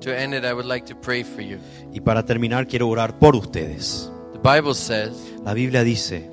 To 0.00 0.10
end 0.10 0.34
it, 0.34 0.44
I 0.44 0.52
would 0.52 0.66
like 0.66 0.86
to 0.86 0.98
pray 0.98 1.22
for 1.22 1.42
you. 1.42 1.58
Y 1.92 2.00
para 2.00 2.24
terminar 2.24 2.66
quiero 2.66 2.88
orar 2.88 3.18
por 3.18 3.36
ustedes. 3.36 4.10
The 4.32 4.38
Bible 4.38 4.74
says 4.74 5.12
La 5.44 5.52
Biblia 5.54 5.84
dice 5.84 6.28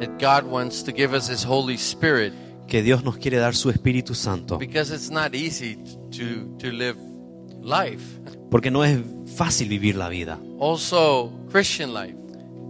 that 0.00 0.18
God 0.18 0.50
wants 0.50 0.82
to 0.84 0.92
give 0.92 1.14
us 1.14 1.28
His 1.28 1.44
Holy 1.44 1.74
Spirit 1.76 2.32
que 2.66 2.82
Dios 2.82 3.04
nos 3.04 3.16
quiere 3.18 3.36
dar 3.38 3.54
su 3.54 3.68
Espíritu 3.70 4.14
Santo, 4.14 4.56
because 4.56 4.94
it's 4.94 5.10
not 5.10 5.34
easy 5.34 5.76
to, 6.12 6.56
to 6.58 6.70
live 6.72 6.96
life. 7.62 8.02
porque 8.50 8.70
no 8.70 8.84
es 8.84 8.98
fácil 9.36 9.68
vivir 9.68 9.96
la 9.96 10.08
vida, 10.08 10.38
Also, 10.58 11.30
Christian 11.52 11.94
life. 11.94 12.16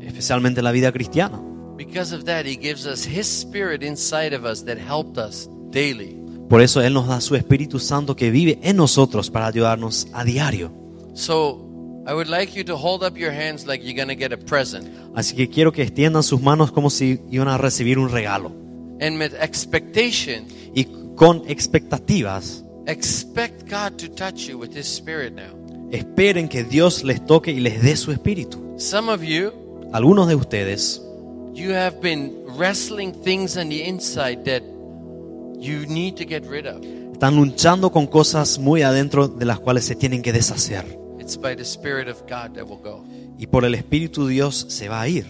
especialmente 0.03 0.63
la 0.63 0.73
vida 0.73 0.93
cristiana. 0.93 1.41
Because 1.77 2.15
of 2.15 2.25
that, 2.25 2.45
He 2.45 2.57
gives 2.57 2.87
us 2.87 3.07
His 3.07 3.27
Spirit 3.27 3.83
inside 3.83 4.35
of 4.37 4.45
us 4.45 4.65
that 4.67 4.77
helped 4.79 5.17
us 5.19 5.49
daily. 5.71 6.17
Por 6.49 6.61
eso 6.61 6.83
Él 6.83 6.93
nos 6.93 7.07
da 7.09 7.21
su 7.21 7.35
Espíritu 7.37 7.79
Santo 7.79 8.15
que 8.17 8.31
vive 8.31 8.59
en 8.63 8.77
nosotros 8.77 9.31
para 9.31 9.47
ayudarnos 9.47 10.09
a 10.13 10.25
diario. 10.25 10.73
So, 11.15 11.67
I 12.07 12.13
would 12.13 12.29
like 12.29 12.53
you 12.59 12.65
to 12.65 12.77
hold 12.77 13.03
up 13.03 13.17
your 13.17 13.31
hands 13.33 13.67
like 13.67 13.83
you're 13.85 13.95
going 13.97 14.15
to 14.15 14.17
get 14.21 14.33
a 14.33 14.37
present. 14.37 14.89
Así 15.15 15.35
que 15.37 15.49
quiero 15.49 15.73
que 15.73 15.83
extiendan 15.83 16.23
sus 16.23 16.41
manos 16.43 16.73
como 16.73 16.91
si 16.91 17.21
iban 17.31 17.49
a 17.49 17.57
recibir 17.57 17.99
un 17.99 18.11
regalo. 18.11 18.53
And 19.01 19.19
with 19.19 19.33
expectation, 19.41 20.45
Y 20.75 20.87
con 21.17 21.43
expectativas, 21.49 22.65
expect 22.87 23.69
God 23.69 23.97
to 23.99 24.09
touch 24.09 24.49
you 24.49 24.59
with 24.59 24.75
His 24.77 24.87
Spirit 24.87 25.33
now. 25.35 25.57
esperen 25.93 26.49
que 26.49 26.63
Dios 26.65 27.03
les 27.05 27.25
toque 27.25 27.51
y 27.51 27.61
les 27.61 27.83
dé 27.83 27.97
su 27.97 28.13
Espíritu. 28.13 28.75
Some 28.79 29.11
of 29.13 29.23
you, 29.23 29.53
Algunos 29.93 30.29
de 30.29 30.35
ustedes 30.37 31.03
you 31.53 31.73
have 31.75 32.01
been 32.01 32.33
wrestling 32.57 33.13
things 33.25 33.57
on 33.57 33.69
the 33.69 33.83
inside 33.87 34.45
that 34.45 34.63
you 35.59 35.85
need 35.87 36.15
to 36.17 36.25
get 36.25 36.45
rid 36.49 36.67
of. 36.67 36.81
están 37.13 37.37
luchando 37.37 37.91
con 37.93 38.07
cosas 38.07 38.59
muy 38.59 38.83
adentro 38.83 39.29
de 39.29 39.45
las 39.45 39.59
cuales 39.59 39.85
se 39.85 39.95
tienen 39.97 40.23
que 40.23 40.33
deshacer. 40.33 40.85
It's 41.19 41.37
by 41.37 41.55
the 41.57 41.65
Spirit 41.65 42.09
of 42.09 42.23
God 42.23 42.55
that 42.55 42.65
will 42.67 42.81
go. 42.83 43.05
Y 43.39 43.47
por 43.47 43.65
el 43.65 43.75
Espíritu 43.75 44.27
Dios 44.29 44.67
se 44.69 44.89
va 44.89 45.03
a 45.03 45.09
ir. 45.09 45.27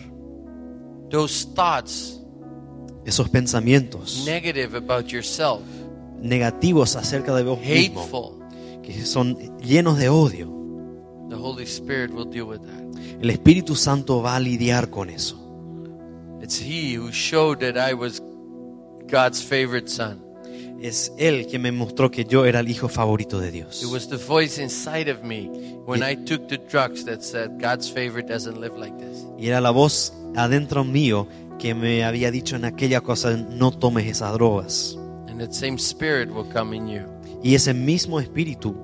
Those 1.10 1.46
thoughts, 1.54 2.20
Esos 3.04 3.28
pensamientos 3.30 4.24
negative 4.26 4.76
about 4.76 5.06
yourself, 5.10 5.60
negativos 6.20 6.96
acerca 6.96 7.34
de 7.34 7.42
vos 7.42 7.60
mismo, 7.60 8.38
que 8.82 9.04
son 9.04 9.36
llenos 9.58 9.98
de 9.98 10.08
odio, 10.08 10.48
the 11.28 11.36
Holy 11.36 11.64
Spirit 11.64 12.10
will 12.12 12.28
deal 12.28 12.46
with 12.46 12.60
that. 12.60 13.22
el 13.22 13.30
Espíritu 13.30 13.76
Santo 13.76 14.20
va 14.22 14.36
a 14.36 14.40
lidiar 14.40 14.90
con 14.90 15.10
eso. 15.10 15.36
It's 16.42 16.60
He 16.60 16.96
who 16.96 17.12
showed 17.12 17.58
that 17.60 17.76
I 17.76 17.94
was 17.94 18.20
God's 19.10 19.42
favorite 19.42 19.88
son. 19.88 20.24
Es 20.80 21.12
Él 21.18 21.46
quien 21.46 21.60
me 21.60 21.72
mostró 21.72 22.10
que 22.10 22.24
yo 22.24 22.46
era 22.46 22.60
el 22.60 22.68
hijo 22.70 22.88
favorito 22.88 23.38
de 23.38 23.50
Dios. 23.50 23.82
It 23.82 23.90
was 23.92 24.08
the 24.08 24.16
voice 24.16 24.60
inside 24.60 25.10
of 25.10 25.22
me 25.22 25.50
when 25.84 26.02
I 26.02 26.16
took 26.16 26.48
the 26.48 26.56
drugs 26.56 27.04
that 27.04 27.20
said 27.20 27.60
God's 27.60 27.90
favorite 27.90 28.32
doesn't 28.32 28.58
live 28.58 28.78
like 28.78 28.96
this. 28.96 29.26
Y 29.38 29.48
era 29.48 29.60
la 29.60 29.70
voz 29.70 30.14
adentro 30.34 30.84
mío 30.84 31.28
que 31.58 31.74
me 31.74 32.02
había 32.04 32.30
dicho 32.30 32.56
en 32.56 32.64
aquella 32.64 33.02
cosa, 33.02 33.36
no 33.36 33.70
tomes 33.72 34.06
esas 34.06 34.32
drogas. 34.32 34.96
That 35.40 35.54
same 35.54 35.78
spirit 35.78 36.28
will 36.28 36.44
come 36.52 36.76
in 36.76 36.86
you. 36.86 37.00
Y 37.42 37.54
ese 37.54 37.72
mismo 37.72 38.20
espíritu 38.20 38.76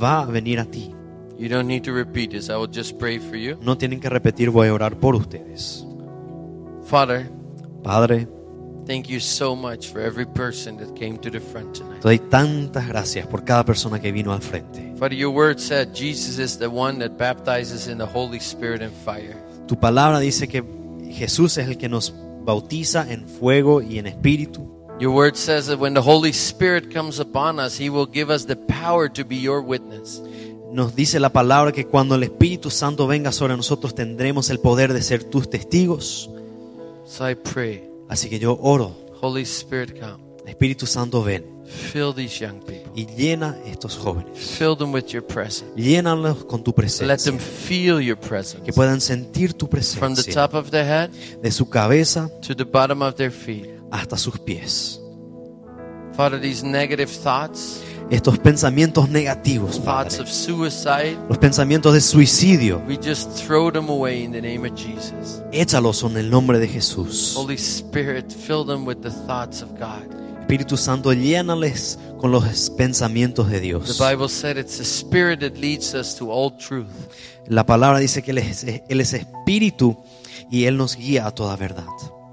va 0.00 0.22
a 0.22 0.24
venir 0.24 0.58
a 0.58 0.64
ti. 0.64 0.90
You 1.38 1.50
don't 1.50 1.66
need 1.66 1.82
to 1.82 1.92
repeat 1.92 2.30
this. 2.30 2.48
I 2.48 2.56
will 2.56 2.70
just 2.72 2.98
pray 2.98 3.18
for 3.18 3.36
you. 3.36 3.58
No 3.60 3.76
tienen 3.76 4.00
que 4.00 4.08
repetir, 4.08 4.48
voy 4.48 4.68
a 4.68 4.72
orar 4.72 4.96
por 4.96 5.14
ustedes. 5.14 5.84
Father, 6.86 7.30
Padre, 7.82 8.26
thank 8.86 9.06
you 9.06 9.20
so 9.20 9.54
much 9.54 9.92
for 9.92 10.00
every 10.00 10.24
person 10.24 10.78
that 10.78 10.94
came 10.94 11.18
to 11.18 11.30
the 11.30 11.40
front 11.40 11.76
tonight. 11.76 12.00
te 12.00 12.08
doy 12.08 12.18
tantas 12.18 12.88
gracias 12.88 13.26
por 13.26 13.44
cada 13.44 13.62
persona 13.62 14.00
que 14.00 14.12
vino 14.12 14.32
al 14.32 14.40
frente. 14.40 14.94
Father, 14.96 15.14
your 15.14 15.34
word 15.34 15.58
said 15.58 15.92
Jesus 15.92 16.38
is 16.38 16.56
the 16.58 16.68
one 16.68 17.00
that 17.00 17.18
baptizes 17.18 17.86
in 17.86 17.98
the 17.98 18.06
Holy 18.06 18.38
Spirit 18.38 18.80
and 18.80 18.94
fire. 19.04 19.36
Tu 19.68 19.78
palabra 19.78 20.20
dice 20.20 20.48
que 20.48 20.64
Jesús 21.10 21.58
es 21.58 21.68
el 21.68 21.76
que 21.76 21.90
nos 21.90 22.14
bautiza 22.46 23.12
en 23.12 23.28
fuego 23.28 23.82
y 23.82 23.98
en 23.98 24.06
espíritu. 24.06 24.81
Your 25.02 25.10
word 25.12 25.34
says 25.34 25.66
that 25.66 25.80
when 25.80 25.94
the 25.94 26.00
Holy 26.00 26.32
Spirit 26.32 26.92
comes 26.94 27.18
upon 27.18 27.58
us, 27.58 27.76
He 27.76 27.90
will 27.90 28.06
give 28.06 28.30
us 28.30 28.46
the 28.46 28.54
power 28.54 29.08
to 29.08 29.24
be 29.24 29.36
your 29.36 29.60
witness. 29.60 30.22
Nos 30.70 30.94
dice 30.94 31.18
la 31.18 31.30
palabra 31.30 31.72
que 31.72 31.84
cuando 31.88 32.14
el 32.14 32.22
Espíritu 32.22 32.70
Santo 32.70 33.08
venga 33.08 33.32
sobre 33.32 33.56
nosotros 33.56 33.96
tendremos 33.96 34.48
el 34.50 34.60
poder 34.60 34.92
de 34.92 35.02
ser 35.02 35.24
tus 35.24 35.50
testigos. 35.50 36.30
So 37.04 37.28
I 37.28 37.34
pray, 37.34 37.82
Así 38.08 38.28
que 38.28 38.38
yo 38.38 38.56
oro, 38.62 38.94
Holy 39.20 39.42
Spirit, 39.42 39.98
come. 39.98 40.22
Espíritu 40.46 40.86
Santo 40.86 41.24
ven 41.24 41.44
Fill 41.66 42.14
these 42.14 42.38
young 42.38 42.60
people. 42.60 42.92
y 42.94 43.06
llena 43.06 43.58
estos 43.66 43.96
jóvenes. 43.96 44.38
Fill 44.38 44.76
them 44.76 44.92
with 44.92 45.06
your 45.08 45.24
presence. 45.26 45.64
Llénalos 45.74 46.44
con 46.44 46.62
tu 46.62 46.70
Let 46.70 46.76
presencia. 46.76 47.16
them 47.32 47.40
feel 47.40 48.00
your 48.00 48.16
presence. 48.16 48.62
Que 48.64 48.72
puedan 48.72 49.00
sentir 49.00 49.52
tu 49.54 49.66
From 49.66 49.80
the 50.14 50.22
presencia 50.22 50.32
top 50.32 50.54
of 50.54 50.70
their 50.70 50.86
head 50.86 51.10
de 51.42 51.50
su 51.50 51.68
cabeza 51.68 52.30
to 52.46 52.54
the 52.54 52.64
bottom 52.64 53.02
of 53.02 53.16
their 53.16 53.32
feet. 53.32 53.81
Hasta 53.92 54.16
sus 54.16 54.38
pies. 54.40 54.98
Father, 56.16 56.40
these 56.40 56.64
negative 56.64 57.10
thoughts, 57.10 57.82
Estos 58.10 58.38
pensamientos 58.38 59.08
negativos, 59.08 59.80
thoughts 59.82 60.16
Padre, 60.16 60.22
of 60.22 60.28
suicide, 60.28 61.16
los 61.28 61.38
pensamientos 61.38 61.94
de 61.94 62.00
suicidio, 62.02 62.82
we 62.86 62.98
just 63.02 63.30
throw 63.46 63.70
them 63.72 63.88
away 63.88 64.22
in 64.22 64.32
the 64.32 64.42
name 64.42 64.68
of 64.68 64.74
Jesus. 64.76 65.40
échalos 65.52 66.02
en 66.02 66.16
el 66.18 66.28
nombre 66.28 66.58
de 66.58 66.68
Jesús. 66.68 67.34
Holy 67.36 67.54
Spirit, 67.54 68.30
fill 68.30 68.66
them 68.66 68.84
with 68.86 68.98
the 69.00 69.10
thoughts 69.26 69.62
of 69.62 69.70
God. 69.78 70.04
Espíritu 70.40 70.76
Santo, 70.76 71.14
llénales 71.14 71.98
con 72.18 72.30
los 72.32 72.68
pensamientos 72.76 73.48
de 73.48 73.60
The 73.60 73.60
Dios. 73.60 73.98
Bible 73.98 74.28
said 74.28 74.58
it's 74.58 74.76
the 74.76 74.84
Spirit 74.84 75.40
that 75.40 75.58
leads 75.58 75.94
us 75.94 76.14
to 76.16 76.30
all 76.30 76.54
truth. 76.54 76.88
La 77.46 77.64
palabra 77.64 77.98
dice 78.00 78.22
que 78.22 78.32
Él 78.32 78.38
es, 78.38 78.64
Él 78.64 79.00
es 79.00 79.14
espíritu 79.14 79.96
y 80.50 80.64
Él 80.64 80.76
nos 80.76 80.96
guía 80.96 81.26
a 81.26 81.30
toda 81.30 81.56
verdad. 81.56 81.86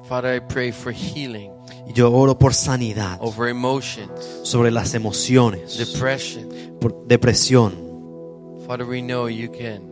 Father, 0.10 0.34
I 0.36 0.40
pray 0.40 0.72
for 0.72 0.92
healing 0.92 1.52
Y 1.88 1.94
yo 1.94 2.12
oro 2.12 2.38
por 2.38 2.54
sanidad 2.54 3.18
over 3.22 3.48
emotions, 3.50 4.10
sobre 4.44 4.72
las 4.72 4.94
emociones, 4.96 5.78
depression. 5.78 6.50
por 6.82 7.06
depresión. 7.08 7.74
Father, 8.68 8.86
we 8.86 9.02
know 9.02 9.28
you 9.30 9.50
can. 9.50 9.88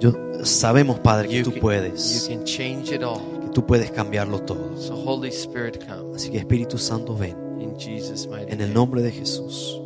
Yo, 0.00 0.12
sabemos, 0.44 0.98
Padre, 1.00 1.28
que 1.28 1.38
You 1.38 1.44
tú 1.44 1.52
can, 1.60 1.96
you 1.96 2.28
can 2.28 2.44
change 2.44 2.92
it 2.92 3.02
all. 3.02 3.20
que 3.40 3.48
tú 3.52 3.64
puedes 3.66 3.90
cambiarlo 3.90 4.40
todo. 4.42 4.76
So, 4.76 4.94
Holy 4.94 5.30
Spirit, 5.30 5.84
come 5.86 6.14
Así 6.14 6.30
que 6.30 6.38
Espíritu 6.38 6.76
Santo, 6.78 7.14
ven 7.16 7.36
in 7.60 7.76
Jesus' 7.78 8.26
mighty 8.28 8.52
en 8.52 8.60
el 8.60 8.68
name. 8.68 8.74
nombre 8.74 9.02
de 9.02 9.10
Jesús. 9.12 9.80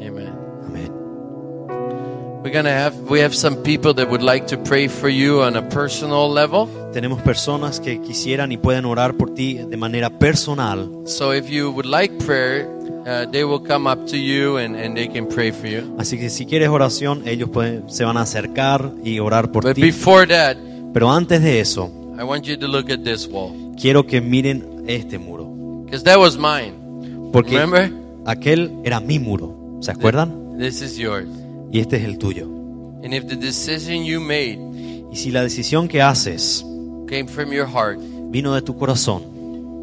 Amen. 0.00 0.32
Amén. 0.66 0.92
We're 2.42 2.52
gonna 2.52 2.70
have 2.72 2.94
we 3.10 3.20
have 3.20 3.34
some 3.34 3.62
people 3.62 3.94
that 3.94 4.08
would 4.10 4.22
like 4.22 4.46
to 4.48 4.56
pray 4.58 4.88
for 4.88 5.08
you 5.08 5.42
on 5.42 5.56
a 5.56 5.62
personal 5.68 6.28
level. 6.30 6.68
Tenemos 6.92 7.22
personas 7.22 7.80
que 7.80 8.00
quisieran 8.00 8.52
y 8.52 8.56
pueden 8.58 8.84
orar 8.84 9.14
por 9.16 9.32
ti 9.34 9.54
de 9.54 9.76
manera 9.76 10.10
personal. 10.10 10.90
So 11.06 11.34
if 11.34 11.48
you 11.48 11.70
would 11.70 11.86
like 11.86 12.14
prayer, 12.24 12.68
uh, 13.06 13.30
they 13.30 13.44
will 13.44 13.62
come 13.66 13.90
up 13.90 14.04
to 14.10 14.16
you 14.16 14.58
and, 14.58 14.76
and 14.76 14.94
they 14.94 15.08
can 15.08 15.26
pray 15.26 15.50
for 15.52 15.66
you. 15.68 15.94
Así 15.98 16.18
que 16.18 16.28
si 16.28 16.44
quieres 16.46 16.68
oración, 16.68 17.22
ellos 17.26 17.48
pueden, 17.50 17.88
se 17.88 18.04
van 18.04 18.16
a 18.18 18.22
acercar 18.22 18.92
y 19.02 19.18
orar 19.20 19.50
por 19.50 19.64
But 19.64 19.74
ti. 19.76 19.80
before 19.82 20.26
that, 20.26 20.56
Pero 20.92 21.10
antes 21.10 21.42
de 21.42 21.60
eso, 21.60 21.90
I 22.18 22.22
want 22.24 22.44
you 22.44 22.56
to 22.58 22.68
look 22.68 22.90
at 22.90 23.00
this 23.02 23.26
wall 23.26 23.52
quiero 23.80 24.06
que 24.06 24.20
miren 24.20 24.84
este 24.86 25.18
muro. 25.18 25.46
because 25.86 26.04
that 26.04 26.18
was 26.18 26.36
mine. 26.36 26.74
Porque 27.32 27.58
Remember? 27.58 27.90
aquel 28.26 28.70
era 28.84 29.00
mi 29.00 29.18
muro. 29.18 29.78
¿Se 29.80 29.90
acuerdan? 29.90 30.58
This 30.58 30.82
is 30.82 30.98
yours. 30.98 31.26
Y 31.72 31.80
este 31.80 31.96
es 31.96 32.04
el 32.04 32.18
tuyo. 32.18 32.44
And 33.02 33.14
if 33.14 33.26
the 33.26 33.36
decision 33.36 34.04
you 34.04 34.20
made 34.20 34.58
Y 35.10 35.16
si 35.16 35.30
la 35.30 35.42
decisión 35.42 35.88
que 35.88 36.00
haces 36.02 36.64
came 37.12 37.28
from 37.28 37.52
your 37.52 37.66
heart, 37.66 37.98
vino 38.30 38.54
de 38.54 38.62
tu 38.62 38.74
corazón, 38.74 39.22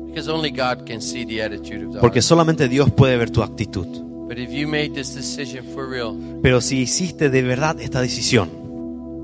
because 0.08 0.28
only 0.28 0.50
God 0.50 0.88
can 0.88 1.00
see 1.00 1.24
the 1.24 1.44
attitude 1.44 1.86
of 1.86 1.94
the 1.94 2.00
porque 2.00 2.24
solamente 2.24 2.68
Dios 2.68 2.90
puede 2.90 3.16
ver 3.18 3.30
tu 3.30 3.44
actitud. 3.44 3.86
But 4.28 4.40
if 4.40 4.50
you 4.50 4.68
made 4.68 4.94
this 4.96 5.14
decision 5.14 5.64
for 5.76 5.88
real, 5.88 6.18
Pero 6.42 6.60
si 6.60 6.80
hiciste 6.82 7.30
de 7.30 7.42
verdad 7.44 7.80
esta 7.80 8.02
decisión, 8.02 8.50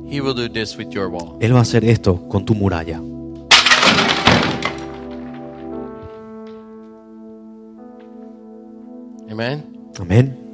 He 0.07 0.21
will 0.21 0.35
do 0.35 0.47
this 0.47 0.77
with 0.77 0.89
your 0.91 1.07
wall. 1.07 1.37
Él 1.39 1.55
va 1.55 1.59
a 1.59 1.61
hacer 1.63 1.83
esto 1.83 2.27
con 2.27 2.45
tu 2.45 2.53
muralla. 2.53 3.01
Amen. 9.31 9.65
Amén. 9.99 10.44